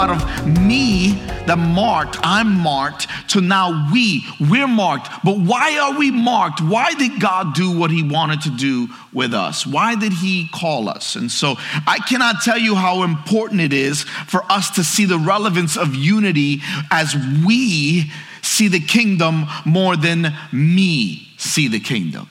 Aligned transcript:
out 0.00 0.08
of 0.10 0.58
me, 0.66 1.12
the 1.46 1.56
marked, 1.56 2.16
I'm 2.22 2.56
marked, 2.56 3.06
to 3.30 3.42
now 3.42 3.90
we, 3.92 4.24
we're 4.40 4.66
marked. 4.66 5.08
But 5.22 5.38
why 5.38 5.78
are 5.78 5.98
we 5.98 6.10
marked? 6.10 6.62
Why 6.62 6.94
did 6.94 7.20
God 7.20 7.54
do 7.54 7.78
what 7.78 7.90
He 7.90 8.02
wanted 8.02 8.40
to 8.42 8.50
do 8.50 8.88
with 9.12 9.34
us? 9.34 9.66
Why 9.66 9.96
did 9.96 10.14
He 10.14 10.48
call 10.54 10.88
us? 10.88 11.16
And 11.16 11.30
so 11.30 11.56
I 11.86 11.98
cannot 12.08 12.36
tell 12.42 12.56
you 12.56 12.74
how 12.76 13.02
important 13.02 13.60
it 13.60 13.74
is 13.74 14.04
for 14.04 14.42
us 14.50 14.70
to 14.70 14.84
see 14.84 15.04
the 15.04 15.18
relevance 15.18 15.76
of 15.76 15.94
unity 15.94 16.62
as 16.90 17.14
we 17.46 18.10
see 18.40 18.68
the 18.68 18.80
kingdom 18.80 19.44
more 19.66 19.96
than 19.96 20.34
me 20.50 21.28
see 21.36 21.68
the 21.68 21.80
kingdom. 21.80 22.30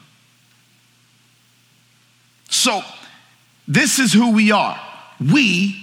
So, 2.50 2.82
this 3.68 4.00
is 4.00 4.12
who 4.12 4.34
we 4.34 4.52
are. 4.52 4.80
We 5.20 5.79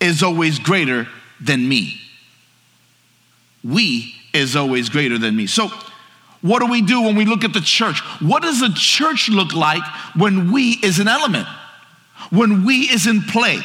is 0.00 0.22
always 0.22 0.58
greater 0.58 1.06
than 1.40 1.68
me. 1.68 2.00
We 3.62 4.14
is 4.32 4.56
always 4.56 4.88
greater 4.88 5.18
than 5.18 5.36
me. 5.36 5.46
So, 5.46 5.70
what 6.42 6.60
do 6.60 6.66
we 6.66 6.80
do 6.80 7.02
when 7.02 7.16
we 7.16 7.26
look 7.26 7.44
at 7.44 7.52
the 7.52 7.60
church? 7.60 8.00
What 8.20 8.42
does 8.42 8.62
a 8.62 8.72
church 8.72 9.28
look 9.28 9.52
like 9.52 9.82
when 10.16 10.52
we 10.52 10.78
is 10.82 10.98
an 10.98 11.08
element? 11.08 11.46
When 12.30 12.64
we 12.64 12.88
is 12.88 13.06
in 13.06 13.22
play, 13.22 13.58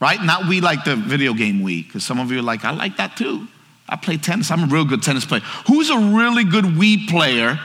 right? 0.00 0.22
Not 0.22 0.46
we 0.46 0.60
like 0.60 0.84
the 0.84 0.94
video 0.94 1.34
game 1.34 1.62
we, 1.62 1.82
because 1.82 2.04
some 2.04 2.20
of 2.20 2.30
you 2.30 2.38
are 2.38 2.42
like, 2.42 2.64
I 2.64 2.70
like 2.70 2.98
that 2.98 3.16
too. 3.16 3.48
I 3.88 3.96
play 3.96 4.16
tennis. 4.16 4.50
I'm 4.50 4.64
a 4.64 4.66
real 4.66 4.84
good 4.84 5.02
tennis 5.02 5.24
player. 5.24 5.42
Who's 5.66 5.90
a 5.90 5.98
really 5.98 6.44
good 6.44 6.64
Wii 6.64 7.08
player, 7.08 7.58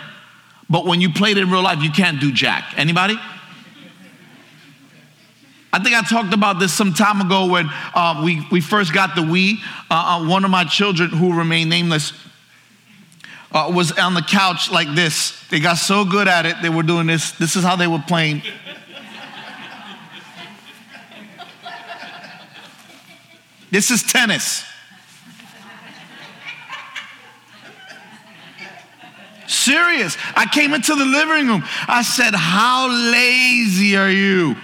but 0.69 0.85
when 0.85 0.99
you 0.99 1.11
played 1.11 1.37
it 1.37 1.41
in 1.41 1.51
real 1.51 1.61
life, 1.61 1.83
you 1.83 1.91
can't 1.91 2.19
do 2.19 2.31
jack? 2.31 2.73
Anybody? 2.75 3.19
I 5.77 5.79
think 5.79 5.95
I 5.95 6.01
talked 6.01 6.33
about 6.33 6.57
this 6.57 6.73
some 6.73 6.91
time 6.91 7.21
ago 7.21 7.45
when 7.45 7.69
uh, 7.93 8.23
we, 8.25 8.43
we 8.49 8.61
first 8.61 8.95
got 8.95 9.13
the 9.13 9.21
Wii. 9.21 9.57
Uh, 9.91 10.23
uh, 10.23 10.27
one 10.27 10.43
of 10.43 10.49
my 10.49 10.63
children, 10.63 11.11
who 11.11 11.37
remain 11.37 11.69
nameless, 11.69 12.13
uh, 13.51 13.71
was 13.71 13.91
on 13.91 14.15
the 14.15 14.23
couch 14.23 14.71
like 14.71 14.87
this. 14.95 15.39
They 15.49 15.59
got 15.59 15.75
so 15.75 16.03
good 16.03 16.27
at 16.27 16.47
it, 16.47 16.55
they 16.63 16.69
were 16.69 16.81
doing 16.81 17.05
this. 17.05 17.29
This 17.33 17.55
is 17.55 17.63
how 17.63 17.75
they 17.75 17.85
were 17.85 18.01
playing. 18.07 18.41
this 23.69 23.91
is 23.91 24.01
tennis. 24.01 24.65
Serious. 29.45 30.17
I 30.35 30.47
came 30.51 30.73
into 30.73 30.95
the 30.95 31.05
living 31.05 31.49
room. 31.49 31.63
I 31.87 32.01
said, 32.01 32.33
How 32.33 32.89
lazy 33.11 33.95
are 33.95 34.09
you? 34.09 34.55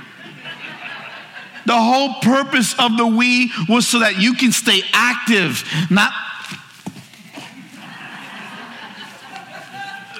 The 1.65 1.75
whole 1.75 2.15
purpose 2.21 2.73
of 2.73 2.97
the 2.97 3.05
Wii 3.05 3.69
was 3.69 3.87
so 3.87 3.99
that 3.99 4.19
you 4.19 4.33
can 4.33 4.51
stay 4.51 4.81
active, 4.91 5.63
not. 5.89 6.11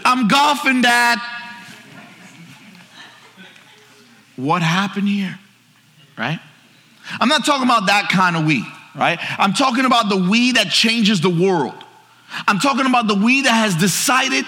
I'm 0.06 0.28
golfing, 0.28 0.82
Dad. 0.82 1.20
What 4.36 4.62
happened 4.62 5.08
here? 5.08 5.38
Right? 6.18 6.40
I'm 7.20 7.30
not 7.30 7.46
talking 7.46 7.64
about 7.64 7.88
that 7.88 8.10
kind 8.10 8.36
of 8.36 8.44
Wii, 8.44 8.64
right? 8.96 9.20
I'm 9.38 9.54
talking 9.54 9.86
about 9.86 10.10
the 10.10 10.16
Wii 10.16 10.54
that 10.56 10.70
changes 10.70 11.22
the 11.22 11.30
world. 11.30 11.76
I'm 12.48 12.60
talking 12.60 12.86
about 12.86 13.08
the 13.08 13.16
we 13.16 13.42
that 13.42 13.52
has 13.52 13.76
decided 13.76 14.46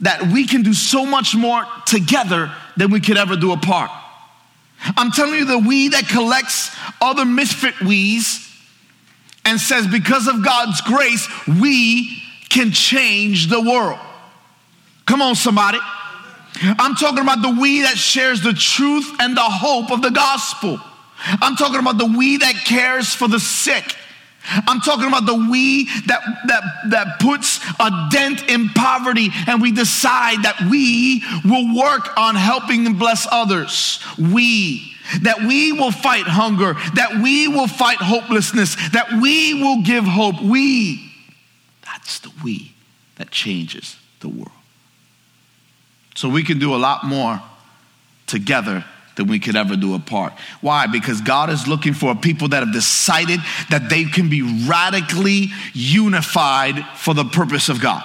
that 0.00 0.32
we 0.32 0.46
can 0.46 0.62
do 0.62 0.74
so 0.74 1.06
much 1.06 1.34
more 1.34 1.64
together 1.86 2.52
than 2.76 2.90
we 2.90 3.00
could 3.00 3.16
ever 3.16 3.36
do 3.36 3.52
apart. 3.52 3.90
I'm 4.96 5.10
telling 5.10 5.34
you, 5.34 5.44
the 5.44 5.58
we 5.58 5.88
that 5.88 6.08
collects 6.08 6.70
other 7.00 7.24
misfit 7.24 7.80
we's 7.80 8.40
and 9.44 9.60
says, 9.60 9.86
because 9.86 10.26
of 10.26 10.44
God's 10.44 10.80
grace, 10.82 11.28
we 11.60 12.22
can 12.48 12.70
change 12.72 13.48
the 13.48 13.60
world. 13.60 13.98
Come 15.06 15.22
on, 15.22 15.34
somebody. 15.34 15.78
I'm 16.62 16.94
talking 16.94 17.20
about 17.20 17.42
the 17.42 17.58
we 17.60 17.82
that 17.82 17.96
shares 17.96 18.42
the 18.42 18.52
truth 18.52 19.10
and 19.20 19.36
the 19.36 19.42
hope 19.42 19.90
of 19.90 20.02
the 20.02 20.10
gospel. 20.10 20.78
I'm 21.40 21.56
talking 21.56 21.80
about 21.80 21.98
the 21.98 22.06
we 22.16 22.36
that 22.38 22.54
cares 22.64 23.14
for 23.14 23.28
the 23.28 23.40
sick 23.40 23.96
I'm 24.46 24.80
talking 24.80 25.06
about 25.06 25.26
the 25.26 25.34
we 25.34 25.86
that, 26.06 26.20
that, 26.46 26.62
that 26.90 27.20
puts 27.20 27.60
a 27.80 28.08
dent 28.10 28.48
in 28.48 28.68
poverty 28.70 29.30
and 29.46 29.60
we 29.60 29.72
decide 29.72 30.42
that 30.42 30.60
we 30.70 31.24
will 31.44 31.74
work 31.76 32.16
on 32.16 32.34
helping 32.34 32.86
and 32.86 32.98
bless 32.98 33.26
others. 33.30 34.00
We. 34.18 34.90
That 35.20 35.40
we 35.40 35.72
will 35.72 35.90
fight 35.90 36.24
hunger, 36.24 36.74
that 36.94 37.20
we 37.22 37.46
will 37.46 37.66
fight 37.68 37.98
hopelessness, 37.98 38.74
that 38.92 39.12
we 39.20 39.52
will 39.52 39.82
give 39.82 40.04
hope. 40.04 40.40
We. 40.40 41.12
That's 41.82 42.20
the 42.20 42.32
we 42.42 42.72
that 43.16 43.30
changes 43.30 43.96
the 44.20 44.28
world. 44.28 44.50
So 46.14 46.30
we 46.30 46.42
can 46.42 46.58
do 46.58 46.74
a 46.74 46.78
lot 46.78 47.04
more 47.04 47.42
together 48.26 48.84
than 49.16 49.26
we 49.26 49.38
could 49.38 49.56
ever 49.56 49.76
do 49.76 49.94
apart. 49.94 50.32
Why? 50.60 50.86
Because 50.86 51.20
God 51.20 51.50
is 51.50 51.68
looking 51.68 51.94
for 51.94 52.14
people 52.14 52.48
that 52.48 52.64
have 52.64 52.72
decided 52.72 53.40
that 53.70 53.88
they 53.88 54.04
can 54.04 54.28
be 54.28 54.42
radically 54.66 55.48
unified 55.72 56.84
for 56.96 57.14
the 57.14 57.24
purpose 57.24 57.68
of 57.68 57.80
God. 57.80 58.04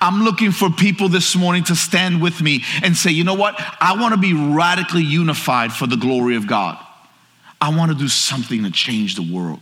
I'm 0.00 0.22
looking 0.22 0.52
for 0.52 0.70
people 0.70 1.08
this 1.08 1.34
morning 1.34 1.64
to 1.64 1.76
stand 1.76 2.20
with 2.20 2.42
me 2.42 2.64
and 2.82 2.96
say, 2.96 3.10
you 3.10 3.24
know 3.24 3.34
what? 3.34 3.54
I 3.80 3.98
want 3.98 4.14
to 4.14 4.20
be 4.20 4.34
radically 4.34 5.02
unified 5.02 5.72
for 5.72 5.86
the 5.86 5.96
glory 5.96 6.36
of 6.36 6.46
God. 6.46 6.78
I 7.60 7.74
want 7.74 7.90
to 7.90 7.98
do 7.98 8.08
something 8.08 8.62
to 8.64 8.70
change 8.70 9.14
the 9.14 9.22
world. 9.22 9.60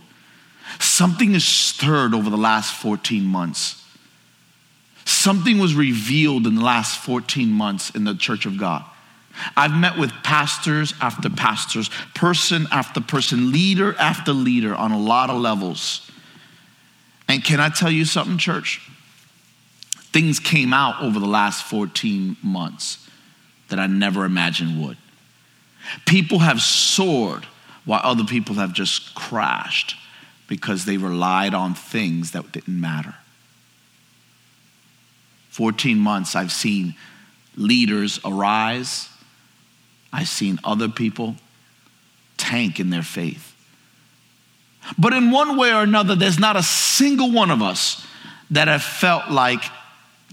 Something 0.79 1.33
is 1.33 1.45
stirred 1.45 2.13
over 2.13 2.29
the 2.29 2.37
last 2.37 2.73
14 2.75 3.23
months. 3.23 3.83
Something 5.05 5.57
was 5.57 5.73
revealed 5.73 6.45
in 6.45 6.55
the 6.55 6.63
last 6.63 6.99
14 6.99 7.49
months 7.49 7.89
in 7.91 8.03
the 8.03 8.13
church 8.13 8.45
of 8.45 8.57
God. 8.57 8.83
I've 9.55 9.73
met 9.73 9.97
with 9.97 10.11
pastors 10.23 10.93
after 11.01 11.29
pastors, 11.29 11.89
person 12.13 12.67
after 12.71 13.01
person, 13.01 13.51
leader 13.51 13.95
after 13.99 14.33
leader 14.33 14.75
on 14.75 14.91
a 14.91 14.99
lot 14.99 15.29
of 15.29 15.39
levels. 15.39 16.09
And 17.27 17.43
can 17.43 17.59
I 17.59 17.69
tell 17.69 17.91
you 17.91 18.05
something, 18.05 18.37
church? 18.37 18.81
Things 20.13 20.39
came 20.39 20.73
out 20.73 21.01
over 21.01 21.19
the 21.19 21.27
last 21.27 21.63
14 21.65 22.37
months 22.41 23.07
that 23.69 23.79
I 23.79 23.87
never 23.87 24.25
imagined 24.25 24.81
would. 24.83 24.97
People 26.05 26.39
have 26.39 26.61
soared 26.61 27.45
while 27.85 28.01
other 28.03 28.23
people 28.23 28.55
have 28.55 28.73
just 28.73 29.13
crashed 29.15 29.95
because 30.47 30.85
they 30.85 30.97
relied 30.97 31.53
on 31.53 31.73
things 31.73 32.31
that 32.31 32.51
didn't 32.51 32.79
matter. 32.79 33.15
14 35.49 35.97
months, 35.97 36.35
I've 36.35 36.51
seen 36.51 36.95
leaders 37.55 38.19
arise 38.23 39.09
I've 40.11 40.27
seen 40.27 40.59
other 40.63 40.87
people 40.87 41.35
tank 42.37 42.79
in 42.79 42.89
their 42.89 43.03
faith. 43.03 43.53
But 44.97 45.13
in 45.13 45.31
one 45.31 45.57
way 45.57 45.73
or 45.73 45.81
another, 45.81 46.15
there's 46.15 46.39
not 46.39 46.55
a 46.55 46.63
single 46.63 47.31
one 47.31 47.51
of 47.51 47.61
us 47.61 48.05
that 48.51 48.67
have 48.67 48.83
felt 48.83 49.29
like 49.29 49.61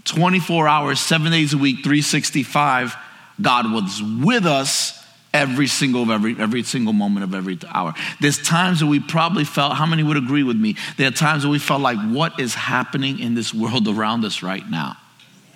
24 0.05 0.67
hours, 0.67 0.99
seven 0.99 1.31
days 1.31 1.53
a 1.53 1.57
week, 1.57 1.77
365, 1.77 2.95
God 3.41 3.71
was 3.71 4.01
with 4.01 4.45
us 4.45 5.03
every 5.33 5.67
single 5.67 6.09
every 6.09 6.33
every 6.39 6.63
single 6.63 6.93
moment 6.93 7.25
of 7.25 7.35
every 7.35 7.59
hour. 7.67 7.93
There's 8.21 8.41
times 8.41 8.79
that 8.79 8.85
we 8.85 9.01
probably 9.01 9.43
felt, 9.43 9.73
how 9.73 9.85
many 9.85 10.03
would 10.03 10.15
agree 10.15 10.43
with 10.43 10.55
me? 10.55 10.77
There 10.95 11.07
are 11.07 11.11
times 11.11 11.43
that 11.43 11.49
we 11.49 11.59
felt 11.59 11.81
like 11.81 11.97
what 11.97 12.39
is 12.39 12.53
happening 12.53 13.19
in 13.19 13.35
this 13.35 13.53
world 13.53 13.87
around 13.87 14.23
us 14.23 14.41
right 14.41 14.67
now? 14.69 14.95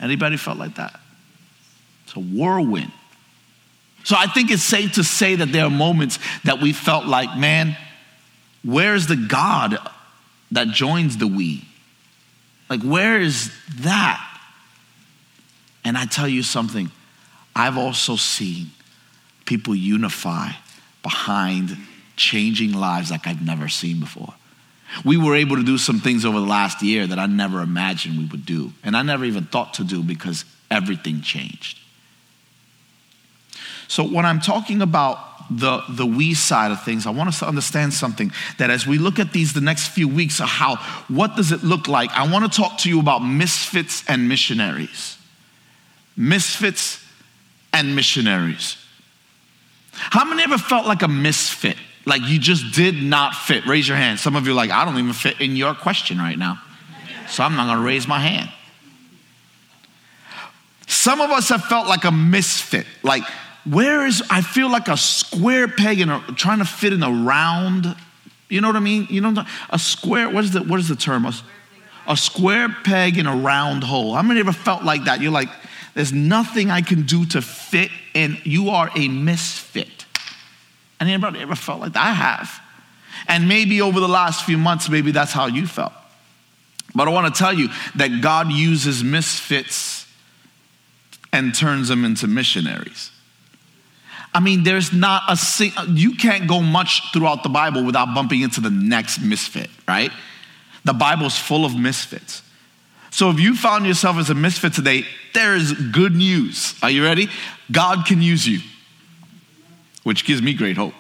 Anybody 0.01 0.36
felt 0.36 0.57
like 0.57 0.75
that? 0.75 1.00
It's 2.04 2.15
a 2.15 2.19
whirlwind. 2.19 2.92
So 4.04 4.16
I 4.18 4.28
think 4.28 4.51
it's 4.51 4.63
safe 4.63 4.94
to 4.94 5.04
say 5.04 5.36
that 5.36 5.51
there 5.51 5.66
are 5.66 5.69
moments 5.69 6.19
that 6.44 6.62
we 6.62 6.74
felt 6.74 7.06
like, 7.06 7.38
man, 7.38 7.78
where's 8.63 9.07
the 9.07 9.16
God 9.16 9.78
that 10.51 10.69
joins 10.69 11.18
the 11.18 11.28
we? 11.28 11.66
Like, 12.69 12.81
where 12.81 13.19
is 13.19 13.51
that? 13.80 14.25
And 15.84 15.98
I 15.98 16.06
tell 16.06 16.28
you 16.28 16.44
something, 16.44 16.92
I've 17.56 17.78
also 17.78 18.16
seen 18.16 18.68
people 19.46 19.75
unify 19.75 20.51
behind 21.01 21.75
changing 22.16 22.74
lives 22.74 23.10
like 23.10 23.25
I've 23.25 23.44
never 23.44 23.68
seen 23.68 24.00
before. 24.00 24.34
We 25.06 25.18
were 25.18 25.36
able 25.36 25.56
to 25.56 25.63
do 25.63 25.78
some 25.78 26.00
things 26.00 26.25
over 26.25 26.40
the 26.40 26.46
last 26.46 26.81
year 26.81 27.07
that 27.07 27.19
I 27.19 27.25
never 27.25 27.62
imagined 27.62 28.18
we 28.18 28.25
would 28.25 28.46
do, 28.46 28.74
and 28.84 28.98
I 28.98 29.01
never 29.01 29.25
even 29.25 29.46
thought 29.46 29.75
to 29.75 29.84
do 29.84 30.04
because 30.04 30.46
everything 30.69 31.22
changed. 31.22 31.79
So 33.89 34.03
when 34.03 34.24
I'm 34.24 34.39
talking 34.39 34.83
about 34.83 35.18
the, 35.50 35.81
the 35.89 36.06
we 36.06 36.36
side 36.36 36.71
of 36.71 36.81
things, 36.83 37.07
I 37.07 37.09
want 37.09 37.27
us 37.27 37.39
to 37.39 37.47
understand 37.47 37.91
something 37.91 38.31
that 38.59 38.69
as 38.69 38.86
we 38.86 39.00
look 39.00 39.18
at 39.18 39.33
these 39.33 39.51
the 39.51 39.62
next 39.62 39.89
few 39.89 40.07
weeks 40.07 40.39
of 40.39 40.47
how, 40.47 40.75
what 41.07 41.36
does 41.36 41.51
it 41.51 41.63
look 41.63 41.88
like? 41.88 42.12
I 42.12 42.31
want 42.31 42.50
to 42.50 42.56
talk 42.56 42.77
to 42.80 42.89
you 42.89 43.00
about 43.00 43.19
misfits 43.19 44.03
and 44.07 44.30
missionaries. 44.30 45.18
Misfits 46.15 47.03
and 47.74 47.95
missionaries. 47.95 48.77
How 49.91 50.24
many 50.24 50.44
ever 50.44 50.59
felt 50.59 50.86
like 50.86 51.01
a 51.01 51.07
misfit? 51.07 51.75
Like 52.06 52.21
you 52.21 52.38
just 52.38 52.75
did 52.75 53.01
not 53.01 53.33
fit. 53.33 53.65
Raise 53.65 53.88
your 53.88 53.97
hand. 53.97 54.19
Some 54.19 54.36
of 54.36 54.45
you 54.45 54.51
are 54.51 54.56
like, 54.56 54.69
I 54.69 54.86
don't 54.86 55.00
even 55.00 55.13
fit 55.13 55.41
in 55.41 55.56
your 55.56 55.74
question 55.74 56.19
right 56.19 56.38
now. 56.38 56.62
So 57.27 57.44
I'm 57.44 57.56
not 57.56 57.74
to 57.74 57.81
raise 57.81 58.07
my 58.07 58.19
hand. 58.19 58.51
Some 60.86 61.21
of 61.21 61.31
us 61.31 61.50
have 61.50 61.63
felt 61.63 61.88
like 61.88 62.03
a 62.03 62.12
misfit. 62.12 62.86
Like, 63.03 63.24
where 63.66 64.06
is, 64.06 64.24
I 64.30 64.42
feel 64.42 64.72
like 64.72 64.88
a 64.88 64.98
square 64.98 65.68
peg 65.68 66.00
in 66.00 66.10
a, 66.10 66.22
trying 66.36 66.60
to 66.60 66.66
fit 66.66 66.94
in 66.94 67.04
a 67.04 67.12
round. 67.12 67.96
You 68.50 68.62
know 68.62 68.68
what 68.68 68.76
I 68.76 68.82
mean? 68.82 69.08
You 69.10 69.22
know, 69.22 69.44
a 69.70 69.80
square, 69.80 70.30
what 70.30 70.44
is 70.44 70.52
the, 70.52 70.64
what 70.64 70.80
is 70.80 70.88
the 70.88 70.96
term? 70.96 71.26
A, 71.26 71.34
a 72.08 72.18
square 72.18 72.70
peg 72.84 73.18
in 73.18 73.28
a 73.28 73.36
round 73.36 73.84
hole. 73.84 74.16
How 74.16 74.22
many 74.22 74.40
ever 74.40 74.52
felt 74.52 74.84
like 74.84 75.06
that? 75.06 75.22
You're 75.22 75.32
like, 75.32 75.50
there's 75.94 76.14
nothing 76.14 76.72
I 76.72 76.82
can 76.82 77.04
do 77.04 77.26
to 77.28 77.42
fit 77.42 77.92
in. 78.14 78.38
You 78.44 78.70
are 78.70 78.90
a 78.96 79.08
misfit. 79.08 80.06
And 81.00 81.10
anybody 81.10 81.40
ever 81.40 81.56
felt 81.56 81.82
like 81.82 81.94
that? 81.94 82.04
I 82.04 82.14
have. 82.14 82.62
And 83.28 83.48
maybe 83.48 83.82
over 83.82 84.00
the 84.00 84.08
last 84.08 84.46
few 84.46 84.58
months, 84.58 84.90
maybe 84.90 85.12
that's 85.12 85.32
how 85.32 85.48
you 85.48 85.68
felt. 85.68 85.94
But 86.96 87.08
I 87.08 87.12
want 87.12 87.34
to 87.34 87.38
tell 87.38 87.54
you 87.54 87.70
that 87.96 88.22
God 88.22 88.52
uses 88.52 89.04
misfits 89.04 90.08
and 91.32 91.54
turns 91.54 91.90
them 91.90 92.06
into 92.06 92.28
missionaries. 92.28 93.12
I 94.34 94.40
mean, 94.40 94.64
there's 94.64 94.94
not 94.94 95.24
a 95.28 95.88
you 95.90 96.16
can't 96.16 96.48
go 96.48 96.62
much 96.62 97.12
throughout 97.12 97.44
the 97.44 97.50
Bible 97.50 97.84
without 97.84 98.14
bumping 98.14 98.42
into 98.42 98.62
the 98.62 98.70
next 98.70 99.20
misfit, 99.20 99.70
right? 99.88 100.12
The 100.86 100.94
Bible's 100.94 101.38
full 101.38 101.66
of 101.66 101.76
misfits. 101.76 102.44
So 103.12 103.31
if 103.31 103.40
you 103.40 103.56
found 103.56 103.88
yourself 103.88 104.18
as 104.18 104.30
a 104.30 104.36
misfit 104.36 104.74
today, 104.74 105.04
there 105.34 105.56
is 105.56 105.74
good 105.74 106.14
news. 106.14 106.76
Are 106.84 106.92
you 106.92 107.04
ready? 107.04 107.28
God 107.72 108.06
can 108.06 108.22
use 108.22 108.48
you, 108.48 108.60
which 110.04 110.26
gives 110.26 110.42
me 110.42 110.54
great 110.54 110.78
hope. 110.78 110.94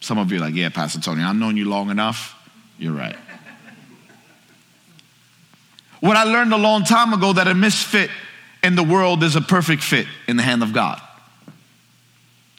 Some 0.00 0.18
of 0.18 0.30
you 0.30 0.38
are 0.38 0.40
like, 0.40 0.54
yeah, 0.54 0.68
Pastor 0.68 1.00
Tony, 1.00 1.22
I've 1.22 1.36
known 1.36 1.56
you 1.56 1.68
long 1.68 1.90
enough. 1.90 2.36
You're 2.78 2.92
right. 2.92 3.16
What 6.00 6.16
I 6.16 6.24
learned 6.24 6.52
a 6.52 6.56
long 6.56 6.84
time 6.84 7.12
ago 7.12 7.32
that 7.32 7.46
a 7.46 7.54
misfit 7.54 8.10
in 8.62 8.74
the 8.74 8.82
world 8.82 9.22
is 9.22 9.36
a 9.36 9.40
perfect 9.40 9.82
fit 9.82 10.06
in 10.26 10.36
the 10.36 10.42
hand 10.42 10.62
of 10.62 10.72
God. 10.72 11.00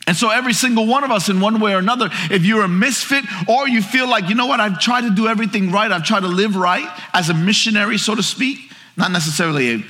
And 0.05 0.17
so, 0.17 0.29
every 0.29 0.53
single 0.53 0.85
one 0.85 1.03
of 1.03 1.11
us, 1.11 1.29
in 1.29 1.39
one 1.39 1.59
way 1.59 1.73
or 1.73 1.77
another, 1.77 2.09
if 2.29 2.45
you're 2.45 2.63
a 2.63 2.67
misfit 2.67 3.23
or 3.47 3.67
you 3.67 3.81
feel 3.81 4.07
like, 4.07 4.27
you 4.27 4.35
know 4.35 4.47
what, 4.47 4.59
I've 4.59 4.79
tried 4.79 5.01
to 5.01 5.11
do 5.11 5.27
everything 5.27 5.71
right, 5.71 5.91
I've 5.91 6.03
tried 6.03 6.21
to 6.21 6.27
live 6.27 6.55
right 6.55 6.87
as 7.13 7.29
a 7.29 7.33
missionary, 7.33 7.97
so 7.97 8.13
to 8.13 8.23
speak, 8.23 8.59
not 8.97 9.11
necessarily 9.11 9.75
a 9.75 9.83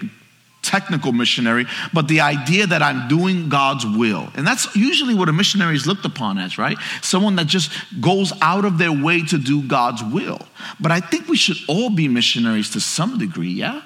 technical 0.61 1.11
missionary, 1.11 1.65
but 1.93 2.07
the 2.07 2.21
idea 2.21 2.65
that 2.65 2.81
I'm 2.81 3.07
doing 3.07 3.49
God's 3.49 3.85
will. 3.85 4.31
And 4.35 4.47
that's 4.47 4.75
usually 4.75 5.13
what 5.13 5.29
a 5.29 5.33
missionary 5.33 5.75
is 5.75 5.85
looked 5.85 6.05
upon 6.05 6.37
as, 6.37 6.57
right? 6.57 6.77
Someone 7.01 7.35
that 7.35 7.47
just 7.47 7.71
goes 7.99 8.31
out 8.41 8.65
of 8.65 8.77
their 8.77 8.91
way 8.91 9.23
to 9.23 9.37
do 9.37 9.61
God's 9.61 10.03
will. 10.03 10.39
But 10.79 10.91
I 10.91 10.99
think 10.99 11.27
we 11.27 11.35
should 11.35 11.57
all 11.67 11.89
be 11.89 12.07
missionaries 12.07 12.69
to 12.71 12.79
some 12.79 13.17
degree, 13.17 13.49
yeah? 13.49 13.81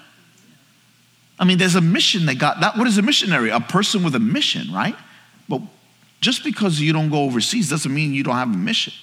I 1.39 1.45
mean, 1.45 1.57
there's 1.57 1.75
a 1.75 1.81
mission 1.81 2.25
that 2.27 2.35
God, 2.35 2.62
that, 2.62 2.77
what 2.77 2.88
is 2.88 2.97
a 2.97 3.01
missionary? 3.01 3.50
A 3.50 3.59
person 3.59 4.03
with 4.03 4.15
a 4.15 4.19
mission, 4.19 4.71
right? 4.73 4.95
But 5.50 5.62
just 6.22 6.44
because 6.44 6.80
you 6.80 6.94
don't 6.94 7.10
go 7.10 7.24
overseas 7.24 7.69
doesn't 7.69 7.94
mean 7.94 8.14
you 8.14 8.24
don't 8.24 8.36
have 8.36 8.54
a 8.54 8.58
mission. 8.58 8.94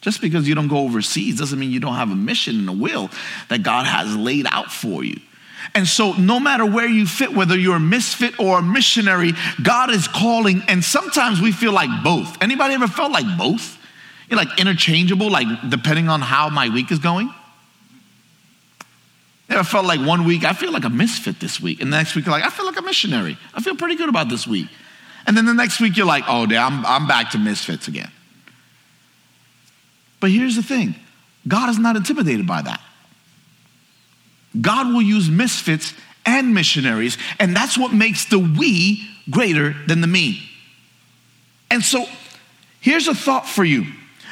Just 0.00 0.20
because 0.20 0.48
you 0.48 0.54
don't 0.54 0.68
go 0.68 0.78
overseas 0.78 1.38
doesn't 1.38 1.58
mean 1.58 1.70
you 1.70 1.80
don't 1.80 1.94
have 1.94 2.10
a 2.10 2.16
mission 2.16 2.58
and 2.58 2.68
a 2.68 2.72
will 2.72 3.10
that 3.48 3.62
God 3.62 3.86
has 3.86 4.16
laid 4.16 4.46
out 4.48 4.72
for 4.72 5.04
you. 5.04 5.20
And 5.74 5.86
so, 5.86 6.12
no 6.14 6.40
matter 6.40 6.64
where 6.64 6.88
you 6.88 7.06
fit, 7.06 7.34
whether 7.34 7.56
you're 7.56 7.76
a 7.76 7.80
misfit 7.80 8.40
or 8.40 8.60
a 8.60 8.62
missionary, 8.62 9.32
God 9.62 9.90
is 9.90 10.08
calling. 10.08 10.62
And 10.68 10.82
sometimes 10.82 11.40
we 11.40 11.52
feel 11.52 11.72
like 11.72 11.90
both. 12.02 12.42
Anybody 12.42 12.74
ever 12.74 12.86
felt 12.86 13.12
like 13.12 13.26
both? 13.36 13.76
You're 14.30 14.38
like 14.38 14.58
interchangeable, 14.58 15.30
like 15.30 15.46
depending 15.68 16.08
on 16.08 16.22
how 16.22 16.48
my 16.48 16.70
week 16.70 16.90
is 16.90 16.98
going. 16.98 17.30
Ever 19.50 19.64
felt 19.64 19.84
like 19.84 20.00
one 20.00 20.24
week, 20.24 20.44
I 20.44 20.54
feel 20.54 20.72
like 20.72 20.84
a 20.84 20.90
misfit 20.90 21.40
this 21.40 21.60
week. 21.60 21.82
And 21.82 21.92
the 21.92 21.96
next 21.96 22.14
week, 22.14 22.26
like, 22.26 22.44
I 22.44 22.50
feel 22.50 22.64
like 22.64 22.78
a 22.78 22.82
missionary. 22.82 23.36
I 23.52 23.60
feel 23.60 23.76
pretty 23.76 23.96
good 23.96 24.08
about 24.08 24.28
this 24.28 24.46
week. 24.46 24.68
And 25.26 25.36
then 25.36 25.46
the 25.46 25.54
next 25.54 25.80
week, 25.80 25.96
you're 25.96 26.06
like, 26.06 26.24
oh, 26.26 26.44
I'm, 26.44 26.84
I'm 26.86 27.06
back 27.06 27.30
to 27.30 27.38
misfits 27.38 27.88
again. 27.88 28.10
But 30.20 30.30
here's 30.30 30.56
the 30.56 30.62
thing 30.62 30.94
God 31.48 31.70
is 31.70 31.78
not 31.78 31.96
intimidated 31.96 32.46
by 32.46 32.62
that. 32.62 32.80
God 34.60 34.92
will 34.92 35.02
use 35.02 35.30
misfits 35.30 35.94
and 36.26 36.54
missionaries, 36.54 37.16
and 37.38 37.56
that's 37.56 37.78
what 37.78 37.92
makes 37.92 38.26
the 38.26 38.38
we 38.38 39.08
greater 39.30 39.74
than 39.86 40.00
the 40.00 40.06
me. 40.06 40.42
And 41.70 41.82
so 41.84 42.06
here's 42.80 43.08
a 43.08 43.14
thought 43.14 43.46
for 43.46 43.64
you 43.64 43.86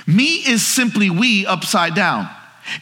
me 0.07 0.37
is 0.37 0.67
simply 0.67 1.11
we 1.11 1.47
upside 1.47 1.95
down. 1.95 2.29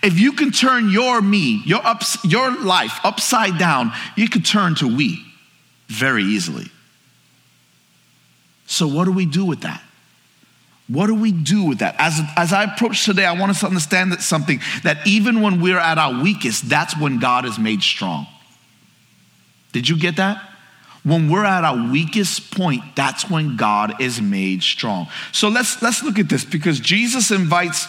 If 0.03 0.19
you 0.19 0.33
can 0.33 0.51
turn 0.51 0.91
your 0.91 1.21
me, 1.21 1.63
your, 1.65 1.85
ups, 1.85 2.19
your 2.25 2.51
life 2.63 2.99
upside 3.05 3.59
down, 3.59 3.93
you 4.17 4.29
can 4.29 4.43
turn 4.43 4.75
to 4.77 4.97
we 4.97 5.25
very 5.89 6.25
easily. 6.25 6.71
So, 8.67 8.87
what 8.87 9.05
do 9.05 9.13
we 9.13 9.27
do 9.27 9.45
with 9.45 9.63
that? 9.63 9.83
What 10.89 11.09
do 11.09 11.15
we 11.15 11.33
do 11.33 11.65
with 11.65 11.79
that? 11.79 11.97
As, 11.99 12.21
as 12.37 12.53
I 12.53 12.65
approach 12.65 13.05
today, 13.05 13.25
I 13.25 13.33
want 13.33 13.51
us 13.51 13.61
to 13.61 13.67
understand 13.67 14.13
that 14.13 14.23
something 14.23 14.61
that 14.85 15.05
even 15.07 15.41
when 15.43 15.61
we're 15.61 15.79
at 15.79 15.99
our 15.99 16.23
weakest, 16.23 16.69
that's 16.69 16.97
when 16.97 17.19
God 17.19 17.45
is 17.45 17.59
made 17.59 17.83
strong. 17.83 18.27
Did 19.73 19.89
you 19.89 19.99
get 19.99 20.17
that? 20.17 20.43
When 21.03 21.31
we're 21.31 21.45
at 21.45 21.65
our 21.65 21.91
weakest 21.91 22.55
point, 22.57 22.83
that's 22.95 23.29
when 23.29 23.57
God 23.57 24.01
is 24.01 24.21
made 24.21 24.63
strong. 24.63 25.09
So 25.33 25.49
let's 25.49 25.81
let's 25.83 26.03
look 26.03 26.19
at 26.19 26.29
this 26.29 26.45
because 26.45 26.81
Jesus 26.81 27.31
invites 27.31 27.87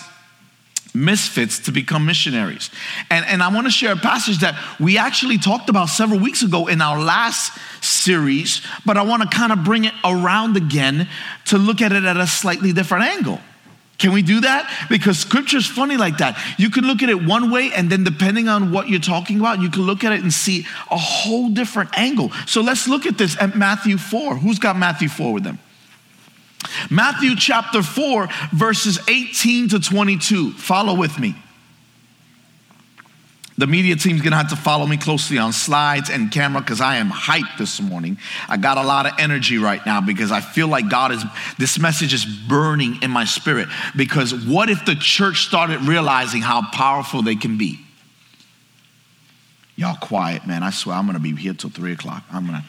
misfits 1.03 1.59
to 1.59 1.71
become 1.71 2.05
missionaries. 2.05 2.69
And, 3.09 3.25
and 3.25 3.43
I 3.43 3.53
want 3.53 3.67
to 3.67 3.71
share 3.71 3.93
a 3.93 3.97
passage 3.97 4.39
that 4.39 4.57
we 4.79 4.97
actually 4.97 5.37
talked 5.37 5.69
about 5.69 5.89
several 5.89 6.19
weeks 6.19 6.43
ago 6.43 6.67
in 6.67 6.81
our 6.81 6.99
last 6.99 7.57
series, 7.83 8.61
but 8.85 8.97
I 8.97 9.03
want 9.03 9.23
to 9.23 9.37
kind 9.37 9.51
of 9.51 9.63
bring 9.63 9.85
it 9.85 9.93
around 10.03 10.57
again 10.57 11.07
to 11.45 11.57
look 11.57 11.81
at 11.81 11.91
it 11.91 12.03
at 12.03 12.17
a 12.17 12.27
slightly 12.27 12.73
different 12.73 13.05
angle. 13.05 13.39
Can 13.97 14.13
we 14.13 14.21
do 14.21 14.41
that? 14.41 14.87
Because 14.89 15.17
scripture 15.17 15.57
is 15.57 15.65
funny 15.65 15.97
like 15.97 16.17
that. 16.17 16.39
You 16.59 16.69
can 16.69 16.85
look 16.85 17.01
at 17.01 17.09
it 17.09 17.25
one 17.25 17.49
way, 17.49 17.71
and 17.73 17.89
then 17.89 18.03
depending 18.03 18.47
on 18.47 18.71
what 18.71 18.89
you're 18.89 18.99
talking 18.99 19.39
about, 19.39 19.59
you 19.59 19.71
can 19.71 19.83
look 19.83 20.03
at 20.03 20.11
it 20.11 20.21
and 20.21 20.31
see 20.31 20.67
a 20.91 20.97
whole 20.97 21.49
different 21.49 21.97
angle. 21.97 22.31
So 22.45 22.61
let's 22.61 22.87
look 22.87 23.07
at 23.07 23.17
this 23.17 23.35
at 23.41 23.55
Matthew 23.55 23.97
4. 23.97 24.37
Who's 24.37 24.59
got 24.59 24.77
Matthew 24.77 25.09
4 25.09 25.33
with 25.33 25.43
them? 25.43 25.57
Matthew 26.89 27.35
chapter 27.35 27.81
4, 27.81 28.27
verses 28.51 28.99
18 29.07 29.69
to 29.69 29.79
22. 29.79 30.51
Follow 30.53 30.95
with 30.95 31.19
me. 31.19 31.35
The 33.59 33.65
media 33.65 33.95
team's 33.95 34.21
gonna 34.21 34.37
have 34.37 34.49
to 34.49 34.55
follow 34.55 34.85
me 34.85 34.97
closely 34.97 35.39
on 35.39 35.51
slides 35.51 36.11
and 36.11 36.31
camera 36.31 36.61
because 36.61 36.79
I 36.79 36.97
am 36.97 37.09
hyped 37.09 37.57
this 37.57 37.81
morning. 37.81 38.19
I 38.47 38.57
got 38.57 38.77
a 38.77 38.83
lot 38.83 39.07
of 39.07 39.13
energy 39.17 39.57
right 39.57 39.83
now 39.83 39.99
because 39.99 40.31
I 40.31 40.41
feel 40.41 40.67
like 40.67 40.89
God 40.89 41.11
is, 41.11 41.23
this 41.57 41.79
message 41.79 42.13
is 42.13 42.23
burning 42.23 43.01
in 43.01 43.09
my 43.09 43.25
spirit. 43.25 43.67
Because 43.95 44.45
what 44.45 44.69
if 44.69 44.85
the 44.85 44.93
church 44.93 45.41
started 45.41 45.81
realizing 45.81 46.41
how 46.41 46.69
powerful 46.71 47.23
they 47.23 47.35
can 47.35 47.57
be? 47.57 47.79
Y'all 49.75 49.95
quiet, 49.95 50.45
man. 50.45 50.61
I 50.61 50.69
swear 50.69 50.95
I'm 50.95 51.07
gonna 51.07 51.19
be 51.19 51.35
here 51.35 51.53
till 51.55 51.71
three 51.71 51.93
o'clock. 51.93 52.23
I'm 52.31 52.45
gonna. 52.45 52.63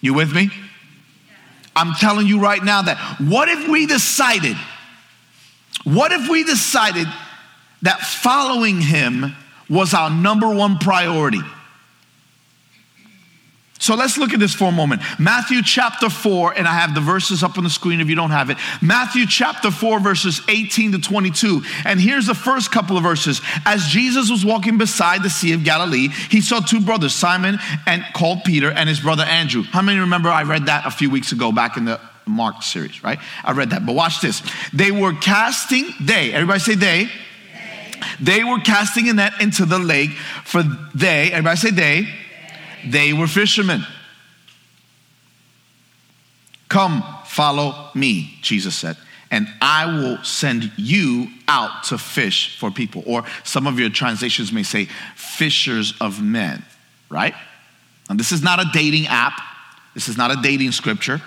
You 0.00 0.14
with 0.14 0.34
me? 0.34 0.50
I'm 1.74 1.94
telling 1.94 2.26
you 2.26 2.40
right 2.40 2.62
now 2.62 2.82
that 2.82 2.98
what 3.20 3.48
if 3.48 3.68
we 3.68 3.86
decided, 3.86 4.56
what 5.84 6.12
if 6.12 6.28
we 6.28 6.44
decided 6.44 7.06
that 7.82 8.00
following 8.00 8.80
him 8.80 9.34
was 9.68 9.94
our 9.94 10.10
number 10.10 10.52
one 10.54 10.78
priority? 10.78 11.40
So 13.82 13.96
let's 13.96 14.16
look 14.16 14.32
at 14.32 14.38
this 14.38 14.54
for 14.54 14.66
a 14.66 14.72
moment. 14.72 15.02
Matthew 15.18 15.60
chapter 15.60 16.08
4, 16.08 16.56
and 16.56 16.68
I 16.68 16.72
have 16.72 16.94
the 16.94 17.00
verses 17.00 17.42
up 17.42 17.58
on 17.58 17.64
the 17.64 17.70
screen 17.70 18.00
if 18.00 18.08
you 18.08 18.14
don't 18.14 18.30
have 18.30 18.48
it. 18.48 18.56
Matthew 18.80 19.26
chapter 19.26 19.72
4, 19.72 19.98
verses 19.98 20.40
18 20.48 20.92
to 20.92 21.00
22. 21.00 21.62
And 21.84 22.00
here's 22.00 22.26
the 22.26 22.34
first 22.34 22.70
couple 22.70 22.96
of 22.96 23.02
verses. 23.02 23.40
As 23.66 23.86
Jesus 23.86 24.30
was 24.30 24.44
walking 24.44 24.78
beside 24.78 25.24
the 25.24 25.30
Sea 25.30 25.52
of 25.54 25.64
Galilee, 25.64 26.10
he 26.30 26.40
saw 26.40 26.60
two 26.60 26.80
brothers, 26.80 27.12
Simon 27.12 27.58
and 27.84 28.04
called 28.14 28.44
Peter, 28.44 28.70
and 28.70 28.88
his 28.88 29.00
brother 29.00 29.24
Andrew. 29.24 29.64
How 29.64 29.82
many 29.82 29.98
remember 29.98 30.28
I 30.28 30.44
read 30.44 30.66
that 30.66 30.86
a 30.86 30.90
few 30.92 31.10
weeks 31.10 31.32
ago 31.32 31.50
back 31.50 31.76
in 31.76 31.84
the 31.84 32.00
Mark 32.24 32.62
series, 32.62 33.02
right? 33.02 33.18
I 33.42 33.50
read 33.50 33.70
that. 33.70 33.84
But 33.84 33.96
watch 33.96 34.20
this. 34.20 34.44
They 34.72 34.92
were 34.92 35.12
casting, 35.12 35.90
they, 36.00 36.32
everybody 36.32 36.60
say 36.60 36.76
they. 36.76 37.08
They 38.20 38.44
were 38.44 38.60
casting 38.60 39.08
a 39.08 39.12
net 39.12 39.32
into 39.40 39.64
the 39.64 39.80
lake 39.80 40.10
for 40.44 40.62
they, 40.94 41.32
everybody 41.32 41.56
say 41.56 41.70
they 41.72 42.21
they 42.86 43.12
were 43.12 43.26
fishermen. 43.26 43.86
Come, 46.68 47.04
follow 47.26 47.90
me, 47.94 48.34
Jesus 48.40 48.74
said, 48.74 48.96
and 49.30 49.46
I 49.60 49.86
will 49.86 50.22
send 50.24 50.72
you 50.76 51.28
out 51.48 51.84
to 51.84 51.98
fish 51.98 52.58
for 52.58 52.70
people. 52.70 53.02
Or 53.06 53.24
some 53.44 53.66
of 53.66 53.78
your 53.78 53.90
translations 53.90 54.52
may 54.52 54.62
say, 54.62 54.86
fishers 55.14 55.94
of 56.00 56.22
men, 56.22 56.64
right? 57.10 57.34
And 58.08 58.18
this 58.18 58.32
is 58.32 58.42
not 58.42 58.60
a 58.60 58.66
dating 58.72 59.06
app, 59.06 59.40
this 59.94 60.08
is 60.08 60.16
not 60.16 60.30
a 60.30 60.40
dating 60.42 60.72
scripture. 60.72 61.20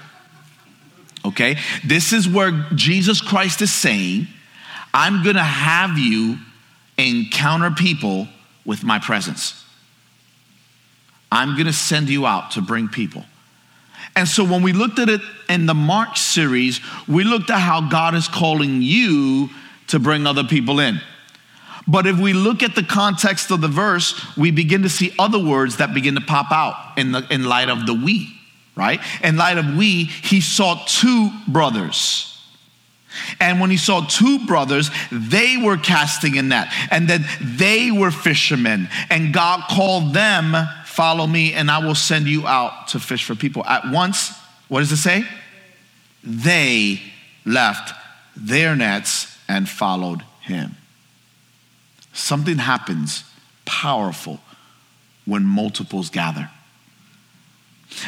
Okay? 1.25 1.57
This 1.83 2.13
is 2.13 2.29
where 2.29 2.51
Jesus 2.75 3.21
Christ 3.21 3.61
is 3.61 3.73
saying, 3.73 4.27
I'm 4.93 5.23
to 5.35 5.43
have 5.43 5.97
you 5.97 6.37
encounter 6.97 7.71
people 7.71 8.27
with 8.65 8.83
my 8.83 8.99
presence. 8.99 9.64
I'm 11.35 11.55
going 11.55 11.65
to 11.65 11.73
send 11.73 12.09
you 12.09 12.25
out 12.25 12.51
to 12.51 12.61
bring 12.61 12.87
people. 12.87 13.25
And 14.15 14.25
so 14.25 14.45
when 14.45 14.61
we 14.63 14.71
looked 14.71 14.99
at 14.99 15.09
it 15.09 15.19
in 15.49 15.65
the 15.65 15.73
March 15.73 16.21
series, 16.21 16.79
we 17.09 17.25
looked 17.25 17.49
at 17.49 17.59
how 17.59 17.89
God 17.89 18.15
is 18.15 18.29
calling 18.29 18.81
you 18.81 19.49
to 19.87 19.99
bring 19.99 20.25
other 20.25 20.45
people 20.45 20.79
in. 20.79 21.01
But 21.87 22.07
if 22.07 22.17
we 22.17 22.31
look 22.31 22.63
at 22.63 22.73
the 22.73 22.83
context 22.83 23.51
of 23.51 23.59
the 23.59 23.67
verse, 23.67 24.37
we 24.37 24.49
begin 24.51 24.83
to 24.83 24.89
see 24.89 25.13
other 25.19 25.37
words 25.37 25.77
that 25.77 25.93
begin 25.93 26.15
to 26.15 26.21
pop 26.21 26.53
out 26.53 26.97
in, 26.97 27.11
the, 27.11 27.27
in 27.29 27.43
light 27.43 27.67
of 27.67 27.85
the 27.85 27.93
we, 27.93 28.33
right? 28.77 29.01
In 29.21 29.35
light 29.35 29.57
of 29.57 29.75
we, 29.75 30.05
he 30.05 30.39
saw 30.39 30.81
two 30.87 31.29
brothers. 31.49 32.31
And 33.39 33.59
when 33.59 33.69
he 33.69 33.77
saw 33.77 34.05
two 34.07 34.45
brothers, 34.45 34.89
they 35.11 35.57
were 35.57 35.77
casting 35.77 36.37
a 36.37 36.41
net, 36.41 36.67
and 36.91 37.07
then 37.07 37.25
they 37.41 37.91
were 37.91 38.11
fishermen. 38.11 38.89
And 39.09 39.33
God 39.33 39.63
called 39.69 40.13
them, 40.13 40.55
Follow 40.95 41.27
me, 41.27 41.53
and 41.53 41.69
I 41.69 41.79
will 41.79 41.93
send 41.93 42.27
you 42.27 42.47
out 42.47 42.87
to 42.89 42.99
fish 42.99 43.25
for 43.25 43.35
people. 43.35 43.65
At 43.65 43.91
once, 43.91 44.31
what 44.69 44.79
does 44.79 44.93
it 44.93 44.97
say? 44.97 45.25
They 46.23 47.01
left 47.45 47.93
their 48.35 48.77
nets 48.77 49.37
and 49.49 49.67
followed 49.67 50.23
him. 50.39 50.77
Something 52.13 52.59
happens 52.59 53.25
powerful 53.65 54.39
when 55.25 55.43
multiples 55.43 56.09
gather. 56.09 56.49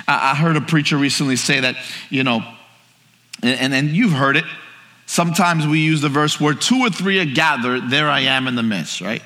I, 0.08 0.34
heard 0.34 0.56
a 0.56 0.62
preacher 0.62 0.96
recently 0.96 1.36
say 1.36 1.60
that, 1.60 1.76
you 2.10 2.24
know, 2.24 2.42
and, 3.44 3.74
and 3.74 3.90
you've 3.90 4.14
heard 4.14 4.38
it. 4.38 4.46
Sometimes 5.08 5.68
we 5.68 5.80
use 5.80 6.00
the 6.00 6.10
verse 6.10 6.40
where 6.40 6.54
two 6.54 6.80
or 6.80 6.90
three 6.90 7.20
are 7.20 7.26
gathered, 7.26 7.90
there 7.90 8.10
I 8.10 8.22
am 8.22 8.48
in 8.48 8.56
the 8.56 8.64
midst, 8.64 9.02
right? 9.02 9.22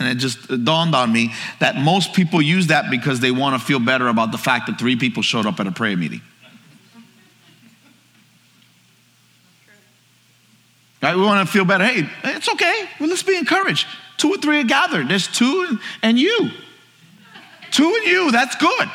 And 0.00 0.08
it 0.08 0.14
just 0.14 0.48
dawned 0.64 0.94
on 0.94 1.12
me 1.12 1.34
that 1.58 1.76
most 1.76 2.14
people 2.14 2.40
use 2.40 2.68
that 2.68 2.90
because 2.90 3.20
they 3.20 3.30
want 3.30 3.60
to 3.60 3.64
feel 3.64 3.78
better 3.78 4.08
about 4.08 4.32
the 4.32 4.38
fact 4.38 4.66
that 4.66 4.78
three 4.78 4.96
people 4.96 5.22
showed 5.22 5.44
up 5.44 5.60
at 5.60 5.66
a 5.66 5.72
prayer 5.72 5.96
meeting. 5.96 6.22
Right? 11.02 11.14
We 11.14 11.22
want 11.22 11.46
to 11.46 11.52
feel 11.52 11.66
better. 11.66 11.84
Hey, 11.84 12.08
it's 12.24 12.48
okay. 12.48 12.88
Well, 12.98 13.10
let's 13.10 13.22
be 13.22 13.36
encouraged. 13.36 13.86
Two 14.16 14.30
or 14.30 14.38
three 14.38 14.60
are 14.60 14.64
gathered. 14.64 15.08
There's 15.08 15.28
two 15.28 15.78
and 16.02 16.18
you. 16.18 16.50
Two 17.70 17.94
and 17.94 18.04
you, 18.04 18.32
that's 18.32 18.56
good. 18.56 18.90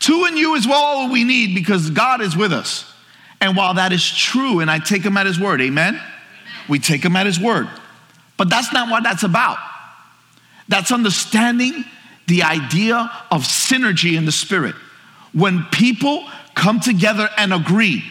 Two 0.00 0.24
and 0.24 0.38
you 0.38 0.54
is 0.54 0.66
all 0.70 1.10
we 1.12 1.24
need 1.24 1.54
because 1.54 1.90
God 1.90 2.22
is 2.22 2.34
with 2.34 2.52
us. 2.52 2.90
And 3.42 3.56
while 3.56 3.74
that 3.74 3.92
is 3.92 4.10
true, 4.10 4.60
and 4.60 4.70
I 4.70 4.78
take 4.78 5.02
him 5.02 5.18
at 5.18 5.26
his 5.26 5.38
word, 5.38 5.60
amen? 5.60 6.00
We 6.66 6.78
take 6.78 7.04
him 7.04 7.14
at 7.14 7.26
his 7.26 7.38
word. 7.38 7.68
But 8.38 8.48
that's 8.48 8.72
not 8.72 8.90
what 8.90 9.02
that's 9.02 9.22
about. 9.22 9.58
That's 10.68 10.92
understanding 10.92 11.84
the 12.26 12.42
idea 12.42 13.10
of 13.30 13.42
synergy 13.42 14.16
in 14.16 14.24
the 14.24 14.32
spirit. 14.32 14.74
When 15.32 15.64
people 15.72 16.26
come 16.54 16.80
together 16.80 17.28
and 17.36 17.52
agree, 17.52 18.02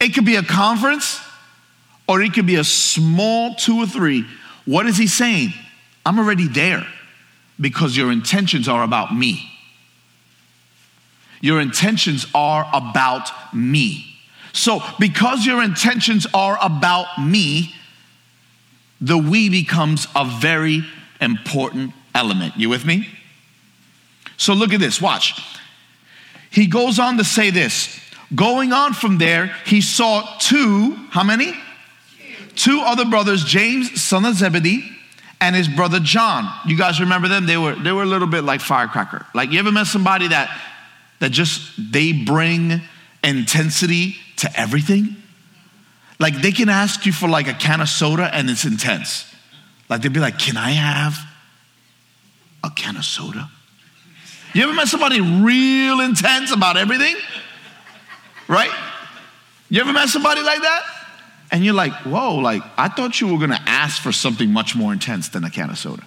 it 0.00 0.14
could 0.14 0.24
be 0.24 0.36
a 0.36 0.42
conference 0.42 1.20
or 2.08 2.22
it 2.22 2.32
could 2.32 2.46
be 2.46 2.56
a 2.56 2.64
small 2.64 3.54
two 3.54 3.78
or 3.78 3.86
three 3.86 4.26
what 4.64 4.86
is 4.86 4.96
he 4.96 5.06
saying? 5.06 5.52
I'm 6.06 6.18
already 6.18 6.48
there 6.48 6.86
because 7.60 7.96
your 7.96 8.12
intentions 8.12 8.68
are 8.68 8.82
about 8.82 9.14
me. 9.14 9.48
Your 11.40 11.60
intentions 11.60 12.26
are 12.34 12.68
about 12.72 13.54
me. 13.54 14.06
So, 14.52 14.80
because 15.00 15.46
your 15.46 15.62
intentions 15.62 16.26
are 16.34 16.58
about 16.60 17.06
me, 17.18 17.74
the 19.02 19.18
we 19.18 19.50
becomes 19.50 20.06
a 20.16 20.24
very 20.24 20.82
important 21.20 21.92
element. 22.14 22.56
You 22.56 22.70
with 22.70 22.86
me? 22.86 23.06
So, 24.38 24.54
look 24.54 24.72
at 24.72 24.80
this, 24.80 25.00
watch. 25.00 25.38
He 26.50 26.66
goes 26.66 26.98
on 26.98 27.18
to 27.18 27.24
say 27.24 27.50
this. 27.50 28.00
Going 28.34 28.72
on 28.72 28.94
from 28.94 29.18
there, 29.18 29.54
he 29.66 29.82
saw 29.82 30.38
two, 30.38 30.94
how 31.10 31.22
many? 31.22 31.52
two 32.56 32.80
other 32.80 33.04
brothers, 33.04 33.44
James, 33.44 34.00
son 34.02 34.24
of 34.24 34.34
Zebedee, 34.34 34.88
and 35.40 35.56
his 35.56 35.68
brother 35.68 36.00
John. 36.00 36.48
You 36.66 36.76
guys 36.76 37.00
remember 37.00 37.28
them? 37.28 37.46
They 37.46 37.56
were, 37.56 37.74
they 37.74 37.92
were 37.92 38.02
a 38.02 38.06
little 38.06 38.28
bit 38.28 38.44
like 38.44 38.60
firecracker. 38.60 39.26
Like 39.34 39.50
you 39.50 39.58
ever 39.58 39.72
met 39.72 39.86
somebody 39.86 40.28
that, 40.28 40.56
that 41.18 41.32
just, 41.32 41.92
they 41.92 42.12
bring 42.12 42.80
intensity 43.24 44.16
to 44.36 44.60
everything? 44.60 45.16
Like 46.22 46.40
they 46.40 46.52
can 46.52 46.68
ask 46.68 47.04
you 47.04 47.12
for 47.12 47.28
like 47.28 47.48
a 47.48 47.52
can 47.52 47.80
of 47.80 47.88
soda 47.88 48.32
and 48.32 48.48
it's 48.48 48.64
intense. 48.64 49.26
Like 49.88 50.02
they'd 50.02 50.12
be 50.12 50.20
like, 50.20 50.38
can 50.38 50.56
I 50.56 50.70
have 50.70 51.18
a 52.62 52.70
can 52.70 52.96
of 52.96 53.04
soda? 53.04 53.50
You 54.54 54.62
ever 54.62 54.72
met 54.72 54.86
somebody 54.86 55.20
real 55.20 56.00
intense 56.00 56.52
about 56.52 56.76
everything? 56.76 57.16
Right? 58.46 58.70
You 59.68 59.80
ever 59.80 59.92
met 59.92 60.10
somebody 60.10 60.42
like 60.42 60.60
that? 60.62 60.82
And 61.50 61.64
you're 61.64 61.74
like, 61.74 61.92
whoa, 62.04 62.36
like, 62.36 62.62
I 62.78 62.86
thought 62.86 63.20
you 63.20 63.26
were 63.26 63.40
gonna 63.40 63.60
ask 63.66 64.00
for 64.00 64.12
something 64.12 64.48
much 64.52 64.76
more 64.76 64.92
intense 64.92 65.28
than 65.30 65.42
a 65.42 65.50
can 65.50 65.70
of 65.70 65.78
soda. 65.78 66.04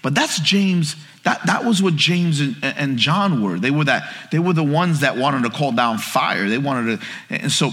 But 0.00 0.14
that's 0.14 0.40
James, 0.40 0.96
that, 1.24 1.44
that 1.44 1.66
was 1.66 1.82
what 1.82 1.94
James 1.94 2.40
and, 2.40 2.56
and 2.62 2.96
John 2.96 3.42
were. 3.42 3.58
They 3.58 3.70
were 3.70 3.84
that, 3.84 4.10
they 4.32 4.38
were 4.38 4.54
the 4.54 4.64
ones 4.64 5.00
that 5.00 5.18
wanted 5.18 5.42
to 5.42 5.50
call 5.50 5.72
down 5.72 5.98
fire. 5.98 6.48
They 6.48 6.58
wanted 6.58 7.00
to, 7.00 7.06
and 7.28 7.52
so 7.52 7.72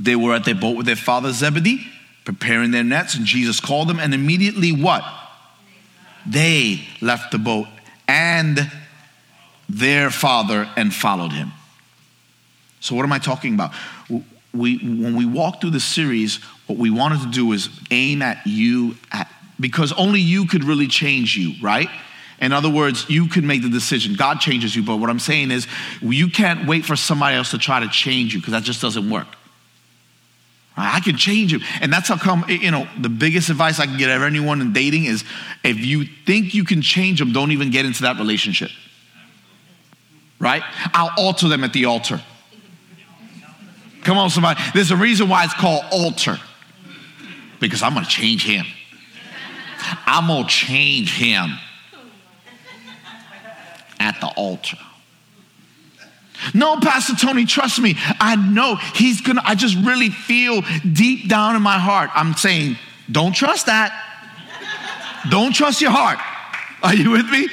they 0.00 0.16
were 0.16 0.34
at 0.34 0.44
their 0.44 0.54
boat 0.54 0.76
with 0.76 0.86
their 0.86 0.96
father 0.96 1.32
Zebedee, 1.32 1.86
preparing 2.24 2.70
their 2.70 2.84
nets, 2.84 3.14
and 3.14 3.26
Jesus 3.26 3.60
called 3.60 3.88
them, 3.88 3.98
and 3.98 4.14
immediately 4.14 4.72
what? 4.72 5.04
They 6.26 6.86
left 7.00 7.32
the 7.32 7.38
boat 7.38 7.66
and 8.08 8.70
their 9.68 10.10
father 10.10 10.68
and 10.76 10.92
followed 10.92 11.32
him. 11.32 11.52
So, 12.80 12.94
what 12.94 13.04
am 13.04 13.12
I 13.12 13.18
talking 13.18 13.54
about? 13.54 13.72
we, 14.52 14.78
when 14.78 15.16
we 15.16 15.26
walk 15.26 15.60
through 15.60 15.70
the 15.70 15.80
series, 15.80 16.36
what 16.66 16.78
we 16.78 16.90
wanted 16.90 17.20
to 17.22 17.30
do 17.30 17.52
is 17.52 17.68
aim 17.90 18.22
at 18.22 18.46
you, 18.46 18.96
at, 19.12 19.30
because 19.58 19.92
only 19.92 20.20
you 20.20 20.46
could 20.46 20.64
really 20.64 20.88
change 20.88 21.36
you, 21.36 21.54
right? 21.62 21.88
In 22.40 22.52
other 22.52 22.70
words, 22.70 23.08
you 23.08 23.28
can 23.28 23.46
make 23.46 23.62
the 23.62 23.68
decision. 23.68 24.14
God 24.14 24.40
changes 24.40 24.74
you, 24.74 24.82
but 24.82 24.96
what 24.96 25.10
I'm 25.10 25.18
saying 25.18 25.50
is 25.50 25.66
you 26.00 26.28
can't 26.28 26.66
wait 26.66 26.84
for 26.84 26.96
somebody 26.96 27.36
else 27.36 27.50
to 27.50 27.58
try 27.58 27.80
to 27.80 27.88
change 27.88 28.32
you 28.32 28.40
because 28.40 28.52
that 28.52 28.62
just 28.62 28.80
doesn't 28.80 29.08
work. 29.10 29.26
I 30.76 31.00
can 31.00 31.16
change 31.16 31.52
him. 31.52 31.60
And 31.80 31.92
that's 31.92 32.08
how 32.08 32.16
come, 32.16 32.44
you 32.48 32.70
know, 32.70 32.88
the 32.98 33.08
biggest 33.08 33.50
advice 33.50 33.78
I 33.80 33.86
can 33.86 33.98
get 33.98 34.08
anyone 34.08 34.60
in 34.60 34.72
dating 34.72 35.04
is 35.04 35.24
if 35.62 35.78
you 35.78 36.04
think 36.26 36.54
you 36.54 36.64
can 36.64 36.80
change 36.80 37.18
them, 37.18 37.32
don't 37.32 37.52
even 37.52 37.70
get 37.70 37.84
into 37.84 38.02
that 38.02 38.18
relationship. 38.18 38.70
Right? 40.38 40.62
I'll 40.94 41.12
alter 41.18 41.48
them 41.48 41.64
at 41.64 41.72
the 41.72 41.84
altar. 41.84 42.22
Come 44.04 44.16
on, 44.16 44.30
somebody. 44.30 44.58
There's 44.72 44.90
a 44.90 44.96
reason 44.96 45.28
why 45.28 45.44
it's 45.44 45.54
called 45.54 45.84
altar. 45.90 46.38
Because 47.58 47.82
I'm 47.82 47.92
going 47.92 48.04
to 48.04 48.10
change 48.10 48.46
him. 48.46 48.64
I'm 50.06 50.28
going 50.28 50.44
to 50.44 50.48
change 50.48 51.14
him 51.14 51.58
at 53.98 54.18
the 54.20 54.28
altar. 54.28 54.78
No, 56.54 56.78
Pastor 56.78 57.14
Tony, 57.14 57.44
trust 57.44 57.80
me. 57.80 57.96
I 58.20 58.36
know 58.36 58.76
he's 58.76 59.20
to, 59.22 59.40
I 59.44 59.54
just 59.54 59.76
really 59.76 60.10
feel 60.10 60.62
deep 60.92 61.28
down 61.28 61.56
in 61.56 61.62
my 61.62 61.78
heart. 61.78 62.10
I'm 62.14 62.34
saying, 62.34 62.76
don't 63.10 63.32
trust 63.32 63.66
that. 63.66 63.92
Don't 65.30 65.54
trust 65.54 65.80
your 65.80 65.90
heart. 65.90 66.18
Are 66.82 66.94
you 66.94 67.10
with 67.10 67.28
me? 67.30 67.48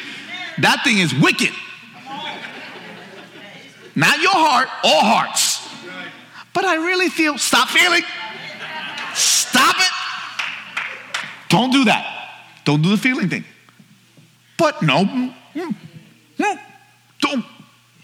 That 0.60 0.84
thing 0.84 1.00
is 1.00 1.13
wicked. 1.13 1.51
Not 3.96 4.22
your 4.22 4.32
heart, 4.34 4.70
all 4.84 5.01
hearts 5.01 5.67
but 6.58 6.65
I 6.65 6.77
really 6.77 7.10
feel, 7.10 7.38
stop 7.38 7.70
feeling. 7.70 8.01
Stop 9.13 9.75
it. 9.77 9.91
Don't 11.50 11.72
do 11.72 11.86
that. 11.86 12.32
Don't 12.65 12.82
do 12.82 12.89
the 12.89 12.98
feeling 12.98 13.29
thing. 13.29 13.44
But 14.58 14.82
no, 14.82 15.03
no, 16.39 16.56
don't, 17.22 17.46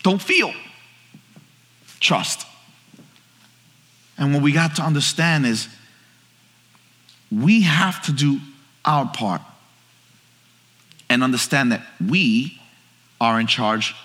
don't 0.03 0.21
feel. 0.21 0.53
Trust. 2.03 2.45
And 4.17 4.33
what 4.33 4.43
we 4.43 4.51
got 4.51 4.75
to 4.75 4.81
understand 4.81 5.45
is 5.45 5.69
we 7.31 7.61
have 7.61 8.03
to 8.03 8.11
do 8.11 8.39
our 8.83 9.07
part 9.07 9.41
and 11.09 11.23
understand 11.23 11.71
that 11.71 11.81
we 12.05 12.59
are 13.21 13.39
in 13.39 13.47
charge 13.47 13.95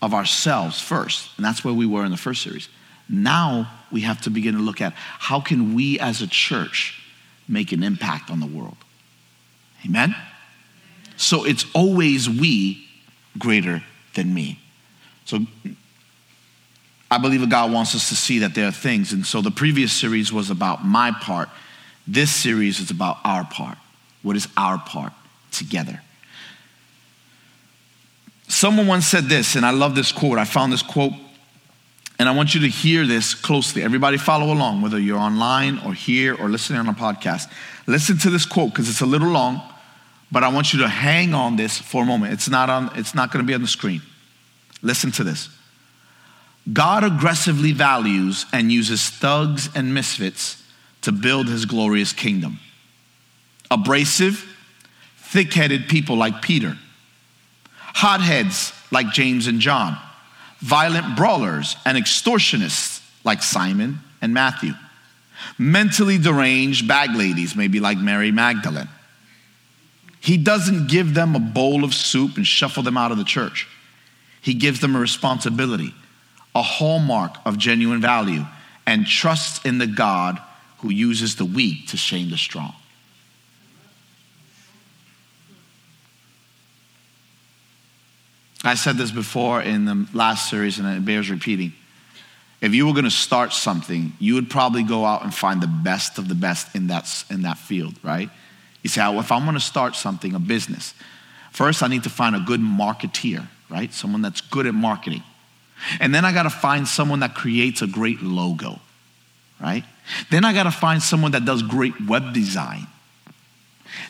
of 0.00 0.14
ourselves 0.14 0.80
first. 0.80 1.28
And 1.36 1.44
that's 1.44 1.62
where 1.62 1.74
we 1.74 1.84
were 1.84 2.06
in 2.06 2.10
the 2.10 2.16
first 2.16 2.42
series. 2.42 2.70
Now 3.06 3.70
we 3.92 4.00
have 4.00 4.22
to 4.22 4.30
begin 4.30 4.54
to 4.54 4.60
look 4.60 4.80
at 4.80 4.94
how 4.94 5.40
can 5.40 5.74
we 5.74 6.00
as 6.00 6.22
a 6.22 6.26
church 6.26 7.02
make 7.46 7.70
an 7.72 7.82
impact 7.82 8.30
on 8.30 8.40
the 8.40 8.46
world. 8.46 8.78
Amen? 9.84 10.16
So 11.18 11.44
it's 11.44 11.66
always 11.74 12.30
we 12.30 12.88
greater 13.38 13.84
than 14.14 14.32
me. 14.32 14.58
So 15.26 15.40
I 17.10 17.18
believe 17.18 17.40
that 17.40 17.50
God 17.50 17.72
wants 17.72 17.94
us 17.94 18.08
to 18.10 18.16
see 18.16 18.38
that 18.40 18.54
there 18.54 18.68
are 18.68 18.72
things. 18.72 19.12
And 19.12 19.26
so 19.26 19.40
the 19.42 19.50
previous 19.50 19.92
series 19.92 20.32
was 20.32 20.50
about 20.50 20.84
my 20.84 21.10
part. 21.10 21.48
This 22.06 22.30
series 22.34 22.78
is 22.78 22.90
about 22.90 23.18
our 23.24 23.44
part. 23.44 23.78
What 24.22 24.36
is 24.36 24.46
our 24.56 24.78
part 24.78 25.12
together? 25.50 26.00
Someone 28.46 28.86
once 28.86 29.06
said 29.06 29.24
this, 29.24 29.56
and 29.56 29.64
I 29.64 29.70
love 29.70 29.94
this 29.94 30.12
quote. 30.12 30.38
I 30.38 30.44
found 30.44 30.72
this 30.72 30.82
quote, 30.82 31.12
and 32.18 32.28
I 32.28 32.32
want 32.32 32.54
you 32.54 32.60
to 32.62 32.68
hear 32.68 33.06
this 33.06 33.34
closely. 33.34 33.82
Everybody 33.82 34.16
follow 34.16 34.52
along, 34.52 34.82
whether 34.82 34.98
you're 34.98 35.18
online 35.18 35.78
or 35.78 35.94
here 35.94 36.34
or 36.34 36.48
listening 36.48 36.80
on 36.80 36.88
a 36.88 36.92
podcast. 36.92 37.50
Listen 37.86 38.18
to 38.18 38.30
this 38.30 38.44
quote 38.44 38.70
because 38.70 38.88
it's 38.88 39.00
a 39.00 39.06
little 39.06 39.28
long, 39.28 39.62
but 40.30 40.44
I 40.44 40.48
want 40.48 40.72
you 40.72 40.80
to 40.80 40.88
hang 40.88 41.32
on 41.32 41.56
this 41.56 41.78
for 41.78 42.02
a 42.02 42.06
moment. 42.06 42.32
It's 42.32 42.48
not 42.48 42.68
on, 42.70 42.90
it's 42.96 43.14
not 43.14 43.32
going 43.32 43.44
to 43.44 43.46
be 43.46 43.54
on 43.54 43.62
the 43.62 43.68
screen. 43.68 44.02
Listen 44.82 45.10
to 45.12 45.24
this. 45.24 45.48
God 46.72 47.04
aggressively 47.04 47.72
values 47.72 48.46
and 48.52 48.70
uses 48.70 49.08
thugs 49.08 49.68
and 49.74 49.94
misfits 49.94 50.62
to 51.02 51.12
build 51.12 51.48
his 51.48 51.64
glorious 51.64 52.12
kingdom. 52.12 52.58
Abrasive, 53.70 54.44
thick 55.16 55.52
headed 55.52 55.88
people 55.88 56.16
like 56.16 56.42
Peter 56.42 56.76
hotheads 57.94 58.72
like 58.90 59.12
James 59.12 59.46
and 59.46 59.60
John, 59.60 59.96
violent 60.60 61.16
brawlers 61.16 61.76
and 61.84 61.98
extortionists 61.98 63.02
like 63.24 63.42
Simon 63.42 63.98
and 64.22 64.32
Matthew, 64.32 64.72
mentally 65.58 66.18
deranged 66.18 66.88
bag 66.88 67.14
ladies, 67.14 67.54
maybe 67.54 67.80
like 67.80 67.98
Mary 67.98 68.30
Magdalene. 68.30 68.88
He 70.20 70.36
doesn't 70.36 70.88
give 70.88 71.14
them 71.14 71.34
a 71.34 71.40
bowl 71.40 71.84
of 71.84 71.94
soup 71.94 72.36
and 72.36 72.46
shuffle 72.46 72.82
them 72.82 72.96
out 72.96 73.10
of 73.12 73.18
the 73.18 73.24
church. 73.24 73.66
He 74.42 74.54
gives 74.54 74.80
them 74.80 74.96
a 74.96 75.00
responsibility, 75.00 75.94
a 76.54 76.62
hallmark 76.62 77.36
of 77.44 77.58
genuine 77.58 78.00
value, 78.00 78.44
and 78.86 79.06
trusts 79.06 79.64
in 79.64 79.78
the 79.78 79.86
God 79.86 80.40
who 80.78 80.90
uses 80.90 81.36
the 81.36 81.44
weak 81.44 81.88
to 81.88 81.96
shame 81.96 82.30
the 82.30 82.38
strong. 82.38 82.74
I 88.62 88.74
said 88.74 88.96
this 88.96 89.10
before 89.10 89.62
in 89.62 89.84
the 89.84 90.06
last 90.12 90.50
series, 90.50 90.78
and 90.78 90.88
it 90.88 91.04
bears 91.04 91.30
repeating. 91.30 91.72
If 92.60 92.74
you 92.74 92.86
were 92.86 92.92
going 92.92 93.04
to 93.04 93.10
start 93.10 93.54
something, 93.54 94.12
you 94.18 94.34
would 94.34 94.50
probably 94.50 94.82
go 94.82 95.06
out 95.06 95.22
and 95.22 95.34
find 95.34 95.62
the 95.62 95.66
best 95.66 96.18
of 96.18 96.28
the 96.28 96.34
best 96.34 96.74
in 96.74 96.88
that, 96.88 97.24
in 97.30 97.42
that 97.42 97.56
field, 97.56 97.94
right? 98.02 98.28
You 98.82 98.90
say, 98.90 99.00
if 99.18 99.32
I'm 99.32 99.44
going 99.44 99.54
to 99.54 99.60
start 99.60 99.96
something, 99.96 100.34
a 100.34 100.38
business, 100.38 100.94
first 101.52 101.82
I 101.82 101.88
need 101.88 102.02
to 102.02 102.10
find 102.10 102.36
a 102.36 102.40
good 102.40 102.60
marketeer, 102.60 103.46
right? 103.70 103.92
Someone 103.94 104.20
that's 104.20 104.42
good 104.42 104.66
at 104.66 104.74
marketing. 104.74 105.22
And 105.98 106.14
then 106.14 106.24
I 106.24 106.32
got 106.32 106.44
to 106.44 106.50
find 106.50 106.86
someone 106.86 107.20
that 107.20 107.34
creates 107.34 107.82
a 107.82 107.86
great 107.86 108.22
logo, 108.22 108.80
right? 109.60 109.84
Then 110.30 110.44
I 110.44 110.52
got 110.52 110.64
to 110.64 110.70
find 110.70 111.02
someone 111.02 111.32
that 111.32 111.44
does 111.44 111.62
great 111.62 111.94
web 112.06 112.32
design. 112.32 112.86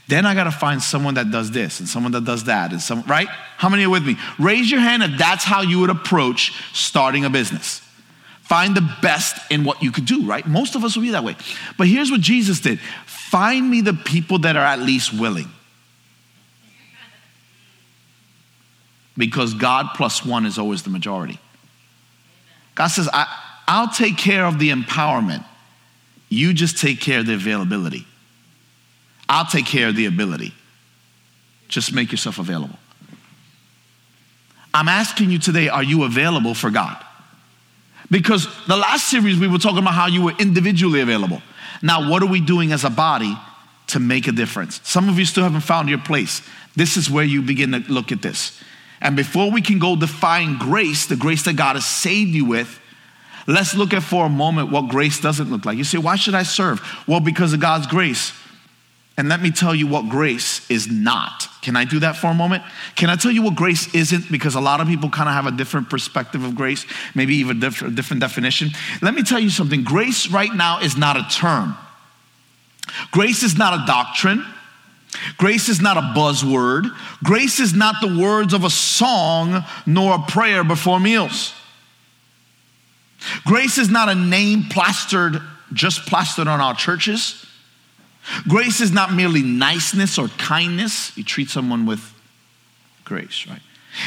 Then 0.09 0.27
I 0.27 0.35
got 0.35 0.45
to 0.45 0.51
find 0.51 0.83
someone 0.83 1.15
that 1.15 1.31
does 1.31 1.51
this 1.51 1.81
and 1.81 1.89
someone 1.89 2.13
that 2.13 2.25
does 2.25 2.45
that 2.45 2.73
and 2.73 2.81
some 2.81 3.03
right? 3.03 3.29
How 3.29 3.69
many 3.69 3.85
are 3.85 3.91
with 3.91 4.05
me? 4.05 4.17
Raise 4.39 4.71
your 4.71 4.81
hand 4.81 5.03
if 5.03 5.19
that's 5.19 5.45
how 5.45 5.63
you 5.63 5.81
would 5.81 5.91
approach 5.91 6.53
starting 6.73 7.25
a 7.25 7.31
business. 7.31 7.81
Find 8.43 8.77
the 8.77 8.97
best 9.01 9.41
in 9.51 9.63
what 9.63 9.83
you 9.83 9.93
could 9.93 10.07
do, 10.07 10.27
right? 10.27 10.45
Most 10.45 10.75
of 10.75 10.85
us 10.85 10.97
will 10.97 11.05
be 11.05 11.11
that 11.11 11.23
way. 11.23 11.37
But 11.79 11.87
here's 11.87 12.11
what 12.11 12.21
Jesus 12.21 12.59
did. 12.59 12.81
Find 13.07 13.71
me 13.71 13.81
the 13.81 13.95
people 13.95 14.41
that 14.41 14.57
are 14.57 14.65
at 14.65 14.81
least 14.81 15.15
willing. 15.15 15.49
Because 19.17 19.55
God 19.55 19.91
plus 19.95 20.25
one 20.27 20.47
is 20.47 20.59
always 20.59 20.83
the 20.83 20.91
majority. 20.91 21.39
God 22.75 22.89
says, 22.89 23.09
I, 23.13 23.27
I'll 23.67 23.91
take 23.91 24.17
care 24.17 24.45
of 24.47 24.59
the 24.59 24.71
empowerment. 24.71 25.45
You 26.29 26.53
just 26.53 26.79
take 26.79 27.01
care 27.01 27.21
of 27.21 27.27
the 27.27 27.35
availability. 27.35 28.07
I'll 29.29 29.47
take 29.47 29.67
care 29.67 29.89
of 29.89 29.97
the 29.97 30.07
ability. 30.07 30.53
Just 31.69 31.93
make 31.93 32.11
yourself 32.11 32.39
available. 32.39 32.79
I'm 34.73 34.89
asking 34.89 35.31
you 35.31 35.39
today 35.39 35.69
are 35.69 35.83
you 35.83 36.05
available 36.05 36.55
for 36.55 36.71
God? 36.71 36.97
Because 38.11 38.49
the 38.67 38.77
last 38.77 39.09
series 39.09 39.39
we 39.39 39.47
were 39.47 39.59
talking 39.59 39.79
about 39.79 39.95
how 39.95 40.07
you 40.07 40.23
were 40.23 40.35
individually 40.39 41.01
available. 41.01 41.43
Now, 41.83 42.11
what 42.11 42.23
are 42.23 42.27
we 42.27 42.41
doing 42.41 42.73
as 42.73 42.85
a 42.85 42.91
body 42.91 43.37
to 43.89 44.01
make 44.01 44.27
a 44.27 44.33
difference? 44.33 44.81
Some 44.83 45.09
of 45.09 45.19
you 45.19 45.25
still 45.25 45.45
haven't 45.45 45.61
found 45.61 45.89
your 45.89 45.99
place. 45.99 46.43
This 46.75 46.97
is 46.97 47.09
where 47.09 47.25
you 47.25 47.43
begin 47.43 47.73
to 47.73 47.79
look 47.93 48.11
at 48.11 48.21
this. 48.21 48.61
And 49.01 49.17
before 49.17 49.51
we 49.51 49.63
can 49.63 49.79
go 49.79 49.97
define 49.97 50.59
grace, 50.59 51.07
the 51.07 51.17
grace 51.17 51.43
that 51.45 51.57
God 51.57 51.77
has 51.77 51.87
saved 51.87 52.31
you 52.31 52.45
with, 52.45 52.81
let's 53.47 53.75
look 53.75 53.95
at 53.95 54.03
for 54.03 54.27
a 54.27 54.29
moment 54.29 54.71
what 54.71 54.89
grace 54.89 55.21
doesn't 55.21 55.51
look 55.51 55.65
like. 55.65 55.79
You 55.79 55.85
say, 55.85 55.99
why 55.99 56.17
should 56.17 56.35
I 56.35 56.43
serve? 56.43 56.83
Well, 57.07 57.21
because 57.21 57.53
of 57.53 57.61
God's 57.61 57.87
grace. 57.87 58.33
And 59.17 59.29
let 59.29 59.43
me 59.43 59.51
tell 59.51 59.75
you 59.75 59.87
what 59.87 60.09
grace 60.09 60.69
is 60.71 60.91
not. 60.91 61.47
Can 61.61 61.77
I 61.77 61.85
do 61.85 61.99
that 62.01 62.17
for 62.17 62.29
a 62.29 62.35
moment? 62.35 62.63
Can 62.97 63.11
I 63.11 63.17
tell 63.17 63.31
you 63.31 63.43
what 63.43 63.55
grace 63.55 63.95
isn't? 63.95 64.31
Because 64.31 64.55
a 64.55 64.61
lot 64.61 64.81
of 64.81 64.89
people 64.89 65.11
kind 65.11 65.29
of 65.29 65.35
have 65.35 65.47
a 65.47 65.51
different 65.51 65.91
perspective 65.91 66.43
of 66.43 66.55
grace, 66.55 66.87
maybe 67.15 67.35
even 67.35 67.59
a 67.59 67.61
different, 67.61 67.97
different 67.97 68.21
definition. 68.21 68.71
Let 69.03 69.15
me 69.15 69.23
tell 69.23 69.39
you 69.39 69.51
something 69.51 69.85
grace 69.85 70.29
right 70.29 70.55
now 70.55 70.81
is 70.81 70.97
not 70.97 71.19
a 71.19 71.27
term, 71.31 71.77
grace 73.11 73.43
is 73.43 73.59
not 73.59 73.83
a 73.83 73.87
doctrine. 73.87 74.45
Grace 75.37 75.69
is 75.69 75.81
not 75.81 75.97
a 75.97 76.01
buzzword. 76.01 76.89
Grace 77.23 77.61
is 77.61 77.75
not 77.75 77.97
the 78.01 78.19
words 78.19 78.53
of 78.53 78.65
a 78.65 78.71
song 78.71 79.65
nor 79.87 80.15
a 80.15 80.31
prayer 80.31 80.63
before 80.65 81.01
meals. 81.01 81.53
Grace 83.45 83.77
is 83.77 83.91
not 83.91 84.09
a 84.09 84.15
name 84.15 84.65
plastered, 84.71 85.41
just 85.73 86.07
plastered 86.07 86.49
on 86.49 86.61
our 86.61 86.75
churches. 86.75 87.45
Grace 88.49 88.81
is 88.81 88.93
not 88.93 89.13
merely 89.13 89.43
niceness 89.43 90.19
or 90.19 90.29
kindness. 90.29 91.17
You 91.17 91.25
treat 91.25 91.51
someone 91.51 91.87
with 91.87 92.15
grace, 93.05 93.47
right? 93.47 93.61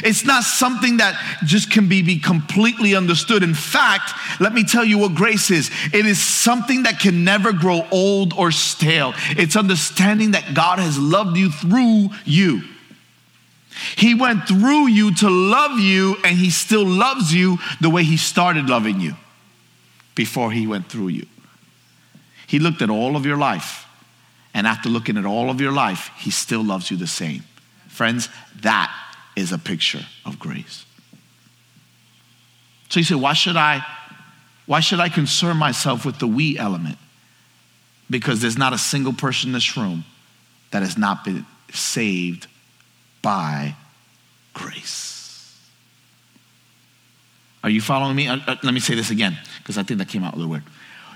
It's 0.04 0.24
not 0.26 0.44
something 0.44 0.98
that 0.98 1.20
just 1.46 1.70
can 1.70 1.90
be, 1.90 2.02
be 2.02 2.18
completely 2.18 2.96
understood. 2.96 3.44
In 3.44 3.54
fact, 3.54 4.12
let 4.40 4.54
me 4.54 4.64
tell 4.64 4.86
you 4.86 4.98
what 4.98 5.14
grace 5.14 5.52
is 5.52 5.70
it 5.94 6.06
is 6.06 6.22
something 6.22 6.84
that 6.84 7.00
can 7.00 7.24
never 7.24 7.52
grow 7.52 7.86
old 7.92 8.34
or 8.34 8.52
stale. 8.52 9.14
It's 9.32 9.56
understanding 9.56 10.32
that 10.32 10.54
God 10.54 10.80
has 10.80 10.98
loved 10.98 11.38
you 11.38 11.52
through 11.52 12.10
you. 12.26 12.62
He 13.98 14.16
went 14.16 14.48
through 14.48 14.88
you 14.88 15.14
to 15.16 15.30
love 15.30 15.80
you, 15.80 16.16
and 16.24 16.38
He 16.38 16.50
still 16.50 16.86
loves 16.86 17.34
you 17.34 17.58
the 17.82 17.90
way 17.90 18.04
He 18.04 18.18
started 18.18 18.70
loving 18.70 19.00
you 19.00 19.16
before 20.16 20.52
He 20.52 20.68
went 20.68 20.88
through 20.90 21.10
you. 21.10 21.26
He 22.48 22.60
looked 22.60 22.82
at 22.82 22.90
all 22.90 23.16
of 23.16 23.26
your 23.26 23.38
life 23.38 23.84
and 24.54 24.68
after 24.68 24.90
looking 24.90 25.18
at 25.18 25.26
all 25.26 25.50
of 25.50 25.60
your 25.60 25.72
life, 25.72 26.12
he 26.18 26.30
still 26.30 26.64
loves 26.64 26.92
you 26.92 26.98
the 26.98 27.08
same. 27.08 27.44
Friends, 27.88 28.30
that 28.62 28.92
is 29.36 29.52
a 29.52 29.58
picture 29.58 30.06
of 30.26 30.40
grace. 30.40 30.86
So 32.90 33.00
you 33.00 33.04
say, 33.04 33.16
why 33.16 33.34
should 33.34 33.58
I, 33.58 33.86
why 34.66 34.80
should 34.80 35.00
I 35.00 35.10
concern 35.10 35.58
myself 35.58 36.06
with 36.06 36.20
the 36.20 36.28
we 36.28 36.58
element? 36.58 36.98
Because 38.10 38.42
there's 38.42 38.58
not 38.58 38.74
a 38.74 38.78
single 38.78 39.14
person 39.14 39.50
in 39.50 39.54
this 39.54 39.76
room 39.76 40.06
that 40.72 40.84
has 40.84 40.98
not 40.98 41.24
been 41.26 41.46
saved 41.72 42.48
by 43.22 43.76
grace. 44.54 45.60
Are 47.64 47.70
you 47.70 47.82
following 47.82 48.16
me? 48.16 48.28
Uh, 48.28 48.38
uh, 48.46 48.56
let 48.62 48.74
me 48.74 48.80
say 48.80 48.94
this 48.94 49.10
again, 49.10 49.38
because 49.60 49.78
I 49.78 49.84
think 49.84 49.98
that 50.00 50.10
came 50.10 50.24
out 50.24 50.34
a 50.34 50.36
little 50.36 50.52
weird. 50.52 50.64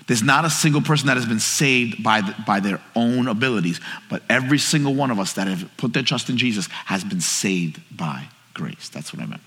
There's 0.08 0.24
not 0.24 0.46
a 0.46 0.50
single 0.50 0.82
person 0.82 1.08
that 1.08 1.18
has 1.18 1.26
been 1.26 1.40
saved 1.40 2.02
by, 2.02 2.22
the, 2.22 2.34
by 2.46 2.62
their 2.62 2.82
own 2.96 3.28
abilities, 3.28 3.82
but 4.10 4.24
every 4.30 4.58
single 4.58 4.96
one 4.96 5.12
of 5.12 5.20
us 5.20 5.34
that 5.34 5.48
have 5.48 5.70
put 5.76 5.94
their 5.94 6.04
trust 6.04 6.30
in 6.30 6.38
Jesus 6.38 6.68
has 6.86 7.04
been 7.04 7.20
saved 7.20 7.82
by 7.96 8.26
grace. 8.54 8.88
That's 8.90 9.14
what 9.14 9.22
I 9.22 9.26
meant. 9.26 9.42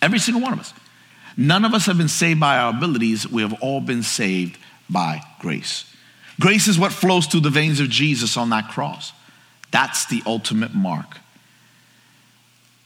Every 0.00 0.20
single 0.20 0.40
one 0.40 0.52
of 0.52 0.60
us. 0.60 0.72
None 1.36 1.64
of 1.64 1.74
us 1.74 1.86
have 1.86 1.98
been 1.98 2.08
saved 2.08 2.38
by 2.38 2.58
our 2.58 2.70
abilities. 2.70 3.28
We 3.28 3.42
have 3.42 3.60
all 3.60 3.80
been 3.80 4.04
saved 4.04 4.56
by 4.88 5.22
grace. 5.40 5.84
Grace 6.38 6.68
is 6.68 6.78
what 6.78 6.92
flows 6.92 7.26
through 7.26 7.40
the 7.40 7.50
veins 7.50 7.80
of 7.80 7.90
Jesus 7.90 8.36
on 8.36 8.50
that 8.50 8.68
cross. 8.68 9.12
That's 9.72 10.06
the 10.06 10.22
ultimate 10.26 10.74
mark. 10.74 11.18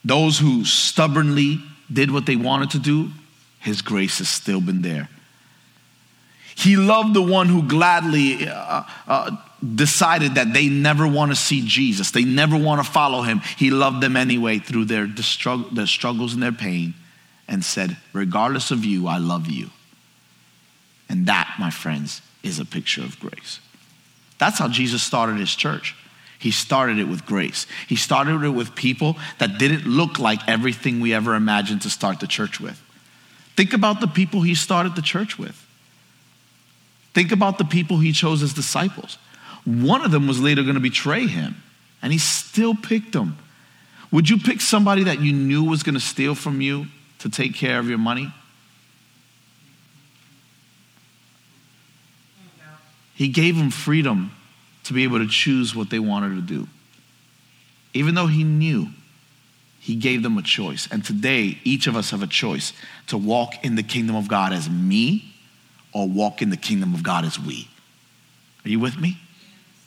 Those 0.05 0.39
who 0.39 0.65
stubbornly 0.65 1.61
did 1.93 2.11
what 2.11 2.27
they 2.27 2.37
wanted 2.37 2.71
to 2.71 2.79
do, 2.79 3.11
His 3.61 3.83
grace 3.83 4.19
has 4.19 4.29
still 4.29 4.61
been 4.61 4.83
there. 4.83 5.09
He 6.57 6.77
loved 6.77 7.15
the 7.15 7.23
one 7.23 7.49
who 7.49 7.63
gladly 7.63 8.47
uh, 8.49 8.85
uh, 9.07 9.37
decided 9.75 10.37
that 10.37 10.53
they 10.53 10.69
never 10.69 11.07
want 11.07 11.33
to 11.33 11.37
see 11.37 11.67
Jesus, 11.67 12.11
they 12.11 12.25
never 12.25 12.57
want 12.57 12.85
to 12.85 12.91
follow 12.91 13.23
him. 13.23 13.41
He 13.57 13.71
loved 13.71 14.03
them 14.03 14.17
anyway 14.17 14.59
through 14.59 14.87
their, 14.87 15.07
their 15.07 15.87
struggles 15.87 16.35
and 16.35 16.43
their 16.43 16.53
pain 16.53 16.95
and 17.49 17.65
said, 17.65 17.97
Regardless 18.13 18.71
of 18.71 18.85
you, 18.85 19.07
I 19.07 19.19
love 19.19 19.51
you. 19.51 19.71
And 21.09 21.27
that, 21.27 21.57
my 21.59 21.71
friends, 21.71 22.23
is 22.43 22.59
a 22.59 22.65
picture 22.65 23.03
of 23.03 23.19
grace. 23.21 23.61
That's 24.39 24.59
how 24.59 24.69
Jesus 24.69 25.03
started 25.03 25.39
his 25.39 25.55
church. 25.55 25.95
He 26.39 26.51
started 26.51 26.99
it 26.99 27.05
with 27.05 27.25
grace. 27.25 27.67
He 27.89 27.97
started 27.97 28.43
it 28.43 28.51
with 28.51 28.75
people 28.75 29.17
that 29.39 29.59
didn't 29.59 29.87
look 29.87 30.19
like 30.19 30.41
everything 30.47 31.01
we 31.01 31.15
ever 31.15 31.35
imagined 31.35 31.83
to 31.83 31.91
start 31.91 32.21
the 32.21 32.27
church 32.27 32.61
with. 32.61 32.81
Think 33.57 33.73
about 33.73 34.01
the 34.01 34.09
people 34.09 34.43
he 34.43 34.55
started 34.55 34.97
the 34.97 35.03
church 35.03 35.39
with. 35.39 35.64
Think 37.15 37.31
about 37.31 37.59
the 37.59 37.65
people 37.65 37.99
he 37.99 38.13
chose 38.13 38.43
as 38.43 38.53
disciples. 38.53 39.19
One 39.65 40.05
of 40.05 40.11
them 40.11 40.27
was 40.27 40.41
later 40.41 40.63
going 40.63 40.75
to 40.75 40.81
betray 40.81 41.27
him, 41.27 41.63
and 42.03 42.13
he 42.13 42.19
still 42.19 42.75
picked 42.75 43.13
them. 43.13 43.39
Would 44.11 44.29
you 44.29 44.39
pick 44.39 44.61
somebody 44.61 45.05
that 45.05 45.21
you 45.21 45.33
knew 45.33 45.65
was 45.65 45.83
going 45.83 45.95
to 45.95 46.01
steal 46.01 46.35
from 46.35 46.61
you 46.61 46.87
to 47.21 47.31
take 47.31 47.55
care 47.55 47.79
of 47.79 47.89
your 47.89 47.99
money? 47.99 48.33
He 53.15 53.29
gave 53.29 53.57
them 53.57 53.71
freedom 53.71 54.33
to 54.83 54.93
be 54.93 55.05
able 55.05 55.19
to 55.19 55.29
choose 55.29 55.75
what 55.75 55.91
they 55.91 56.01
wanted 56.01 56.35
to 56.35 56.43
do. 56.43 56.69
Even 57.95 58.17
though 58.17 58.27
he 58.27 58.43
knew, 58.43 58.89
he 59.79 59.95
gave 59.95 60.23
them 60.25 60.37
a 60.37 60.43
choice. 60.43 60.89
And 60.91 61.05
today, 61.05 61.59
each 61.63 61.87
of 61.87 61.95
us 61.95 62.11
have 62.11 62.23
a 62.23 62.27
choice 62.27 62.73
to 63.07 63.17
walk 63.17 63.65
in 63.65 63.77
the 63.77 63.85
kingdom 63.85 64.17
of 64.17 64.27
God 64.27 64.53
as 64.53 64.69
me 64.69 65.34
or 65.95 66.07
walk 66.07 66.43
in 66.43 66.51
the 66.51 66.57
kingdom 66.57 66.93
of 66.93 67.03
God 67.03 67.25
as 67.25 67.39
we. 67.39 67.69
Are 68.65 68.69
you 68.69 68.81
with 68.81 68.99
me? 68.99 69.17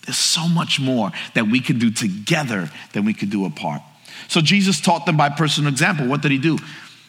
There's 0.05 0.17
so 0.17 0.47
much 0.47 0.79
more 0.79 1.11
that 1.33 1.47
we 1.47 1.59
can 1.59 1.77
do 1.77 1.91
together 1.91 2.71
than 2.93 3.05
we 3.05 3.13
could 3.13 3.29
do 3.29 3.45
apart. 3.45 3.81
So 4.29 4.41
Jesus 4.41 4.79
taught 4.79 5.05
them 5.05 5.17
by 5.17 5.29
personal 5.29 5.69
example. 5.69 6.07
What 6.07 6.21
did 6.21 6.31
he 6.31 6.37
do? 6.37 6.57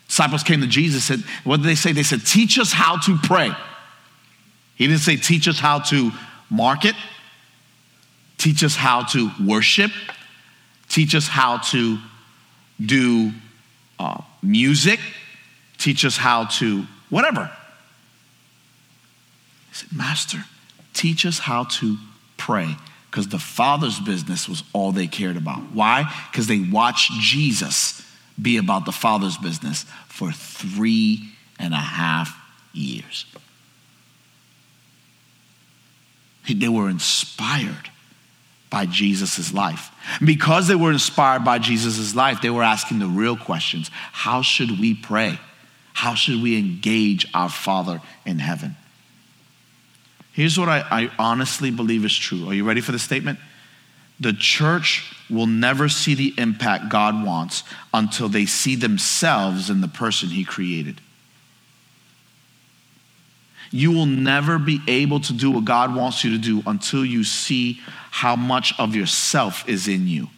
Disciples 0.09 0.43
came 0.43 0.61
to 0.63 0.67
Jesus 0.67 1.05
said, 1.05 1.21
what 1.45 1.59
did 1.59 1.67
they 1.67 1.75
say? 1.75 1.93
They 1.93 2.03
said, 2.03 2.27
teach 2.27 2.59
us 2.59 2.73
how 2.73 2.99
to 2.99 3.17
pray. 3.23 3.53
He 4.75 4.87
didn't 4.87 5.01
say, 5.01 5.17
teach 5.17 5.47
us 5.49 5.59
how 5.59 5.81
to 5.81 6.11
market, 6.51 6.95
teach 8.39 8.65
us 8.65 8.75
how 8.75 9.05
to 9.05 9.31
worship, 9.45 9.91
teach 10.89 11.15
us 11.15 11.29
how 11.29 11.59
to 11.59 11.99
do 12.85 13.33
uh, 13.99 14.23
music, 14.43 15.01
teach 15.77 16.05
us 16.05 16.17
how 16.17 16.47
to 16.47 16.85
whatever. 17.11 17.51
Said, 19.79 19.93
Master, 19.93 20.45
teach 20.93 21.25
us 21.25 21.39
how 21.39 21.65
to 21.65 21.97
pray. 22.37 22.75
Because 23.09 23.29
the 23.29 23.39
Father's 23.39 24.01
business 24.01 24.49
was 24.49 24.65
all 24.73 24.91
they 24.91 25.07
cared 25.07 25.37
about. 25.37 25.61
Why? 25.73 26.13
Because 26.31 26.49
they 26.49 26.59
watched 26.59 27.13
Jesus 27.13 28.03
be 28.41 28.57
about 28.57 28.87
the 28.87 28.93
Father's 28.93 29.39
business 29.39 29.85
for 30.09 30.33
three 30.33 31.29
and 31.61 31.73
a 31.73 31.79
half 31.79 32.37
years. 32.73 33.25
They 36.49 36.69
were 36.69 36.89
inspired 36.89 37.91
by 38.69 38.87
Jesus' 38.87 39.53
life. 39.53 39.91
because 40.25 40.67
they 40.67 40.75
were 40.75 40.91
inspired 40.91 41.45
by 41.45 41.59
Jesus' 41.59 42.17
life, 42.17 42.41
they 42.43 42.51
were 42.51 42.65
asking 42.65 42.99
the 42.99 43.07
real 43.07 43.37
questions 43.37 43.91
How 44.13 44.43
should 44.43 44.81
we 44.81 44.95
pray? 44.95 45.39
How 45.93 46.15
should 46.15 46.43
we 46.43 46.59
engage 46.59 47.27
our 47.33 47.49
Father 47.49 48.01
in 48.27 48.41
heaven? 48.41 48.77
Here's 50.39 50.57
what 50.57 50.69
I, 50.69 50.85
I 50.89 51.11
honestly 51.19 51.73
believe 51.73 52.05
is 52.05 52.17
true. 52.17 52.49
Are 52.49 52.55
you 52.55 52.63
ready 52.63 52.81
for 52.81 52.93
the 52.93 52.99
statement? 53.01 53.41
The 54.21 54.33
church 54.33 55.13
will 55.29 55.49
never 55.49 55.89
see 55.89 56.15
the 56.15 56.33
impact 56.39 56.91
God 56.91 57.27
wants 57.27 57.65
until 57.93 58.29
they 58.29 58.47
see 58.47 58.77
themselves 58.77 59.69
in 59.69 59.81
the 59.81 59.89
person 59.89 60.29
He 60.29 60.45
created. 60.45 61.01
You 63.73 63.91
will 63.91 64.07
never 64.07 64.61
be 64.61 64.81
able 64.87 65.19
to 65.19 65.33
do 65.33 65.51
what 65.51 65.65
God 65.65 65.97
wants 65.97 66.23
you 66.23 66.31
to 66.31 66.39
do 66.39 66.63
until 66.69 67.05
you 67.05 67.25
see 67.25 67.81
how 68.13 68.37
much 68.37 68.79
of 68.79 68.95
yourself 68.95 69.69
is 69.69 69.89
in 69.89 70.07
you 70.07 70.29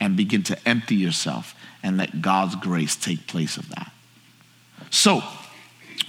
and 0.00 0.16
begin 0.16 0.44
to 0.44 0.58
empty 0.66 0.94
yourself 0.94 1.54
and 1.82 1.98
let 1.98 2.22
God's 2.22 2.54
grace 2.54 2.96
take 2.96 3.26
place 3.26 3.58
of 3.58 3.68
that. 3.68 3.92
So, 4.88 5.22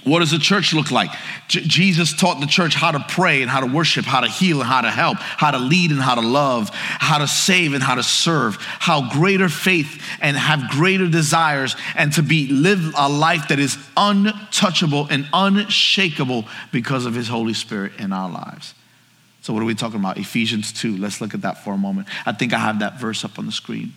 what 0.04 0.20
does 0.20 0.30
the 0.30 0.38
church 0.38 0.72
look 0.72 0.90
like? 0.90 1.10
J- 1.48 1.62
Jesus 1.62 2.14
taught 2.14 2.40
the 2.40 2.46
church 2.46 2.74
how 2.74 2.92
to 2.92 3.04
pray 3.08 3.42
and 3.42 3.50
how 3.50 3.60
to 3.60 3.66
worship, 3.66 4.04
how 4.04 4.20
to 4.20 4.28
heal 4.28 4.60
and 4.60 4.68
how 4.68 4.80
to 4.80 4.90
help, 4.90 5.18
how 5.18 5.50
to 5.50 5.58
lead 5.58 5.90
and 5.90 6.00
how 6.00 6.14
to 6.14 6.20
love, 6.20 6.70
how 6.72 7.18
to 7.18 7.26
save 7.26 7.74
and 7.74 7.82
how 7.82 7.94
to 7.96 8.02
serve, 8.02 8.56
how 8.60 9.10
greater 9.10 9.48
faith 9.48 10.00
and 10.20 10.36
have 10.36 10.70
greater 10.70 11.08
desires 11.08 11.76
and 11.96 12.12
to 12.12 12.22
be 12.22 12.48
live 12.48 12.94
a 12.96 13.08
life 13.08 13.48
that 13.48 13.58
is 13.58 13.76
untouchable 13.96 15.06
and 15.10 15.26
unshakable 15.32 16.44
because 16.72 17.04
of 17.04 17.14
his 17.14 17.28
Holy 17.28 17.54
Spirit 17.54 17.92
in 17.98 18.12
our 18.12 18.30
lives. 18.30 18.74
So 19.42 19.52
what 19.52 19.62
are 19.62 19.66
we 19.66 19.74
talking 19.74 20.00
about? 20.00 20.18
Ephesians 20.18 20.72
2. 20.72 20.96
Let's 20.96 21.20
look 21.20 21.34
at 21.34 21.42
that 21.42 21.64
for 21.64 21.72
a 21.72 21.78
moment. 21.78 22.08
I 22.24 22.32
think 22.32 22.52
I 22.52 22.58
have 22.58 22.80
that 22.80 23.00
verse 23.00 23.24
up 23.24 23.38
on 23.38 23.46
the 23.46 23.52
screen. 23.52 23.94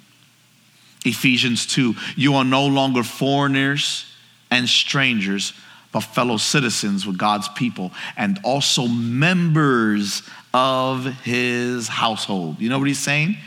Ephesians 1.06 1.66
2. 1.68 1.96
You 2.16 2.36
are 2.36 2.46
no 2.46 2.66
longer 2.68 3.04
foreigners 3.04 4.06
and 4.50 4.68
strangers 4.68 5.54
but 5.92 6.02
fellow 6.02 6.38
citizens 6.38 7.06
with 7.06 7.18
God's 7.18 7.50
people 7.50 7.92
and 8.16 8.40
also 8.44 8.88
members 8.88 10.24
of 10.54 11.06
his 11.24 11.88
household. 11.88 12.60
You 12.60 12.70
know 12.70 12.80
what 12.80 12.88
he's 12.88 13.00
saying? 13.00 13.38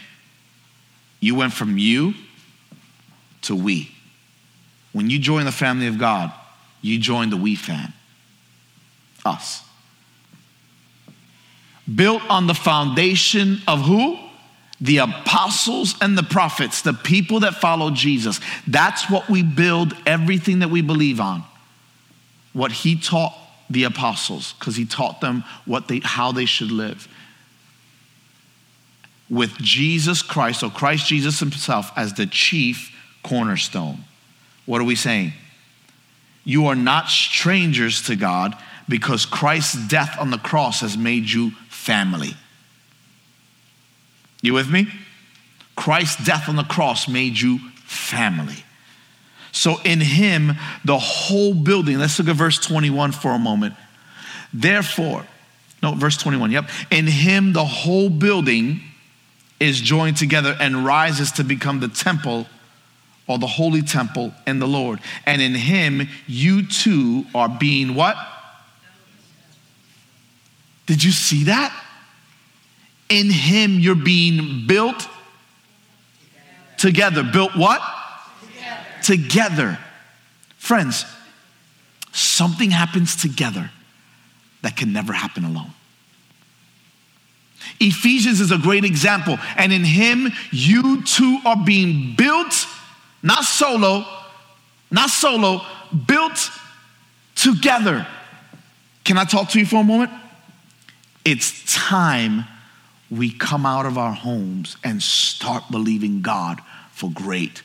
You 1.21 1.35
went 1.35 1.53
from 1.53 1.79
you 1.79 2.15
to 3.43 3.57
we. 3.57 3.91
When 4.93 5.11
you 5.11 5.19
join 5.19 5.45
the 5.45 5.53
family 5.53 5.87
of 5.87 5.99
God, 5.99 6.33
you 6.83 6.99
join 6.99 7.31
the 7.31 7.37
we 7.37 7.57
fam. 7.57 7.93
Us. 9.25 9.63
Built 11.93 12.23
on 12.29 12.47
the 12.47 12.55
foundation 12.55 13.59
of 13.67 13.81
who? 13.81 14.19
The 14.81 14.99
apostles 14.99 15.95
and 16.01 16.17
the 16.17 16.23
prophets, 16.23 16.83
the 16.83 16.93
people 16.93 17.41
that 17.41 17.55
follow 17.55 17.91
Jesus. 17.91 18.39
That's 18.67 19.09
what 19.09 19.31
we 19.31 19.43
build 19.43 19.97
everything 20.05 20.59
that 20.59 20.69
we 20.69 20.83
believe 20.83 21.21
on 21.21 21.43
what 22.55 22.73
he 22.73 22.97
taught 22.97 23.35
the 23.69 23.85
apostles 23.85 24.55
because 24.55 24.77
he 24.77 24.87
taught 24.87 25.21
them 25.21 25.45
what 25.67 25.89
they, 25.89 26.01
how 26.03 26.33
they 26.33 26.47
should 26.47 26.71
live. 26.71 27.07
With 29.29 29.57
Jesus 29.59 30.23
Christ, 30.23 30.63
or 30.63 30.71
Christ 30.71 31.07
Jesus 31.07 31.41
himself, 31.41 31.91
as 31.97 32.15
the 32.15 32.27
chief 32.27 32.95
cornerstone. 33.23 34.05
What 34.65 34.81
are 34.81 34.85
we 34.85 34.95
saying? 34.95 35.33
You 36.45 36.67
are 36.67 36.77
not 36.77 37.09
strangers 37.09 38.03
to 38.03 38.17
God 38.17 38.57
because 38.89 39.27
Christ's 39.27 39.89
death 39.89 40.17
on 40.19 40.31
the 40.31 40.39
cross 40.39 40.81
has 40.81 40.97
made 40.97 41.29
you 41.29 41.53
family. 41.69 42.35
You 44.43 44.53
with 44.53 44.71
me? 44.71 44.89
Christ's 45.75 46.25
death 46.25 46.49
on 46.49 46.57
the 46.57 46.65
cross 46.65 47.09
made 47.09 47.41
you 47.41 47.59
family. 47.85 48.63
So 49.55 49.81
in 49.85 50.01
him, 50.01 50.55
the 50.85 50.99
whole 50.99 51.55
building, 51.55 51.99
let's 51.99 52.19
look 52.19 52.27
at 52.27 52.35
verse 52.35 52.59
21 52.59 53.13
for 53.13 53.31
a 53.31 53.39
moment. 53.39 53.75
Therefore, 54.53 55.25
no, 55.81 55.95
verse 55.95 56.17
21, 56.17 56.51
yep. 56.51 56.69
In 56.91 57.07
him, 57.07 57.53
the 57.53 57.65
whole 57.65 58.11
building 58.11 58.81
is 59.61 59.81
joined 59.81 60.17
together 60.17 60.57
and 60.59 60.85
rises 60.85 61.31
to 61.33 61.45
become 61.45 61.79
the 61.79 61.87
temple 61.87 62.49
or 63.29 63.39
the 63.39 63.47
holy 63.47 63.83
temple 63.83 64.35
in 64.45 64.59
the 64.59 64.67
Lord. 64.67 64.99
And 65.25 65.41
in 65.41 65.55
him, 65.55 66.09
you 66.27 66.67
too 66.67 67.25
are 67.33 67.49
being 67.49 67.95
what? 67.95 68.17
Did 70.87 71.05
you 71.05 71.13
see 71.13 71.45
that? 71.45 71.73
In 73.09 73.31
him, 73.31 73.79
you're 73.79 73.95
being 73.95 74.67
built 74.67 75.09
together. 76.77 77.23
Built 77.23 77.55
what? 77.57 77.81
Together. 79.05 79.79
Friends, 80.57 81.05
something 82.11 82.71
happens 82.71 83.17
together 83.17 83.71
that 84.63 84.77
can 84.79 84.95
never 84.95 85.13
happen 85.13 85.45
alone. 85.45 85.73
Ephesians 87.81 88.41
is 88.41 88.51
a 88.51 88.57
great 88.57 88.85
example, 88.85 89.39
and 89.57 89.75
in 89.75 89.85
him, 89.85 90.33
you 90.51 91.03
too 91.03 91.39
are 91.45 91.63
being 91.65 92.15
built, 92.17 92.67
not 93.23 93.45
solo, 93.45 94.07
not 94.91 95.11
solo, 95.11 95.61
built 96.07 96.51
together. 97.35 98.07
Can 99.05 99.19
I 99.19 99.25
talk 99.25 99.51
to 99.51 99.59
you 99.59 99.67
for 99.67 99.81
a 99.81 99.85
moment? 99.85 100.13
It's 101.27 101.75
time 101.75 102.45
we 103.11 103.31
come 103.31 103.67
out 103.67 103.85
of 103.85 103.99
our 103.99 104.15
homes 104.15 104.79
and 104.83 105.03
start 105.03 105.65
believing 105.71 106.23
God 106.23 106.61
for 106.93 107.11
great 107.11 107.63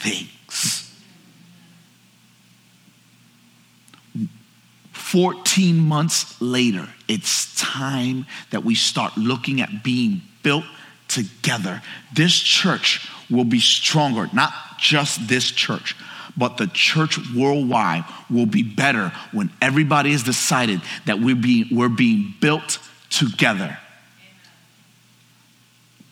things. 0.00 0.86
14 4.92 5.76
months 5.76 6.40
later, 6.40 6.88
it's 7.08 7.58
time 7.60 8.26
that 8.50 8.64
we 8.64 8.76
start 8.76 9.16
looking 9.16 9.60
at 9.60 9.82
being 9.82 10.22
built 10.42 10.64
together. 11.08 11.82
This 12.14 12.38
church 12.38 13.08
will 13.28 13.44
be 13.44 13.58
stronger, 13.58 14.28
not 14.32 14.52
just 14.78 15.26
this 15.26 15.50
church, 15.50 15.96
but 16.36 16.58
the 16.58 16.68
church 16.68 17.18
worldwide 17.34 18.04
will 18.30 18.46
be 18.46 18.62
better 18.62 19.12
when 19.32 19.50
everybody 19.60 20.12
has 20.12 20.22
decided 20.22 20.80
that 21.06 21.18
we're 21.18 21.34
being, 21.34 21.66
we're 21.72 21.88
being 21.88 22.32
built 22.40 22.78
together. 23.10 23.76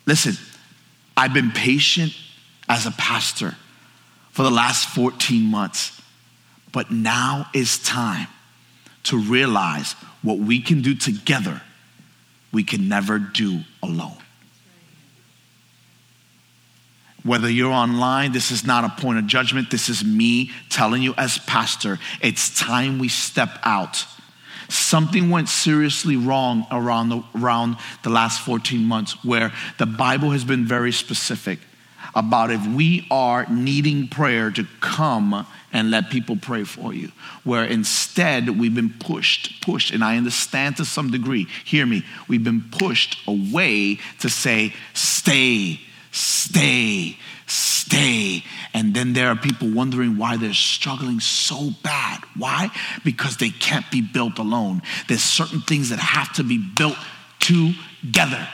Listen, 0.07 0.35
I've 1.17 1.35
been 1.35 1.53
patient 1.53 2.17
as 2.69 2.85
a 2.87 2.91
pastor 2.93 3.55
for 4.39 4.45
the 4.45 4.51
last 4.53 4.91
14 4.91 5.43
months. 5.43 6.01
But 6.71 6.93
now 6.93 7.49
is 7.53 7.77
time 7.81 8.29
to 9.03 9.19
realize 9.19 9.95
what 10.23 10.39
we 10.39 10.61
can 10.61 10.81
do 10.81 10.95
together, 10.95 11.61
we 12.53 12.63
can 12.63 12.89
never 12.89 13.19
do 13.19 13.63
alone. 13.83 14.17
Whether 17.25 17.51
you're 17.51 17.73
online, 17.73 18.31
this 18.31 18.53
is 18.53 18.65
not 18.65 18.85
a 18.85 19.03
point 19.03 19.19
of 19.19 19.27
judgment. 19.27 19.73
This 19.73 19.89
is 19.89 20.05
me 20.05 20.53
telling 20.71 21.03
you 21.03 21.15
as 21.19 21.39
pastor, 21.39 21.99
it's 22.23 22.57
time 22.57 23.01
we 23.01 23.09
step 23.09 23.59
out. 23.65 24.05
Something 24.69 25.31
went 25.31 25.49
seriously 25.49 26.15
wrong 26.15 26.65
around 26.71 27.09
the, 27.09 27.25
around 27.35 27.77
the 28.05 28.11
last 28.11 28.43
14 28.43 28.85
months 28.85 29.25
where 29.25 29.53
the 29.79 29.87
Bible 29.87 30.31
has 30.31 30.45
been 30.45 30.65
very 30.65 30.93
specific 30.93 31.59
about 32.15 32.51
if 32.51 32.67
we 32.67 33.07
are 33.11 33.47
needing 33.51 34.09
prayer 34.09 34.51
to 34.51 34.67
come 34.81 35.47
and 35.73 35.91
let 35.91 36.11
people 36.11 36.37
pray 36.37 36.65
for 36.65 36.93
you. 36.95 37.13
Where 37.45 37.65
instead 37.65 38.59
we've 38.59 38.75
been 38.75 38.95
pushed, 38.99 39.61
pushed, 39.63 39.93
and 39.93 40.03
I 40.03 40.17
understand 40.17 40.77
to 40.79 40.85
some 40.85 41.11
degree, 41.11 41.47
hear 41.65 41.87
me, 41.87 42.05
we've 42.27 42.45
been 42.45 42.65
pushed 42.71 43.19
away 43.27 43.99
to 44.21 44.29
say, 44.29 44.75
stay, 44.95 45.81
stay, 46.11 47.17
stay. 47.47 48.45
And 48.73 48.95
then 48.95 49.13
there 49.13 49.29
are 49.29 49.37
people 49.37 49.71
wondering 49.71 50.17
why 50.17 50.37
they're 50.37 50.55
struggling 50.55 51.21
so 51.21 51.71
bad. 51.83 52.21
Why? 52.37 52.71
Because 53.05 53.37
they 53.37 53.51
can't 53.51 53.91
be 53.91 54.01
built 54.01 54.39
alone. 54.39 54.83
There's 55.09 55.23
certain 55.23 55.61
things 55.61 55.91
that 55.91 55.99
have 55.99 56.33
to 56.35 56.45
be 56.45 56.59
built 56.59 56.97
together. 57.41 58.49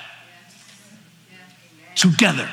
Together. 1.94 2.48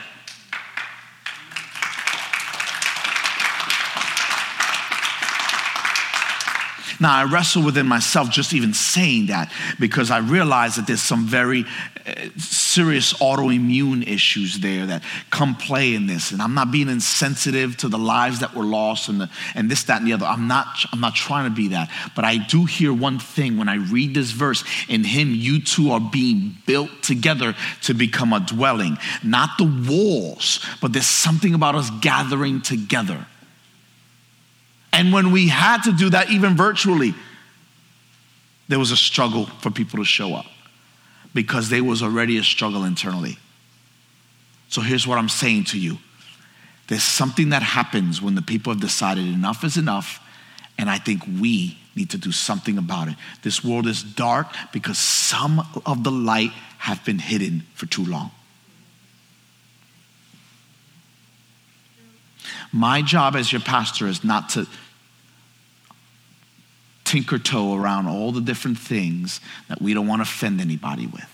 Now, 7.02 7.16
I 7.16 7.24
wrestle 7.24 7.64
within 7.64 7.88
myself 7.88 8.30
just 8.30 8.54
even 8.54 8.76
saying 8.76 9.26
that 9.26 9.52
because 9.80 10.12
I 10.12 10.20
realize 10.20 10.76
that 10.76 10.86
there's 10.86 11.02
some 11.02 11.26
very 11.26 11.66
uh, 12.06 12.14
serious 12.38 13.14
autoimmune 13.14 14.08
issues 14.08 14.60
there 14.60 14.86
that 14.86 15.02
come 15.32 15.56
play 15.56 15.96
in 15.96 16.06
this. 16.06 16.32
And 16.32 16.44
I'm 16.44 16.54
not 16.54 16.72
being 16.72 16.90
insensitive 16.90 17.76
to 17.78 17.88
the 17.88 17.98
lives 17.98 18.42
that 18.42 18.54
were 18.54 18.64
lost 18.64 19.10
and, 19.10 19.20
the, 19.20 19.32
and 19.56 19.70
this, 19.70 19.86
that, 19.86 19.98
and 20.02 20.08
the 20.08 20.14
other. 20.14 20.28
I'm 20.28 20.48
not, 20.48 20.68
I'm 20.94 21.00
not 21.00 21.16
trying 21.16 21.50
to 21.50 21.56
be 21.56 21.70
that. 21.70 21.90
But 22.16 22.24
I 22.24 22.38
do 22.38 22.66
hear 22.66 22.94
one 22.94 23.18
thing 23.18 23.58
when 23.58 23.68
I 23.68 23.78
read 23.78 24.14
this 24.14 24.30
verse 24.30 24.64
in 24.88 25.04
Him, 25.04 25.32
you 25.34 25.60
too 25.60 25.90
are 25.94 26.00
being 26.00 26.56
built 26.68 27.02
together 27.02 27.56
to 27.82 27.96
become 27.96 28.32
a 28.32 28.42
dwelling. 28.42 29.00
Not 29.24 29.58
the 29.58 29.88
walls, 29.90 30.64
but 30.82 30.94
there's 30.94 31.08
something 31.08 31.56
about 31.56 31.74
us 31.74 31.90
gathering 32.00 32.62
together. 32.62 33.26
And 34.94 35.14
when 35.14 35.32
we 35.32 35.48
had 35.48 35.84
to 35.84 35.92
do 35.92 36.10
that, 36.10 36.30
even 36.30 36.56
virtually, 36.56 37.14
there 38.68 38.80
was 38.80 38.92
a 38.92 38.98
struggle 38.98 39.46
for 39.46 39.72
people 39.72 40.00
to 40.00 40.06
show 40.06 40.34
up 40.34 40.46
because 41.34 41.70
there 41.70 41.84
was 41.84 42.04
already 42.04 42.38
a 42.38 42.44
struggle 42.44 42.84
internally. 42.84 43.38
So 44.70 44.82
here's 44.82 45.06
what 45.06 45.18
I'm 45.18 45.30
saying 45.30 45.66
to 45.66 45.80
you 45.80 45.98
there's 46.88 47.04
something 47.04 47.50
that 47.50 47.64
happens 47.64 48.22
when 48.22 48.36
the 48.36 48.42
people 48.42 48.74
have 48.74 48.82
decided 48.82 49.26
enough 49.26 49.64
is 49.64 49.78
enough, 49.78 50.20
and 50.78 50.90
I 50.90 50.98
think 50.98 51.24
we 51.26 51.78
need 51.96 52.10
to 52.10 52.18
do 52.18 52.32
something 52.32 52.78
about 52.78 53.08
it. 53.08 53.16
This 53.44 53.64
world 53.64 53.88
is 53.88 54.04
dark 54.04 54.48
because 54.74 54.98
some 54.98 55.66
of 55.86 56.04
the 56.04 56.12
light 56.12 56.52
have 56.80 57.04
been 57.06 57.20
hidden 57.20 57.64
for 57.76 57.86
too 57.86 58.04
long. 58.04 58.32
My 62.72 63.02
job 63.02 63.36
as 63.36 63.52
your 63.52 63.62
pastor 63.62 64.08
is 64.08 64.24
not 64.24 64.50
to 64.50 64.68
tinker 67.04 67.40
toe 67.40 67.76
around 67.76 68.08
all 68.08 68.32
the 68.32 68.42
different 68.42 68.78
things 68.78 69.42
that 69.68 69.82
we 69.82 69.94
don't 69.94 70.08
want 70.08 70.20
to 70.20 70.24
offend 70.24 70.62
anybody 70.62 71.08
with. 71.08 71.28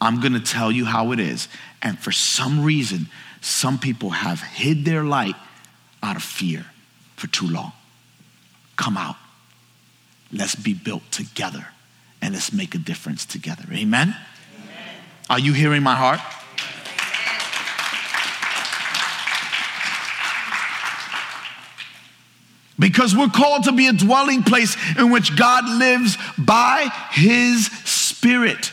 I'm 0.00 0.20
going 0.20 0.32
to 0.32 0.40
tell 0.40 0.70
you 0.70 0.84
how 0.84 1.12
it 1.12 1.20
is. 1.20 1.48
And 1.82 1.98
for 1.98 2.12
some 2.12 2.64
reason, 2.64 3.08
some 3.40 3.78
people 3.78 4.10
have 4.10 4.40
hid 4.42 4.84
their 4.84 5.04
light 5.04 5.36
out 6.02 6.16
of 6.16 6.22
fear 6.22 6.66
for 7.16 7.26
too 7.26 7.46
long. 7.46 7.72
Come 8.76 8.96
out. 8.96 9.16
Let's 10.32 10.54
be 10.54 10.74
built 10.74 11.10
together 11.10 11.66
and 12.20 12.34
let's 12.34 12.52
make 12.52 12.74
a 12.74 12.78
difference 12.78 13.24
together. 13.24 13.64
Amen? 13.72 14.08
Amen. 14.08 14.16
Are 15.30 15.38
you 15.38 15.52
hearing 15.52 15.82
my 15.82 15.94
heart? 15.94 16.20
Because 22.78 23.16
we're 23.16 23.28
called 23.28 23.64
to 23.64 23.72
be 23.72 23.86
a 23.86 23.92
dwelling 23.92 24.42
place 24.42 24.76
in 24.98 25.10
which 25.10 25.36
God 25.36 25.68
lives 25.68 26.16
by 26.36 26.90
his 27.10 27.66
Spirit. 27.66 28.72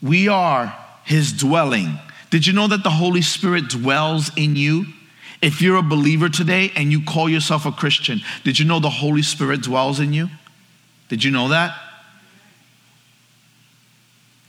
We 0.00 0.28
are 0.28 0.76
his 1.04 1.32
dwelling. 1.32 1.98
Did 2.30 2.46
you 2.46 2.52
know 2.52 2.68
that 2.68 2.82
the 2.82 2.90
Holy 2.90 3.22
Spirit 3.22 3.68
dwells 3.68 4.30
in 4.36 4.56
you? 4.56 4.86
If 5.40 5.60
you're 5.60 5.76
a 5.76 5.82
believer 5.82 6.28
today 6.28 6.72
and 6.74 6.90
you 6.90 7.02
call 7.02 7.28
yourself 7.28 7.66
a 7.66 7.72
Christian, 7.72 8.20
did 8.44 8.58
you 8.58 8.64
know 8.64 8.80
the 8.80 8.90
Holy 8.90 9.22
Spirit 9.22 9.62
dwells 9.62 10.00
in 10.00 10.12
you? 10.12 10.28
Did 11.08 11.22
you 11.22 11.30
know 11.30 11.48
that? 11.48 11.76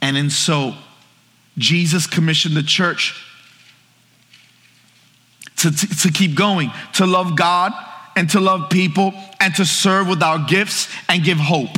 And 0.01 0.17
and 0.17 0.31
so 0.31 0.75
Jesus 1.57 2.07
commissioned 2.07 2.55
the 2.55 2.63
church 2.63 3.21
to, 5.57 5.71
to, 5.71 5.87
to 6.03 6.11
keep 6.11 6.35
going, 6.35 6.71
to 6.93 7.05
love 7.05 7.35
God 7.35 7.73
and 8.15 8.29
to 8.31 8.39
love 8.39 8.69
people 8.69 9.13
and 9.39 9.53
to 9.55 9.65
serve 9.65 10.07
with 10.07 10.23
our 10.23 10.39
gifts 10.39 10.87
and 11.09 11.23
give 11.23 11.37
hope. 11.37 11.75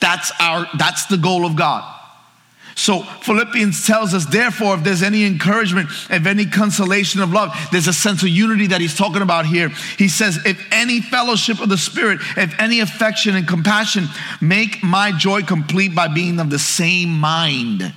That's 0.00 0.32
our 0.40 0.66
that's 0.78 1.06
the 1.06 1.18
goal 1.18 1.44
of 1.44 1.56
God. 1.56 1.96
So 2.74 3.02
Philippians 3.02 3.86
tells 3.86 4.14
us, 4.14 4.24
therefore, 4.24 4.76
if 4.76 4.84
there's 4.84 5.02
any 5.02 5.24
encouragement, 5.24 5.90
if 6.08 6.24
any 6.24 6.46
consolation 6.46 7.20
of 7.20 7.30
love, 7.30 7.54
there's 7.70 7.88
a 7.88 7.92
sense 7.92 8.22
of 8.22 8.28
unity 8.28 8.68
that 8.68 8.80
he's 8.80 8.96
talking 8.96 9.20
about 9.20 9.44
here. 9.44 9.68
He 9.98 10.08
says, 10.08 10.38
if 10.46 10.58
any 10.72 11.02
fellowship 11.02 11.60
of 11.60 11.68
the 11.68 11.76
Spirit, 11.76 12.20
if 12.38 12.58
any 12.58 12.80
affection 12.80 13.36
and 13.36 13.46
compassion, 13.46 14.06
make 14.40 14.82
my 14.82 15.12
joy 15.12 15.42
complete 15.42 15.94
by 15.94 16.08
being 16.08 16.40
of 16.40 16.48
the 16.48 16.58
same 16.58 17.10
mind 17.10 17.92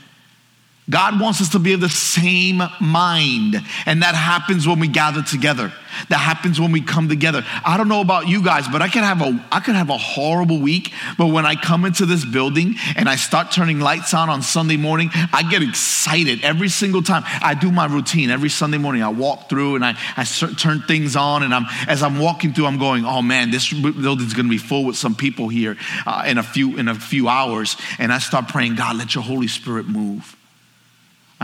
God 0.89 1.19
wants 1.19 1.39
us 1.39 1.49
to 1.49 1.59
be 1.59 1.73
of 1.73 1.81
the 1.81 1.89
same 1.89 2.61
mind. 2.81 3.55
And 3.85 4.01
that 4.01 4.15
happens 4.15 4.67
when 4.67 4.79
we 4.79 4.89
gather 4.89 5.23
together. 5.23 5.71
That 6.09 6.17
happens 6.17 6.59
when 6.59 6.71
we 6.71 6.81
come 6.81 7.07
together. 7.07 7.45
I 7.63 7.77
don't 7.77 7.87
know 7.87 8.01
about 8.01 8.27
you 8.27 8.43
guys, 8.43 8.67
but 8.67 8.81
I 8.81 8.89
could 8.89 9.03
have 9.03 9.21
a 9.21 9.47
I 9.51 9.59
could 9.59 9.75
have 9.75 9.89
a 9.89 9.97
horrible 9.97 10.59
week, 10.59 10.91
but 11.17 11.27
when 11.27 11.45
I 11.45 11.55
come 11.55 11.85
into 11.85 12.05
this 12.05 12.25
building 12.25 12.75
and 12.95 13.07
I 13.07 13.15
start 13.15 13.51
turning 13.51 13.79
lights 13.79 14.13
on 14.13 14.29
on 14.29 14.41
Sunday 14.41 14.77
morning, 14.77 15.11
I 15.31 15.43
get 15.49 15.61
excited 15.61 16.43
every 16.43 16.69
single 16.69 17.03
time. 17.03 17.23
I 17.25 17.53
do 17.53 17.71
my 17.71 17.85
routine 17.85 18.29
every 18.29 18.49
Sunday 18.49 18.77
morning. 18.77 19.03
I 19.03 19.09
walk 19.09 19.49
through 19.49 19.75
and 19.75 19.85
I, 19.85 19.95
I 20.17 20.23
turn 20.23 20.81
things 20.81 21.15
on 21.15 21.43
and 21.43 21.53
I'm 21.53 21.65
as 21.87 22.03
I'm 22.03 22.19
walking 22.19 22.53
through 22.53 22.65
I'm 22.65 22.79
going, 22.79 23.05
"Oh 23.05 23.21
man, 23.21 23.51
this 23.51 23.71
building's 23.71 24.33
going 24.33 24.47
to 24.47 24.51
be 24.51 24.57
full 24.57 24.85
with 24.85 24.97
some 24.97 25.15
people 25.15 25.47
here 25.47 25.77
uh, 26.05 26.23
in 26.25 26.37
a 26.37 26.43
few 26.43 26.77
in 26.77 26.87
a 26.87 26.95
few 26.95 27.29
hours." 27.29 27.77
And 27.99 28.11
I 28.11 28.19
start 28.19 28.47
praying, 28.47 28.75
"God, 28.75 28.97
let 28.97 29.15
your 29.15 29.23
Holy 29.23 29.47
Spirit 29.47 29.87
move." 29.87 30.35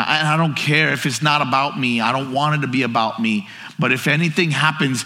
And 0.08 0.28
I 0.28 0.38
don't 0.38 0.56
care 0.56 0.94
if 0.94 1.06
it's 1.06 1.22
not 1.22 1.42
about 1.42 1.80
me. 1.80 2.02
I 2.02 2.12
don't 2.12 2.32
want 2.32 2.56
it 2.56 2.62
to 2.66 2.72
be 2.72 2.84
about 2.84 3.22
me. 3.22 3.48
But 3.78 3.92
if 3.92 4.08
anything 4.08 4.52
happens 4.52 5.06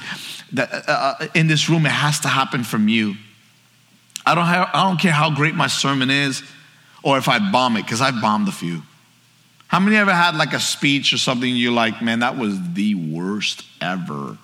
that, 0.54 0.72
uh, 0.72 1.16
uh, 1.20 1.28
in 1.34 1.48
this 1.48 1.70
room, 1.70 1.86
it 1.86 1.92
has 1.92 2.20
to 2.22 2.28
happen 2.28 2.64
from 2.64 2.88
you. 2.88 3.16
I 4.26 4.36
don't, 4.36 4.46
have, 4.46 4.70
I 4.74 4.84
don't 4.84 5.00
care 5.00 5.12
how 5.12 5.30
great 5.30 5.56
my 5.56 5.68
sermon 5.68 6.10
is 6.10 6.44
or 7.04 7.18
if 7.18 7.28
I 7.28 7.52
bomb 7.52 7.76
it, 7.76 7.82
because 7.82 8.02
I've 8.02 8.22
bombed 8.22 8.48
a 8.48 8.52
few. 8.52 8.82
How 9.68 9.80
many 9.80 9.98
ever 9.98 10.14
had 10.14 10.36
like 10.36 10.54
a 10.54 10.60
speech 10.60 11.14
or 11.14 11.18
something 11.18 11.54
you're 11.54 11.74
like, 11.74 12.02
man, 12.02 12.20
that 12.20 12.38
was 12.38 12.58
the 12.74 12.96
worst 12.96 13.64
ever? 13.82 14.38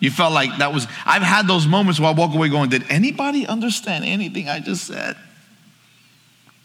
You 0.00 0.10
felt 0.10 0.32
like 0.32 0.58
that 0.58 0.72
was, 0.72 0.86
I've 1.04 1.22
had 1.22 1.46
those 1.48 1.66
moments 1.66 1.98
where 1.98 2.08
I 2.08 2.12
walk 2.12 2.34
away 2.34 2.48
going, 2.48 2.70
did 2.70 2.84
anybody 2.88 3.46
understand 3.46 4.04
anything 4.04 4.48
I 4.48 4.60
just 4.60 4.86
said? 4.86 5.16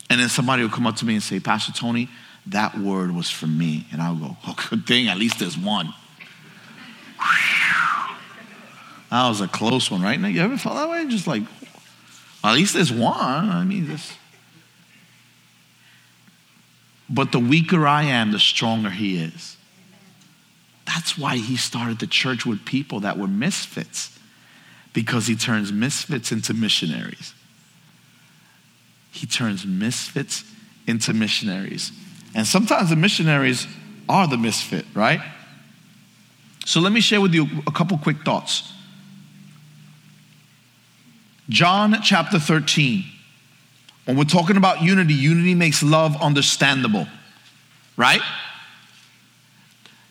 And 0.10 0.22
then 0.22 0.30
somebody 0.30 0.62
will 0.62 0.70
come 0.70 0.86
up 0.86 0.98
to 0.98 1.06
me 1.06 1.16
and 1.16 1.24
say, 1.24 1.40
Pastor 1.40 1.74
Tony, 1.74 2.08
that 2.48 2.78
word 2.78 3.12
was 3.16 3.30
for 3.30 3.48
me. 3.48 3.86
And 3.92 4.02
I'll 4.02 4.16
go, 4.16 4.38
oh, 4.46 4.56
good 4.70 4.86
thing, 4.86 5.08
at 5.08 5.18
least 5.18 5.40
there's 5.40 5.58
one. 5.58 5.94
That 9.10 9.30
was 9.30 9.42
a 9.42 9.48
close 9.48 9.92
one, 9.92 10.02
right? 10.02 10.20
Now, 10.20 10.28
you 10.28 10.42
ever 10.42 10.58
felt 10.58 10.76
that 10.76 10.90
way? 10.90 11.06
Just 11.08 11.28
like, 11.28 11.44
at 12.44 12.54
least 12.56 12.74
there's 12.74 12.92
one. 12.92 13.14
I 13.50 13.64
mean, 13.64 13.88
this. 13.88 14.14
But 17.10 17.32
the 17.32 17.40
weaker 17.40 17.86
I 17.86 18.04
am, 18.04 18.32
the 18.32 18.40
stronger 18.40 18.90
he 18.90 19.18
is. 19.18 19.56
That's 20.86 21.18
why 21.18 21.38
he 21.38 21.56
started 21.56 22.00
the 22.00 22.08
church 22.08 22.46
with 22.46 22.66
people 22.66 23.02
that 23.02 23.18
were 23.18 23.28
misfits, 23.28 24.18
because 24.94 25.28
he 25.28 25.36
turns 25.36 25.72
misfits 25.72 26.32
into 26.32 26.54
missionaries. 26.54 27.34
He 29.12 29.28
turns 29.28 29.66
misfits 29.66 30.44
into 30.88 31.14
missionaries. 31.14 31.92
And 32.36 32.48
sometimes 32.48 32.90
the 32.90 32.96
missionaries 32.96 33.68
are 34.10 34.28
the 34.28 34.38
misfit, 34.38 34.86
right? 34.94 35.22
So 36.66 36.80
let 36.80 36.92
me 36.92 37.02
share 37.02 37.22
with 37.22 37.34
you 37.34 37.48
a 37.68 37.72
couple 37.72 37.98
quick 37.98 38.24
thoughts. 38.24 38.72
John 41.50 41.98
chapter 42.02 42.40
13. 42.40 43.04
When 44.06 44.18
we're 44.18 44.24
talking 44.24 44.58
about 44.58 44.82
unity, 44.82 45.14
unity 45.14 45.56
makes 45.56 45.84
love 45.84 46.22
understandable, 46.22 47.08
right? 47.96 48.22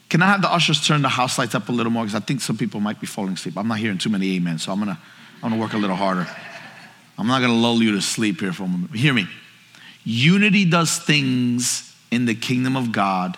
Can 0.09 0.23
I 0.23 0.27
have 0.27 0.43
the 0.43 0.53
ushers 0.53 0.87
turn 0.87 1.03
the 1.03 1.09
house 1.09 1.39
lights 1.39 1.55
up 1.55 1.69
a 1.69 1.73
little 1.73 1.91
more? 1.91 2.05
Because 2.05 2.15
I 2.15 2.25
think 2.25 2.41
some 2.41 2.57
people 2.57 2.81
might 2.81 3.01
be 3.01 3.07
falling 3.07 3.33
asleep. 3.33 3.57
I'm 3.57 3.69
not 3.69 3.79
hearing 3.79 3.99
too 3.99 4.11
many 4.11 4.37
amen, 4.37 4.59
so 4.59 4.73
I'm 4.73 4.79
gonna, 4.79 4.99
I'm 5.43 5.51
gonna 5.51 5.61
work 5.61 5.73
a 5.73 5.79
little 5.79 5.97
harder. 5.97 6.27
I'm 7.19 7.27
not 7.27 7.41
gonna 7.41 7.55
lull 7.55 7.83
you 7.83 7.93
to 7.93 8.03
sleep 8.03 8.41
here 8.41 8.53
for 8.53 8.65
a 8.65 8.69
moment. 8.69 8.95
Hear 8.95 9.13
me. 9.13 9.27
Unity 10.05 10.65
does 10.65 10.99
things 10.99 11.92
in 12.12 12.27
the 12.27 12.35
kingdom 12.35 12.77
of 12.77 12.92
God 12.92 13.37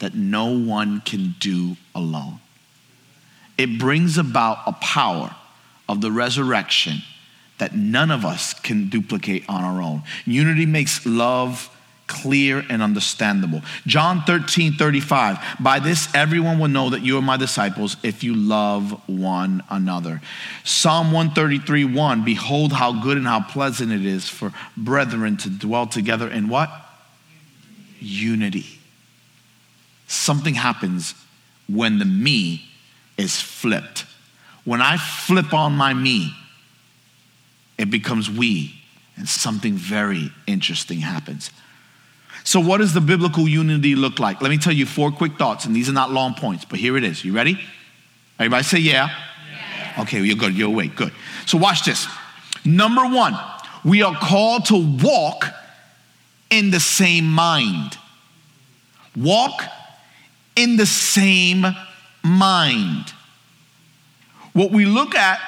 that 0.00 0.14
no 0.14 0.58
one 0.58 1.00
can 1.02 1.36
do 1.38 1.76
alone. 1.94 2.40
It 3.56 3.78
brings 3.78 4.18
about 4.18 4.58
a 4.66 4.72
power 4.72 5.36
of 5.88 6.00
the 6.00 6.10
resurrection 6.10 6.98
that 7.58 7.76
none 7.76 8.10
of 8.10 8.24
us 8.24 8.54
can 8.54 8.88
duplicate 8.88 9.44
on 9.48 9.62
our 9.62 9.80
own. 9.80 10.02
Unity 10.26 10.66
makes 10.66 11.06
love 11.06 11.70
clear 12.08 12.64
and 12.68 12.82
understandable. 12.82 13.62
John 13.86 14.22
13, 14.26 14.72
35. 14.72 15.38
By 15.60 15.78
this, 15.78 16.12
everyone 16.12 16.58
will 16.58 16.68
know 16.68 16.90
that 16.90 17.02
you 17.02 17.16
are 17.18 17.22
my 17.22 17.36
disciples 17.36 17.96
if 18.02 18.24
you 18.24 18.34
love 18.34 19.00
one 19.08 19.62
another. 19.70 20.20
Psalm 20.64 21.12
133, 21.12 21.84
1. 21.84 22.24
Behold, 22.24 22.72
how 22.72 23.00
good 23.00 23.16
and 23.16 23.28
how 23.28 23.42
pleasant 23.42 23.92
it 23.92 24.04
is 24.04 24.28
for 24.28 24.52
brethren 24.76 25.36
to 25.36 25.50
dwell 25.50 25.86
together 25.86 26.28
in 26.28 26.48
what? 26.48 26.81
Unity. 28.02 28.66
Something 30.06 30.54
happens 30.54 31.14
when 31.68 31.98
the 31.98 32.04
me 32.04 32.64
is 33.16 33.40
flipped. 33.40 34.04
When 34.64 34.80
I 34.80 34.96
flip 34.96 35.52
on 35.52 35.72
my 35.72 35.94
me, 35.94 36.34
it 37.78 37.90
becomes 37.90 38.30
we, 38.30 38.74
and 39.16 39.28
something 39.28 39.74
very 39.74 40.30
interesting 40.46 41.00
happens. 41.00 41.50
So, 42.44 42.60
what 42.60 42.78
does 42.78 42.92
the 42.92 43.00
biblical 43.00 43.48
unity 43.48 43.94
look 43.94 44.18
like? 44.18 44.42
Let 44.42 44.50
me 44.50 44.58
tell 44.58 44.72
you 44.72 44.86
four 44.86 45.10
quick 45.10 45.38
thoughts, 45.38 45.64
and 45.64 45.74
these 45.74 45.88
are 45.88 45.92
not 45.92 46.10
long 46.10 46.34
points, 46.34 46.64
but 46.64 46.78
here 46.78 46.96
it 46.96 47.04
is. 47.04 47.24
You 47.24 47.32
ready? 47.32 47.58
Everybody 48.38 48.64
say 48.64 48.78
yeah. 48.78 49.10
yeah. 49.50 50.02
Okay, 50.02 50.20
you're 50.20 50.36
good. 50.36 50.56
You're 50.56 50.68
awake. 50.68 50.96
Good. 50.96 51.12
So, 51.46 51.58
watch 51.58 51.84
this. 51.84 52.06
Number 52.64 53.02
one, 53.02 53.36
we 53.84 54.02
are 54.02 54.14
called 54.14 54.66
to 54.66 54.76
walk 55.02 55.46
in 56.52 56.70
the 56.70 56.78
same 56.78 57.32
mind. 57.32 57.98
Walk 59.16 59.62
in 60.54 60.76
the 60.76 60.86
same 60.86 61.66
mind. 62.22 63.12
What 64.52 64.70
we 64.70 64.84
look 64.84 65.14
at 65.14 65.40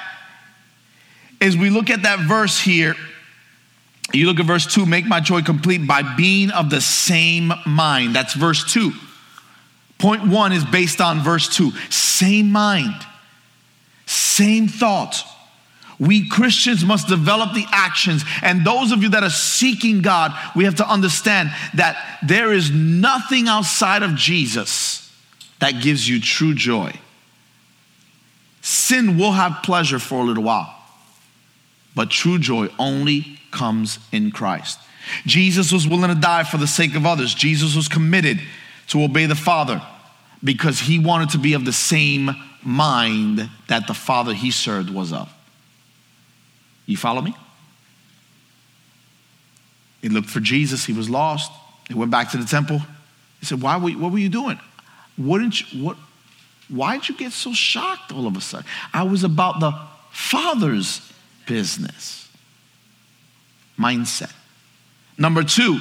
is 1.39 1.55
we 1.55 1.69
look 1.69 1.89
at 1.89 2.03
that 2.03 2.19
verse 2.19 2.59
here. 2.59 2.95
You 4.13 4.25
look 4.25 4.39
at 4.39 4.45
verse 4.45 4.65
2 4.73 4.85
make 4.85 5.05
my 5.05 5.19
joy 5.19 5.41
complete 5.41 5.87
by 5.87 6.01
being 6.15 6.49
of 6.51 6.69
the 6.69 6.81
same 6.81 7.53
mind. 7.65 8.15
That's 8.15 8.33
verse 8.33 8.71
2. 8.73 8.91
Point 9.99 10.27
1 10.27 10.53
is 10.53 10.65
based 10.65 11.01
on 11.01 11.21
verse 11.21 11.55
2. 11.55 11.71
Same 11.89 12.51
mind, 12.51 12.95
same 14.05 14.67
thoughts. 14.67 15.23
We 15.99 16.27
Christians 16.27 16.83
must 16.83 17.07
develop 17.07 17.53
the 17.53 17.65
actions. 17.71 18.23
And 18.41 18.65
those 18.65 18.91
of 18.91 19.01
you 19.01 19.09
that 19.09 19.23
are 19.23 19.29
seeking 19.29 20.01
God, 20.01 20.33
we 20.55 20.65
have 20.65 20.75
to 20.75 20.89
understand 20.89 21.51
that 21.75 22.19
there 22.23 22.51
is 22.51 22.71
nothing 22.71 23.47
outside 23.47 24.03
of 24.03 24.15
Jesus 24.15 25.11
that 25.59 25.81
gives 25.81 26.07
you 26.07 26.19
true 26.19 26.53
joy. 26.53 26.93
Sin 28.61 29.17
will 29.17 29.31
have 29.31 29.63
pleasure 29.63 29.99
for 29.99 30.19
a 30.19 30.23
little 30.23 30.43
while. 30.43 30.73
But 31.95 32.09
true 32.09 32.39
joy 32.39 32.67
only 32.77 33.39
comes 33.51 33.99
in 34.11 34.31
Christ. 34.31 34.79
Jesus 35.25 35.71
was 35.71 35.87
willing 35.87 36.09
to 36.09 36.19
die 36.19 36.43
for 36.43 36.57
the 36.57 36.67
sake 36.67 36.95
of 36.95 37.05
others. 37.05 37.33
Jesus 37.33 37.75
was 37.75 37.87
committed 37.87 38.41
to 38.87 39.03
obey 39.03 39.27
the 39.27 39.35
Father 39.35 39.81
because 40.43 40.79
he 40.79 40.99
wanted 40.99 41.29
to 41.29 41.37
be 41.37 41.53
of 41.53 41.63
the 41.63 41.73
same 41.73 42.31
mind 42.63 43.49
that 43.67 43.87
the 43.87 43.93
Father 43.93 44.33
he 44.33 44.51
served 44.51 44.89
was 44.89 45.13
of. 45.13 45.31
You 46.85 46.97
follow 46.97 47.21
me? 47.21 47.35
He 50.01 50.09
looked 50.09 50.29
for 50.29 50.39
Jesus, 50.39 50.85
he 50.85 50.93
was 50.93 51.09
lost. 51.09 51.51
He 51.87 51.93
went 51.93 52.11
back 52.11 52.31
to 52.31 52.37
the 52.37 52.45
temple. 52.45 52.79
He 53.39 53.45
said, 53.45 53.61
Why 53.61 53.77
were 53.77 53.89
you, 53.89 53.99
what 53.99 54.11
were 54.11 54.19
you 54.19 54.29
doing? 54.29 54.59
Wouldn't 55.17 55.73
you, 55.73 55.83
what, 55.83 55.97
why 56.69 56.97
did 56.97 57.09
you 57.09 57.15
get 57.15 57.31
so 57.31 57.53
shocked 57.53 58.11
all 58.11 58.27
of 58.27 58.35
a 58.35 58.41
sudden? 58.41 58.65
I 58.93 59.03
was 59.03 59.23
about 59.23 59.59
the 59.59 59.73
Father's 60.11 61.11
business. 61.45 62.27
Mindset. 63.77 64.33
Number 65.17 65.43
two, 65.43 65.79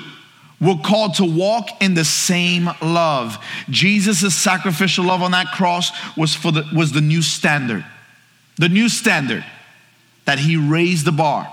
we're 0.60 0.78
called 0.84 1.14
to 1.14 1.24
walk 1.24 1.68
in 1.82 1.94
the 1.94 2.04
same 2.04 2.70
love. 2.80 3.38
Jesus' 3.68 4.34
sacrificial 4.34 5.04
love 5.04 5.22
on 5.22 5.32
that 5.32 5.48
cross 5.48 5.90
was, 6.16 6.34
for 6.34 6.52
the, 6.52 6.64
was 6.74 6.92
the 6.92 7.00
new 7.00 7.22
standard. 7.22 7.84
The 8.56 8.68
new 8.68 8.88
standard 8.88 9.44
that 10.24 10.38
he 10.38 10.56
raised 10.56 11.04
the 11.04 11.12
bar. 11.12 11.50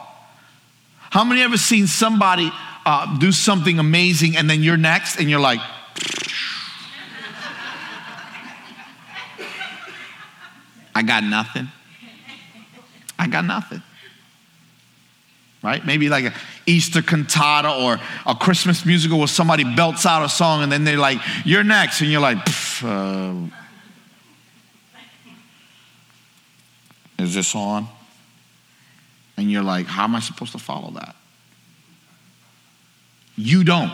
How 1.10 1.23
many 1.23 1.41
ever 1.41 1.57
seen 1.57 1.88
somebody 1.88 2.51
uh, 2.86 3.17
do 3.19 3.31
something 3.31 3.79
amazing 3.79 4.38
and 4.38 4.49
then 4.49 4.63
you're 4.63 4.77
next 4.77 5.19
and 5.19 5.29
you're 5.29 5.39
like, 5.39 5.60
I 10.95 11.03
got 11.03 11.23
nothing. 11.23 11.67
I 13.19 13.27
got 13.27 13.45
nothing 13.45 13.81
right? 15.63 15.86
Maybe 15.86 16.10
like 16.10 16.25
an 16.25 16.34
Easter 16.65 17.01
cantata 17.01 17.71
or 17.71 17.99
a 18.25 18.36
Christmas 18.36 18.86
musical 18.86 19.19
where 19.19 19.27
somebody 19.27 19.63
belts 19.63 20.05
out 20.05 20.23
a 20.23 20.29
song 20.29 20.63
and 20.63 20.71
then 20.71 20.84
they're 20.84 20.97
like, 20.97 21.19
you're 21.45 21.63
next. 21.63 22.01
And 22.01 22.10
you're 22.10 22.21
like, 22.21 22.39
uh, 22.84 23.36
is 27.19 27.36
this 27.36 27.55
on? 27.55 27.88
And 29.38 29.52
you're 29.52 29.63
like, 29.63 29.86
how 29.86 30.04
am 30.04 30.15
I 30.15 30.20
supposed 30.20 30.52
to 30.52 30.60
follow 30.60 30.91
that? 30.91 31.15
You 33.36 33.63
don't. 33.63 33.91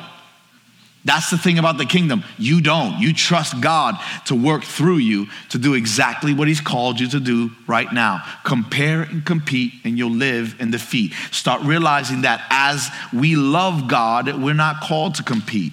That's 1.05 1.29
the 1.29 1.37
thing 1.37 1.57
about 1.57 1.77
the 1.77 1.85
kingdom. 1.85 2.25
You 2.37 2.59
don't. 2.59 2.99
You 2.99 3.13
trust 3.13 3.61
God 3.61 3.95
to 4.25 4.35
work 4.35 4.65
through 4.65 4.97
you 4.97 5.27
to 5.49 5.57
do 5.57 5.73
exactly 5.73 6.33
what 6.33 6.49
He's 6.49 6.59
called 6.59 6.99
you 6.99 7.07
to 7.07 7.21
do 7.21 7.51
right 7.65 7.91
now. 7.93 8.21
Compare 8.43 9.03
and 9.03 9.25
compete, 9.25 9.71
and 9.85 9.97
you'll 9.97 10.11
live 10.11 10.57
in 10.59 10.69
defeat. 10.69 11.13
Start 11.31 11.61
realizing 11.61 12.23
that 12.23 12.45
as 12.49 12.89
we 13.13 13.37
love 13.37 13.87
God, 13.87 14.43
we're 14.43 14.53
not 14.53 14.81
called 14.81 15.15
to 15.15 15.23
compete, 15.23 15.71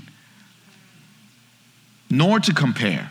nor 2.08 2.38
to 2.38 2.54
compare. 2.54 3.10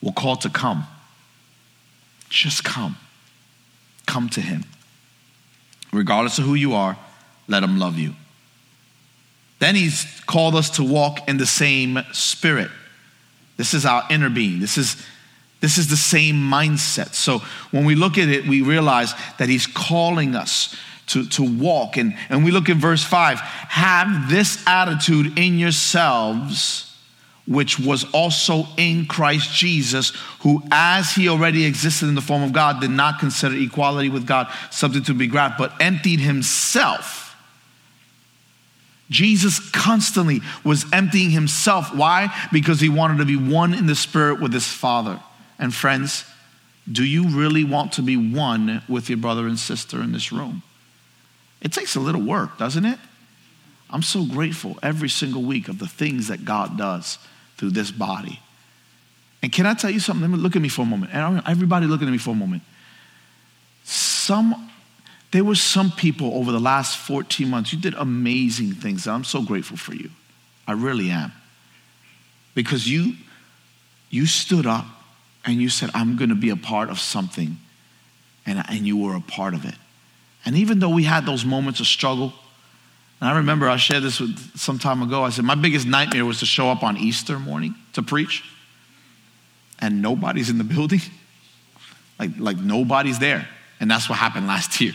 We're 0.00 0.12
called 0.12 0.40
to 0.42 0.48
come. 0.48 0.86
Just 2.30 2.64
come. 2.64 2.96
Come 4.16 4.30
to 4.30 4.40
Him. 4.40 4.64
Regardless 5.92 6.38
of 6.38 6.44
who 6.44 6.54
you 6.54 6.72
are, 6.72 6.96
let 7.48 7.62
Him 7.62 7.78
love 7.78 7.98
you. 7.98 8.14
Then 9.58 9.74
he's 9.74 10.06
called 10.24 10.54
us 10.54 10.70
to 10.70 10.82
walk 10.82 11.28
in 11.28 11.36
the 11.36 11.44
same 11.44 11.98
spirit. 12.12 12.70
This 13.58 13.74
is 13.74 13.84
our 13.84 14.04
inner 14.08 14.30
being. 14.30 14.58
This 14.58 14.78
is 14.78 14.96
this 15.60 15.76
is 15.76 15.88
the 15.88 15.98
same 15.98 16.36
mindset. 16.36 17.12
So 17.12 17.42
when 17.72 17.84
we 17.84 17.94
look 17.94 18.16
at 18.16 18.30
it, 18.30 18.48
we 18.48 18.62
realize 18.62 19.12
that 19.36 19.50
he's 19.50 19.66
calling 19.66 20.34
us 20.34 20.74
to, 21.08 21.28
to 21.28 21.42
walk. 21.42 21.98
And, 21.98 22.16
and 22.30 22.42
we 22.42 22.52
look 22.52 22.70
at 22.70 22.78
verse 22.78 23.04
5 23.04 23.38
have 23.38 24.30
this 24.30 24.66
attitude 24.66 25.38
in 25.38 25.58
yourselves, 25.58 26.85
which 27.46 27.78
was 27.78 28.04
also 28.12 28.66
in 28.76 29.06
Christ 29.06 29.54
Jesus, 29.54 30.10
who, 30.40 30.62
as 30.70 31.12
he 31.12 31.28
already 31.28 31.64
existed 31.64 32.08
in 32.08 32.14
the 32.14 32.20
form 32.20 32.42
of 32.42 32.52
God, 32.52 32.80
did 32.80 32.90
not 32.90 33.20
consider 33.20 33.56
equality 33.56 34.08
with 34.08 34.26
God 34.26 34.48
something 34.70 35.02
to 35.04 35.14
be 35.14 35.26
grasped, 35.26 35.58
but 35.58 35.72
emptied 35.80 36.20
himself 36.20 37.26
Jesus 39.10 39.60
constantly 39.70 40.40
was 40.64 40.84
emptying 40.92 41.30
himself. 41.30 41.94
Why? 41.94 42.34
Because 42.52 42.80
he 42.80 42.88
wanted 42.88 43.18
to 43.18 43.24
be 43.24 43.36
one 43.36 43.72
in 43.72 43.86
the 43.86 43.94
spirit 43.94 44.40
with 44.40 44.52
his 44.52 44.66
Father. 44.66 45.20
And 45.58 45.72
friends, 45.72 46.24
do 46.90 47.04
you 47.04 47.28
really 47.28 47.64
want 47.64 47.92
to 47.92 48.02
be 48.02 48.16
one 48.16 48.82
with 48.88 49.08
your 49.08 49.18
brother 49.18 49.46
and 49.46 49.58
sister 49.58 50.02
in 50.02 50.12
this 50.12 50.32
room? 50.32 50.62
It 51.60 51.72
takes 51.72 51.96
a 51.96 52.00
little 52.00 52.22
work, 52.22 52.58
doesn't 52.58 52.84
it? 52.84 52.98
I'm 53.90 54.02
so 54.02 54.24
grateful 54.24 54.76
every 54.82 55.08
single 55.08 55.42
week 55.42 55.68
of 55.68 55.78
the 55.78 55.86
things 55.86 56.28
that 56.28 56.44
God 56.44 56.76
does 56.76 57.18
through 57.56 57.70
this 57.70 57.90
body. 57.90 58.40
And 59.42 59.52
can 59.52 59.66
I 59.66 59.74
tell 59.74 59.90
you 59.90 60.00
something? 60.00 60.30
Look 60.30 60.56
at 60.56 60.62
me 60.62 60.68
for 60.68 60.82
a 60.82 60.86
moment. 60.86 61.12
Everybody 61.46 61.86
looking 61.86 62.08
at 62.08 62.10
me 62.10 62.18
for 62.18 62.30
a 62.30 62.34
moment. 62.34 62.62
Some 63.84 64.70
there 65.32 65.44
were 65.44 65.54
some 65.54 65.90
people 65.90 66.34
over 66.34 66.52
the 66.52 66.60
last 66.60 66.96
14 66.98 67.50
months, 67.50 67.72
you 67.72 67.78
did 67.78 67.94
amazing 67.94 68.72
things. 68.72 69.06
I'm 69.06 69.24
so 69.24 69.42
grateful 69.42 69.76
for 69.76 69.94
you. 69.94 70.10
I 70.66 70.72
really 70.72 71.10
am. 71.10 71.32
Because 72.54 72.88
you 72.88 73.14
you 74.08 74.26
stood 74.26 74.66
up 74.66 74.86
and 75.44 75.60
you 75.60 75.68
said, 75.68 75.90
I'm 75.94 76.16
going 76.16 76.30
to 76.30 76.36
be 76.36 76.50
a 76.50 76.56
part 76.56 76.90
of 76.90 76.98
something, 76.98 77.58
and, 78.46 78.64
and 78.68 78.86
you 78.86 78.96
were 78.96 79.14
a 79.14 79.20
part 79.20 79.52
of 79.52 79.64
it. 79.64 79.74
And 80.44 80.56
even 80.56 80.78
though 80.78 80.90
we 80.90 81.04
had 81.04 81.26
those 81.26 81.44
moments 81.44 81.80
of 81.80 81.86
struggle, 81.86 82.32
and 83.20 83.30
I 83.30 83.36
remember 83.38 83.68
I 83.68 83.76
shared 83.76 84.02
this 84.02 84.20
with 84.20 84.58
some 84.58 84.78
time 84.78 85.02
ago. 85.02 85.22
I 85.24 85.30
said, 85.30 85.44
My 85.44 85.54
biggest 85.54 85.86
nightmare 85.86 86.24
was 86.24 86.40
to 86.40 86.46
show 86.46 86.68
up 86.68 86.82
on 86.82 86.96
Easter 86.96 87.38
morning 87.38 87.74
to 87.94 88.02
preach, 88.02 88.44
and 89.78 90.02
nobody's 90.02 90.50
in 90.50 90.58
the 90.58 90.64
building. 90.74 91.00
Like, 92.18 92.30
like 92.38 92.56
nobody's 92.56 93.18
there. 93.18 93.48
And 93.78 93.90
that's 93.90 94.08
what 94.08 94.18
happened 94.18 94.46
last 94.46 94.80
year. 94.80 94.92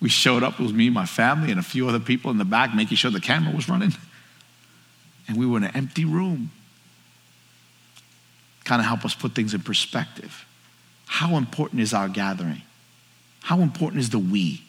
We 0.00 0.08
showed 0.08 0.42
up, 0.42 0.60
it 0.60 0.62
was 0.62 0.72
me, 0.72 0.90
my 0.90 1.06
family, 1.06 1.50
and 1.50 1.58
a 1.58 1.64
few 1.64 1.88
other 1.88 1.98
people 1.98 2.30
in 2.30 2.38
the 2.38 2.44
back 2.44 2.74
making 2.74 2.96
sure 2.96 3.10
the 3.10 3.20
camera 3.20 3.54
was 3.54 3.68
running. 3.68 3.92
And 5.26 5.36
we 5.36 5.46
were 5.46 5.56
in 5.58 5.64
an 5.64 5.74
empty 5.74 6.04
room. 6.04 6.50
Kind 8.64 8.80
of 8.80 8.86
help 8.86 9.04
us 9.04 9.14
put 9.14 9.34
things 9.34 9.54
in 9.54 9.62
perspective. 9.62 10.44
How 11.06 11.36
important 11.36 11.80
is 11.80 11.94
our 11.94 12.08
gathering? 12.08 12.62
How 13.42 13.60
important 13.60 14.00
is 14.00 14.10
the 14.10 14.18
we? 14.18 14.65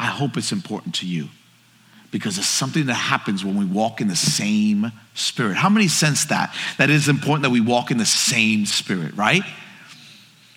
I 0.00 0.06
hope 0.06 0.38
it's 0.38 0.50
important 0.50 0.94
to 0.96 1.06
you 1.06 1.28
because 2.10 2.38
it's 2.38 2.46
something 2.46 2.86
that 2.86 2.94
happens 2.94 3.44
when 3.44 3.58
we 3.58 3.66
walk 3.66 4.00
in 4.00 4.08
the 4.08 4.16
same 4.16 4.90
spirit. 5.14 5.56
How 5.56 5.68
many 5.68 5.88
sense 5.88 6.24
that? 6.26 6.54
That 6.78 6.88
it 6.88 6.96
is 6.96 7.08
important 7.08 7.42
that 7.42 7.50
we 7.50 7.60
walk 7.60 7.90
in 7.90 7.98
the 7.98 8.06
same 8.06 8.64
spirit, 8.64 9.14
right? 9.14 9.42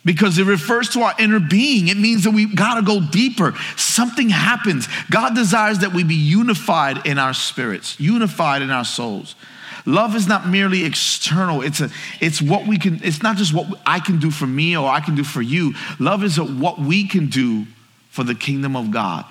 because 0.05 0.37
it 0.37 0.45
refers 0.45 0.89
to 0.89 1.01
our 1.01 1.13
inner 1.17 1.39
being. 1.39 1.87
It 1.87 1.95
means 1.95 2.25
that 2.25 2.31
we 2.31 2.53
got 2.53 2.75
to 2.75 2.81
go 2.81 2.99
deeper. 2.99 3.53
Something 3.77 4.29
happens. 4.29 4.89
God 5.09 5.33
desires 5.33 5.79
that 5.79 5.93
we 5.93 6.03
be 6.03 6.15
unified 6.15 7.07
in 7.07 7.17
our 7.17 7.33
spirits, 7.33 7.97
unified 8.01 8.61
in 8.61 8.69
our 8.69 8.83
souls. 8.83 9.35
Love 9.85 10.13
is 10.13 10.27
not 10.27 10.45
merely 10.45 10.83
external. 10.83 11.61
It's 11.61 11.79
a 11.79 11.89
it's 12.19 12.41
what 12.41 12.67
we 12.67 12.77
can 12.77 12.99
it's 13.01 13.23
not 13.23 13.37
just 13.37 13.53
what 13.53 13.67
I 13.85 14.01
can 14.01 14.19
do 14.19 14.29
for 14.29 14.45
me 14.45 14.75
or 14.75 14.89
I 14.89 14.99
can 14.99 15.15
do 15.15 15.23
for 15.23 15.41
you. 15.41 15.73
Love 15.99 16.23
is 16.25 16.37
what 16.37 16.79
we 16.79 17.07
can 17.07 17.27
do 17.27 17.65
for 18.09 18.25
the 18.25 18.35
kingdom 18.35 18.75
of 18.75 18.91
God 18.91 19.25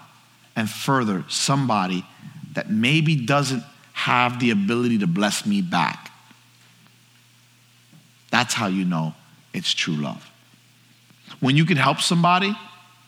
and 0.57 0.69
further 0.69 1.25
somebody 1.29 2.05
that 2.53 2.71
maybe 2.71 3.17
doesn't 3.17 3.63
have 3.93 4.41
the 4.41 4.51
ability 4.51 4.99
to 4.99 5.07
bless 5.07 5.47
me 5.47 5.63
back. 5.63 6.11
That's 8.31 8.55
how 8.55 8.67
you 8.67 8.85
know 8.85 9.15
it's 9.53 9.73
true 9.73 9.95
love 9.95 10.29
when 11.41 11.57
you 11.57 11.65
can 11.65 11.77
help 11.77 12.01
somebody 12.01 12.57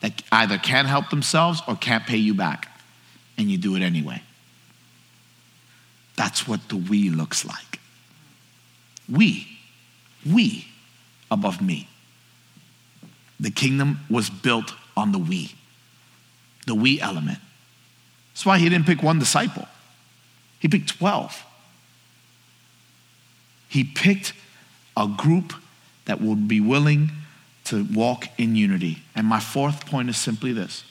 that 0.01 0.21
either 0.31 0.57
can't 0.57 0.87
help 0.87 1.09
themselves 1.09 1.61
or 1.67 1.75
can't 1.75 2.05
pay 2.05 2.17
you 2.17 2.33
back, 2.33 2.69
and 3.37 3.49
you 3.49 3.57
do 3.57 3.75
it 3.75 3.81
anyway. 3.81 4.21
That's 6.17 6.47
what 6.47 6.67
the 6.69 6.75
we 6.75 7.09
looks 7.09 7.45
like. 7.45 7.79
We, 9.09 9.47
we 10.25 10.67
above 11.31 11.61
me. 11.61 11.87
The 13.39 13.51
kingdom 13.51 13.99
was 14.09 14.29
built 14.29 14.73
on 14.97 15.11
the 15.11 15.19
we, 15.19 15.55
the 16.65 16.75
we 16.75 16.99
element. 16.99 17.39
That's 18.33 18.45
why 18.45 18.57
he 18.57 18.69
didn't 18.69 18.85
pick 18.85 19.01
one 19.01 19.19
disciple, 19.19 19.67
he 20.59 20.67
picked 20.67 20.97
12. 20.97 21.43
He 23.67 23.83
picked 23.83 24.33
a 24.95 25.07
group 25.07 25.53
that 26.05 26.21
would 26.21 26.47
be 26.47 26.61
willing 26.61 27.11
to 27.65 27.83
walk 27.93 28.27
in 28.37 28.55
unity. 28.55 28.99
And 29.15 29.27
my 29.27 29.39
fourth 29.39 29.85
point 29.85 30.09
is 30.09 30.17
simply 30.17 30.53
this 30.53 30.83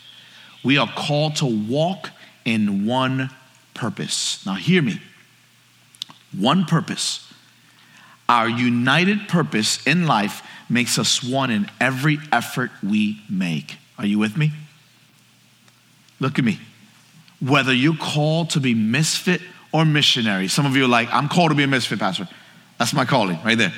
we 0.63 0.79
are 0.79 0.89
called 0.89 1.37
to 1.37 1.47
walk 1.47 2.11
in 2.45 2.87
one 2.87 3.31
purpose. 3.75 4.45
Now, 4.45 4.55
hear 4.55 4.83
me. 4.83 5.01
One 6.37 6.65
purpose. 6.65 7.31
Our 8.29 8.49
united 8.49 9.29
purpose 9.29 9.87
in 9.87 10.07
life 10.07 10.43
makes 10.69 10.99
us 10.99 11.23
one 11.23 11.51
in 11.51 11.71
every 11.81 12.19
effort 12.33 12.71
we 12.83 13.21
make. 13.29 13.77
Are 13.99 14.07
you 14.07 14.19
with 14.19 14.37
me? 14.37 14.53
Look 16.21 16.39
at 16.39 16.45
me. 16.45 16.59
Whether 17.41 17.73
you're 17.73 17.97
called 17.97 18.51
to 18.51 18.61
be 18.61 18.75
misfit 18.75 19.41
or 19.73 19.85
missionary, 19.85 20.49
some 20.49 20.67
of 20.67 20.77
you 20.77 20.85
are 20.85 20.89
like, 20.89 21.13
I'm 21.13 21.29
called 21.29 21.51
to 21.51 21.55
be 21.55 21.65
a 21.65 21.67
misfit, 21.67 21.99
Pastor. 21.99 22.29
That's 22.79 22.93
my 22.93 23.05
calling 23.05 23.39
right 23.45 23.59
there. 23.59 23.73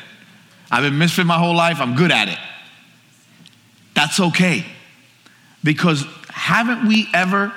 I've 0.70 0.82
been 0.82 0.99
misfit 0.99 1.26
my 1.26 1.39
whole 1.39 1.55
life, 1.55 1.80
I'm 1.80 1.97
good 1.97 2.11
at 2.11 2.28
it. 2.28 2.39
That's 3.95 4.20
okay. 4.20 4.64
Because 5.64 6.05
haven't 6.28 6.87
we 6.87 7.09
ever 7.14 7.53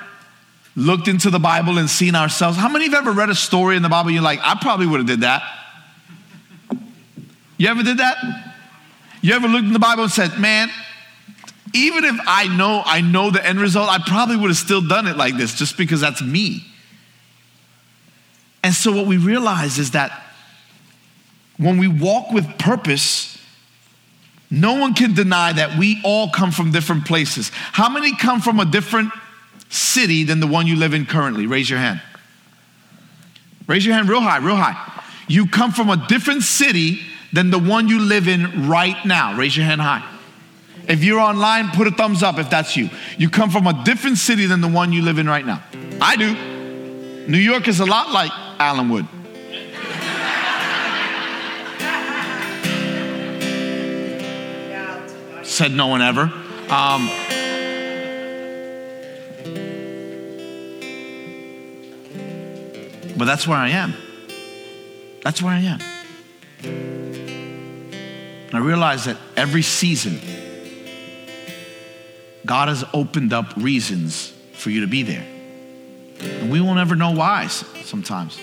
looked 0.74 1.08
into 1.08 1.30
the 1.30 1.38
Bible 1.38 1.78
and 1.78 1.88
seen 1.88 2.14
ourselves? 2.14 2.56
How 2.56 2.68
many 2.68 2.86
of 2.86 2.92
you 2.92 2.98
ever 2.98 3.12
read 3.12 3.30
a 3.30 3.34
story 3.34 3.76
in 3.76 3.82
the 3.82 3.88
Bible 3.88 4.10
you're 4.10 4.22
like, 4.22 4.40
I 4.42 4.56
probably 4.60 4.86
would 4.86 5.00
have 5.00 5.06
did 5.06 5.20
that? 5.20 5.42
You 7.58 7.68
ever 7.68 7.82
did 7.82 7.98
that? 7.98 8.16
You 9.20 9.34
ever 9.34 9.46
looked 9.46 9.66
in 9.66 9.74
the 9.74 9.78
Bible 9.78 10.04
and 10.04 10.12
said, 10.12 10.38
man, 10.38 10.70
even 11.72 12.04
if 12.04 12.16
I 12.26 12.48
know 12.48 12.82
I 12.84 13.00
know 13.00 13.30
the 13.30 13.44
end 13.44 13.60
result, 13.60 13.88
I 13.88 13.98
probably 13.98 14.36
would 14.36 14.48
have 14.48 14.56
still 14.56 14.80
done 14.80 15.06
it 15.06 15.16
like 15.16 15.36
this 15.36 15.54
just 15.54 15.76
because 15.76 16.00
that's 16.00 16.22
me. 16.22 16.64
And 18.62 18.74
so 18.74 18.92
what 18.92 19.06
we 19.06 19.16
realize 19.16 19.78
is 19.78 19.92
that 19.92 20.22
when 21.56 21.78
we 21.78 21.88
walk 21.88 22.30
with 22.32 22.58
purpose, 22.58 23.38
no 24.50 24.74
one 24.74 24.94
can 24.94 25.14
deny 25.14 25.52
that 25.52 25.78
we 25.78 26.00
all 26.04 26.30
come 26.30 26.50
from 26.50 26.72
different 26.72 27.06
places. 27.06 27.50
How 27.54 27.88
many 27.88 28.16
come 28.16 28.40
from 28.40 28.58
a 28.58 28.64
different 28.64 29.12
city 29.68 30.24
than 30.24 30.40
the 30.40 30.46
one 30.46 30.66
you 30.66 30.76
live 30.76 30.94
in 30.94 31.06
currently? 31.06 31.46
Raise 31.46 31.70
your 31.70 31.78
hand. 31.78 32.02
Raise 33.66 33.86
your 33.86 33.94
hand 33.94 34.08
real 34.08 34.20
high, 34.20 34.38
real 34.38 34.56
high. 34.56 35.04
You 35.28 35.46
come 35.46 35.70
from 35.70 35.90
a 35.90 36.06
different 36.08 36.42
city 36.42 37.00
than 37.32 37.50
the 37.50 37.58
one 37.58 37.88
you 37.88 38.00
live 38.00 38.26
in 38.26 38.68
right 38.68 38.96
now. 39.04 39.36
Raise 39.36 39.56
your 39.56 39.64
hand 39.66 39.80
high. 39.80 40.04
If 40.88 41.04
you're 41.04 41.20
online, 41.20 41.70
put 41.70 41.86
a 41.86 41.90
thumbs 41.90 42.22
up 42.22 42.38
if 42.38 42.50
that's 42.50 42.76
you. 42.76 42.90
You 43.16 43.30
come 43.30 43.50
from 43.50 43.66
a 43.66 43.84
different 43.84 44.18
city 44.18 44.46
than 44.46 44.60
the 44.60 44.68
one 44.68 44.92
you 44.92 45.02
live 45.02 45.18
in 45.18 45.28
right 45.28 45.44
now. 45.44 45.62
I 46.00 46.16
do. 46.16 46.34
New 47.28 47.38
York 47.38 47.68
is 47.68 47.80
a 47.80 47.86
lot 47.86 48.10
like 48.10 48.30
Allenwood. 48.58 49.06
said 55.60 55.72
no 55.72 55.88
one 55.88 56.00
ever. 56.00 56.22
Um, 56.70 57.10
but 63.18 63.26
that's 63.26 63.46
where 63.46 63.58
I 63.58 63.68
am. 63.68 63.94
That's 65.22 65.42
where 65.42 65.52
I 65.52 65.60
am. 65.60 65.80
I 68.54 68.58
realize 68.58 69.04
that 69.04 69.18
every 69.36 69.62
season, 69.62 70.18
God 72.46 72.68
has 72.68 72.84
opened 72.94 73.32
up 73.32 73.54
reasons 73.56 74.32
for 74.54 74.70
you 74.70 74.80
to 74.82 74.86
be 74.86 75.02
there. 75.02 75.26
And 76.20 76.50
we 76.50 76.60
won't 76.60 76.78
ever 76.78 76.96
know 76.96 77.12
why 77.12 77.46
sometimes. 77.46 78.38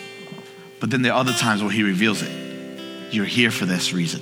But 0.79 0.89
then 0.89 1.01
there 1.01 1.13
are 1.13 1.19
other 1.19 1.33
times 1.33 1.61
where 1.61 1.71
He 1.71 1.83
reveals 1.83 2.21
it. 2.21 3.13
You're 3.13 3.25
here 3.25 3.51
for 3.51 3.65
this 3.65 3.93
reason. 3.93 4.21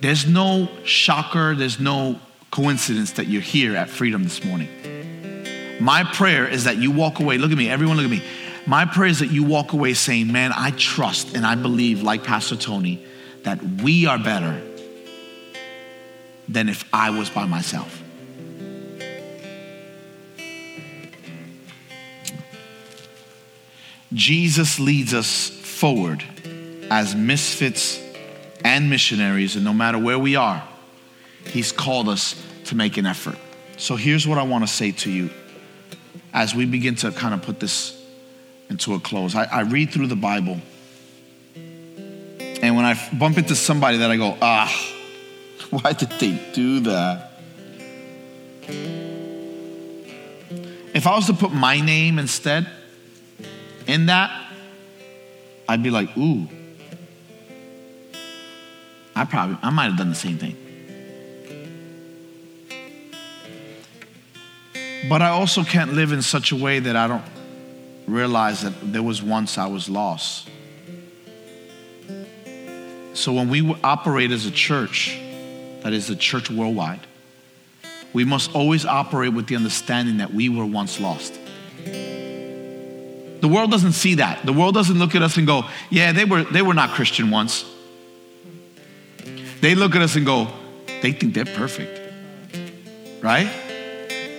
There's 0.00 0.26
no 0.26 0.68
shocker, 0.84 1.54
there's 1.54 1.80
no 1.80 2.20
coincidence 2.50 3.12
that 3.12 3.26
you're 3.26 3.42
here 3.42 3.74
at 3.76 3.88
Freedom 3.88 4.22
this 4.22 4.44
morning. 4.44 4.68
My 5.80 6.04
prayer 6.04 6.46
is 6.46 6.64
that 6.64 6.76
you 6.76 6.90
walk 6.90 7.20
away, 7.20 7.38
look 7.38 7.50
at 7.50 7.58
me, 7.58 7.68
everyone 7.68 7.96
look 7.96 8.04
at 8.04 8.10
me. 8.10 8.22
My 8.66 8.84
prayer 8.84 9.08
is 9.08 9.18
that 9.18 9.30
you 9.30 9.44
walk 9.44 9.72
away 9.72 9.94
saying, 9.94 10.30
Man, 10.30 10.52
I 10.54 10.70
trust 10.72 11.34
and 11.34 11.44
I 11.44 11.54
believe, 11.54 12.02
like 12.02 12.24
Pastor 12.24 12.56
Tony, 12.56 13.04
that 13.42 13.62
we 13.62 14.06
are 14.06 14.18
better 14.18 14.62
than 16.48 16.68
if 16.68 16.84
I 16.92 17.10
was 17.10 17.30
by 17.30 17.46
myself. 17.46 18.02
Jesus 24.12 24.78
leads 24.78 25.12
us 25.12 25.48
forward 25.48 26.22
as 26.90 27.16
misfits 27.16 28.00
and 28.64 28.88
missionaries, 28.88 29.56
and 29.56 29.64
no 29.64 29.74
matter 29.74 29.98
where 29.98 30.18
we 30.18 30.36
are, 30.36 30.62
He's 31.46 31.72
called 31.72 32.08
us 32.08 32.40
to 32.66 32.74
make 32.74 32.96
an 32.96 33.04
effort. 33.04 33.36
So 33.76 33.96
here's 33.96 34.26
what 34.26 34.38
I 34.38 34.44
want 34.44 34.66
to 34.66 34.72
say 34.72 34.92
to 34.92 35.10
you 35.10 35.30
as 36.32 36.54
we 36.54 36.64
begin 36.64 36.94
to 36.96 37.12
kind 37.12 37.34
of 37.34 37.42
put 37.42 37.60
this 37.60 38.00
into 38.70 38.94
a 38.94 39.00
close. 39.00 39.34
I, 39.34 39.44
I 39.44 39.60
read 39.62 39.90
through 39.90 40.06
the 40.06 40.16
Bible, 40.16 40.60
and 41.56 42.76
when 42.76 42.84
I 42.84 42.98
bump 43.18 43.36
into 43.36 43.56
somebody 43.56 43.98
that 43.98 44.10
I 44.10 44.16
go, 44.16 44.38
ah, 44.40 44.93
why 45.82 45.92
did 45.92 46.10
they 46.20 46.40
do 46.52 46.80
that? 46.80 47.32
If 50.94 51.06
I 51.08 51.16
was 51.16 51.26
to 51.26 51.34
put 51.34 51.52
my 51.52 51.80
name 51.80 52.20
instead 52.20 52.68
in 53.88 54.06
that, 54.06 54.30
I'd 55.68 55.82
be 55.82 55.90
like, 55.90 56.16
ooh, 56.16 56.48
I 59.16 59.24
probably, 59.24 59.58
I 59.62 59.70
might 59.70 59.86
have 59.86 59.96
done 59.96 60.10
the 60.10 60.14
same 60.14 60.38
thing. 60.38 60.56
But 65.08 65.22
I 65.22 65.30
also 65.30 65.64
can't 65.64 65.94
live 65.94 66.12
in 66.12 66.22
such 66.22 66.52
a 66.52 66.56
way 66.56 66.78
that 66.78 66.94
I 66.94 67.08
don't 67.08 67.24
realize 68.06 68.62
that 68.62 68.74
there 68.92 69.02
was 69.02 69.22
once 69.22 69.58
I 69.58 69.66
was 69.66 69.88
lost. 69.88 70.48
So 73.14 73.32
when 73.32 73.48
we 73.48 73.76
operate 73.82 74.30
as 74.30 74.46
a 74.46 74.50
church, 74.50 75.18
that 75.84 75.92
is 75.92 76.08
the 76.08 76.16
church 76.16 76.50
worldwide, 76.50 77.06
we 78.14 78.24
must 78.24 78.54
always 78.54 78.86
operate 78.86 79.34
with 79.34 79.48
the 79.48 79.54
understanding 79.54 80.16
that 80.16 80.32
we 80.32 80.48
were 80.48 80.64
once 80.64 80.98
lost. 80.98 81.38
The 81.84 83.48
world 83.48 83.70
doesn't 83.70 83.92
see 83.92 84.14
that. 84.14 84.46
The 84.46 84.52
world 84.54 84.74
doesn't 84.74 84.98
look 84.98 85.14
at 85.14 85.20
us 85.20 85.36
and 85.36 85.46
go, 85.46 85.64
yeah, 85.90 86.12
they 86.12 86.24
were, 86.24 86.44
they 86.44 86.62
were 86.62 86.72
not 86.72 86.90
Christian 86.90 87.30
once. 87.30 87.66
They 89.60 89.74
look 89.74 89.94
at 89.94 90.00
us 90.00 90.16
and 90.16 90.24
go, 90.24 90.48
they 91.02 91.12
think 91.12 91.34
they're 91.34 91.44
perfect. 91.44 92.00
Right? 93.22 93.50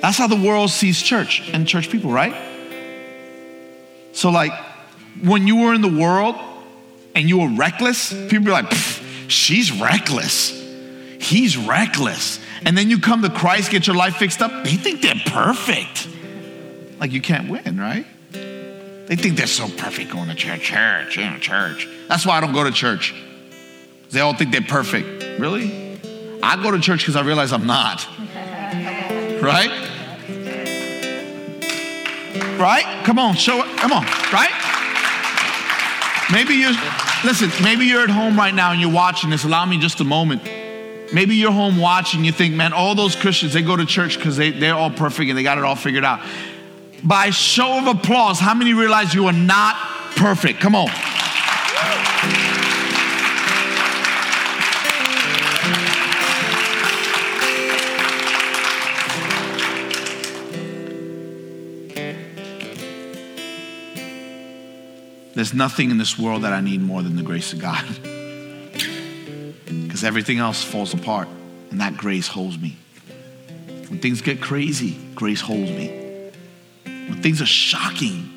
That's 0.02 0.18
how 0.18 0.26
the 0.26 0.42
world 0.42 0.72
sees 0.72 1.00
church 1.00 1.48
and 1.54 1.68
church 1.68 1.92
people, 1.92 2.12
right? 2.12 2.34
So, 4.14 4.32
like, 4.32 4.54
when 5.22 5.46
you 5.46 5.58
were 5.58 5.76
in 5.76 5.82
the 5.82 5.96
world 5.96 6.38
and 7.14 7.30
you 7.30 7.38
were 7.38 7.50
reckless, 7.50 8.12
people 8.12 8.46
be 8.46 8.52
like, 8.52 8.72
she's 9.28 9.72
reckless. 9.72 10.65
He's 11.26 11.58
reckless. 11.58 12.40
And 12.66 12.78
then 12.78 12.90
you 12.90 13.00
come 13.00 13.24
to 13.24 13.30
Christ, 13.30 13.72
get 13.72 13.88
your 13.88 13.96
life 13.96 14.18
fixed 14.18 14.42
up, 14.42 14.64
they 14.64 14.76
think 14.76 15.02
they're 15.02 15.16
perfect. 15.26 16.08
Like, 17.00 17.12
you 17.12 17.22
can't 17.22 17.50
win, 17.50 17.80
right? 17.80 18.06
They 18.32 19.16
think 19.16 19.36
they're 19.36 19.48
so 19.48 19.68
perfect 19.68 20.12
going 20.12 20.30
to 20.30 20.36
church, 20.36 20.62
church, 20.62 21.18
you 21.18 21.26
know, 21.26 21.38
church. 21.40 21.88
That's 22.08 22.26
why 22.26 22.38
I 22.38 22.42
don't 22.42 22.54
go 22.54 22.64
to 22.64 22.72
church. 22.72 23.14
They 24.12 24.20
all 24.20 24.36
think 24.36 24.52
they're 24.52 24.62
perfect. 24.62 25.40
Really? 25.40 26.00
I 26.44 26.62
go 26.62 26.70
to 26.72 26.80
church 26.80 27.00
because 27.00 27.16
I 27.16 27.22
realize 27.22 27.52
I'm 27.52 27.68
not. 27.68 28.08
Right? 29.36 29.70
Right? 32.58 33.04
Come 33.06 33.20
on, 33.20 33.36
show 33.36 33.64
it. 33.64 33.78
Come 33.78 33.92
on, 33.92 34.06
right? 34.32 34.50
Maybe 36.32 36.56
you're, 36.56 36.74
listen, 37.24 37.52
maybe 37.64 37.86
you're 37.86 38.02
at 38.02 38.10
home 38.10 38.38
right 38.38 38.54
now 38.54 38.72
and 38.72 38.82
you're 38.82 38.92
watching 38.92 39.30
this. 39.30 39.44
Allow 39.44 39.66
me 39.66 39.78
just 39.78 40.00
a 40.00 40.04
moment. 40.04 40.42
Maybe 41.14 41.36
you're 41.36 41.52
home 41.52 41.78
watching, 41.78 42.26
you 42.26 42.32
think, 42.32 42.56
man, 42.56 42.74
all 42.74 42.96
those 42.96 43.16
Christians, 43.16 43.54
they 43.54 43.62
go 43.62 43.76
to 43.76 43.86
church 43.86 44.18
because 44.18 44.38
they, 44.38 44.52
they're 44.52 44.76
all 44.76 44.90
perfect 44.90 45.30
and 45.30 45.38
they 45.38 45.44
got 45.44 45.58
it 45.58 45.64
all 45.64 45.76
figured 45.76 46.04
out 46.04 46.22
by 47.06 47.30
show 47.30 47.78
of 47.78 47.88
applause, 47.88 48.40
how 48.40 48.56
many 48.56 48.74
realize 48.74 49.14
you 49.14 49.28
are 49.28 49.34
not 49.34 49.76
perfect? 50.16 50.60
Come 50.60 50.76
on. 50.76 50.90
There's 65.36 65.54
nothing 65.54 65.92
in 65.92 65.98
this 65.98 66.18
world 66.18 66.44
that 66.44 66.54
I 66.54 66.62
need 66.62 66.82
more 66.82 67.04
than 67.04 67.18
the 67.18 67.24
grace 67.24 67.52
of 67.54 67.60
God. 67.60 67.86
Everything 70.06 70.38
else 70.38 70.64
falls 70.64 70.94
apart, 70.94 71.28
and 71.72 71.82
that 71.82 71.98
grace 71.98 72.28
holds 72.28 72.60
me. 72.60 72.78
When 73.90 74.00
things 74.00 74.22
get 74.22 74.40
crazy, 74.40 74.96
grace 75.16 75.42
holds 75.42 75.72
me. 75.72 76.32
When 76.84 77.22
things 77.24 77.42
are 77.42 77.48
shocking, 77.48 78.30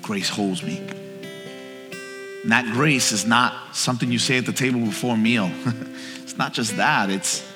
grace 0.00 0.30
holds 0.30 0.62
me. 0.62 0.78
And 2.42 2.50
that 2.50 2.64
grace 2.72 3.12
is 3.12 3.26
not 3.26 3.76
something 3.76 4.10
you 4.10 4.18
say 4.18 4.38
at 4.38 4.46
the 4.46 4.52
table 4.52 4.80
before 4.80 5.14
a 5.14 5.18
meal. 5.18 5.50
it's 6.22 6.38
not 6.38 6.54
just 6.54 6.76
that, 6.78 7.10
it's, 7.10 7.46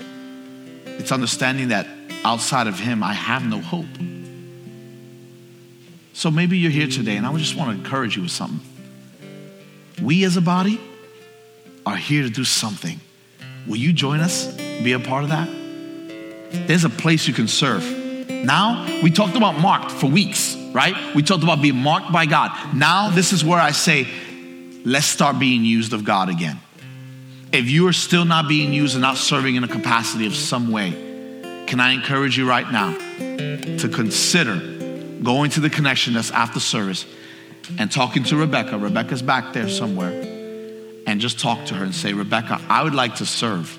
it's 0.85 1.11
understanding 1.11 1.69
that 1.69 1.87
outside 2.25 2.67
of 2.67 2.79
Him, 2.79 3.03
I 3.03 3.15
have 3.15 3.45
no 3.45 3.61
hope. 3.61 3.87
So 6.13 6.31
maybe 6.31 6.59
you're 6.59 6.71
here 6.71 6.89
today, 6.89 7.17
and 7.17 7.27
I 7.27 7.35
just 7.37 7.57
want 7.57 7.71
to 7.71 7.77
encourage 7.83 8.17
you 8.17 8.23
with 8.23 8.33
something. 8.33 8.61
We 10.03 10.25
as 10.25 10.37
a 10.37 10.43
body 10.43 10.79
are 11.87 11.97
here 11.97 12.23
to 12.23 12.31
do 12.31 12.45
something. 12.45 13.01
Will 13.67 13.77
you 13.77 13.93
join 13.93 14.21
us? 14.21 14.55
Be 14.83 14.93
a 14.93 15.01
part 15.01 15.25
of 15.25 15.31
that? 15.31 15.49
There's 16.69 16.85
a 16.85 16.91
place 16.91 17.27
you 17.27 17.35
can 17.35 17.49
serve. 17.49 17.85
Now, 18.29 18.87
we 19.03 19.11
talked 19.11 19.37
about 19.37 19.59
marked 19.59 19.91
for 19.91 20.07
weeks, 20.07 20.57
right? 20.73 20.95
We 21.14 21.23
talked 21.23 21.43
about 21.43 21.61
being 21.61 21.77
marked 21.77 22.12
by 22.12 22.27
God. 22.27 22.51
Now, 22.75 23.11
this 23.11 23.33
is 23.33 23.45
where 23.45 23.59
I 23.59 23.73
say, 23.73 24.07
let's 24.85 25.07
start 25.07 25.39
being 25.39 25.64
used 25.64 25.93
of 25.93 26.05
God 26.05 26.29
again. 26.29 26.61
If 27.53 27.69
you 27.69 27.89
are 27.89 27.93
still 27.93 28.25
not 28.25 28.49
being 28.49 28.73
used 28.73 28.95
and 28.95 29.03
not 29.03 29.17
serving 29.17 29.57
in 29.57 29.64
a 29.64 29.69
capacity 29.69 30.27
of 30.27 30.35
some 30.35 30.71
way, 30.71 30.91
can 31.67 31.81
I 31.81 31.93
encourage 31.93 32.39
you 32.39 32.49
right 32.49 32.71
now 32.71 32.93
to 33.79 33.89
consider 33.93 34.57
going 35.23 35.51
to 35.53 35.61
the 35.61 35.71
connection 35.71 36.14
that's 36.14 36.31
after 36.31 36.61
service 36.61 37.05
and 37.79 37.91
talking 37.91 38.23
to 38.25 38.37
Rebecca? 38.37 38.79
Rebecca's 38.79 39.23
back 39.23 39.53
there 39.53 39.69
somewhere. 39.69 40.26
And 41.17 41.21
just 41.23 41.41
talk 41.41 41.64
to 41.69 41.75
her 41.75 41.83
and 41.83 41.95
say, 41.95 42.12
Rebecca, 42.12 42.61
I 42.69 42.83
would 42.83 42.95
like 42.95 43.14
to 43.17 43.25
serve. 43.25 43.79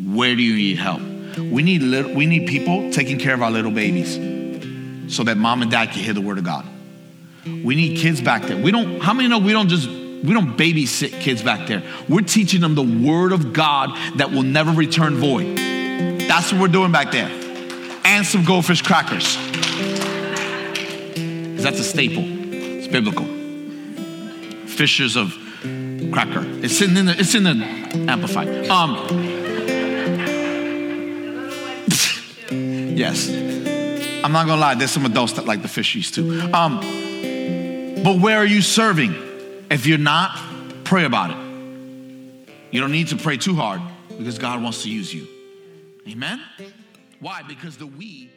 Where 0.00 0.36
do 0.36 0.42
you 0.42 0.54
need 0.54 0.78
help? 0.78 1.00
We 1.36 1.64
need, 1.64 1.82
little, 1.82 2.14
we 2.14 2.24
need 2.24 2.46
people 2.46 2.92
taking 2.92 3.18
care 3.18 3.34
of 3.34 3.42
our 3.42 3.50
little 3.50 3.72
babies 3.72 4.14
so 5.12 5.24
that 5.24 5.36
mom 5.36 5.62
and 5.62 5.72
dad 5.72 5.90
can 5.90 6.04
hear 6.04 6.14
the 6.14 6.20
word 6.20 6.38
of 6.38 6.44
God. 6.44 6.64
We 7.44 7.74
need 7.74 7.98
kids 7.98 8.20
back 8.20 8.42
there. 8.42 8.56
We 8.56 8.70
don't, 8.70 9.00
how 9.00 9.12
many 9.12 9.26
know 9.26 9.40
we 9.40 9.50
don't 9.50 9.66
just, 9.66 9.88
we 9.88 10.32
don't 10.32 10.56
babysit 10.56 11.20
kids 11.20 11.42
back 11.42 11.66
there. 11.66 11.82
We're 12.08 12.20
teaching 12.20 12.60
them 12.60 12.76
the 12.76 13.08
word 13.08 13.32
of 13.32 13.52
God 13.52 13.90
that 14.18 14.30
will 14.30 14.44
never 14.44 14.70
return 14.70 15.16
void. 15.16 15.58
That's 16.28 16.52
what 16.52 16.60
we're 16.60 16.68
doing 16.68 16.92
back 16.92 17.10
there. 17.10 17.28
And 18.04 18.24
some 18.24 18.44
goldfish 18.44 18.82
crackers. 18.82 19.36
Because 21.16 21.64
that's 21.64 21.80
a 21.80 21.84
staple. 21.84 22.22
It's 22.24 22.86
biblical. 22.86 23.26
Fishers 24.68 25.16
of 25.16 25.36
cracker. 26.12 26.42
It's 26.62 26.80
in 26.80 26.94
the, 26.94 27.14
it's 27.18 27.34
in 27.34 27.44
the 27.44 27.54
amplified. 28.08 28.68
Um, 28.68 28.96
Yes. 32.98 33.28
I'm 34.24 34.32
not 34.32 34.46
gonna 34.46 34.60
lie, 34.60 34.74
there's 34.74 34.90
some 34.90 35.06
adults 35.06 35.34
that 35.34 35.44
like 35.46 35.62
the 35.62 35.68
fishies 35.68 36.12
too. 36.12 36.52
Um, 36.52 36.80
but 38.02 38.18
where 38.18 38.38
are 38.38 38.44
you 38.44 38.60
serving? 38.60 39.14
If 39.70 39.86
you're 39.86 39.98
not, 39.98 40.36
pray 40.84 41.04
about 41.04 41.30
it. 41.30 41.36
You 42.72 42.80
don't 42.80 42.90
need 42.90 43.08
to 43.08 43.16
pray 43.16 43.36
too 43.36 43.54
hard 43.54 43.80
because 44.18 44.38
God 44.38 44.62
wants 44.62 44.82
to 44.82 44.90
use 44.90 45.14
you. 45.14 45.28
Amen? 46.08 46.40
Why? 47.20 47.42
Because 47.42 47.76
the 47.76 47.86
we. 47.86 48.30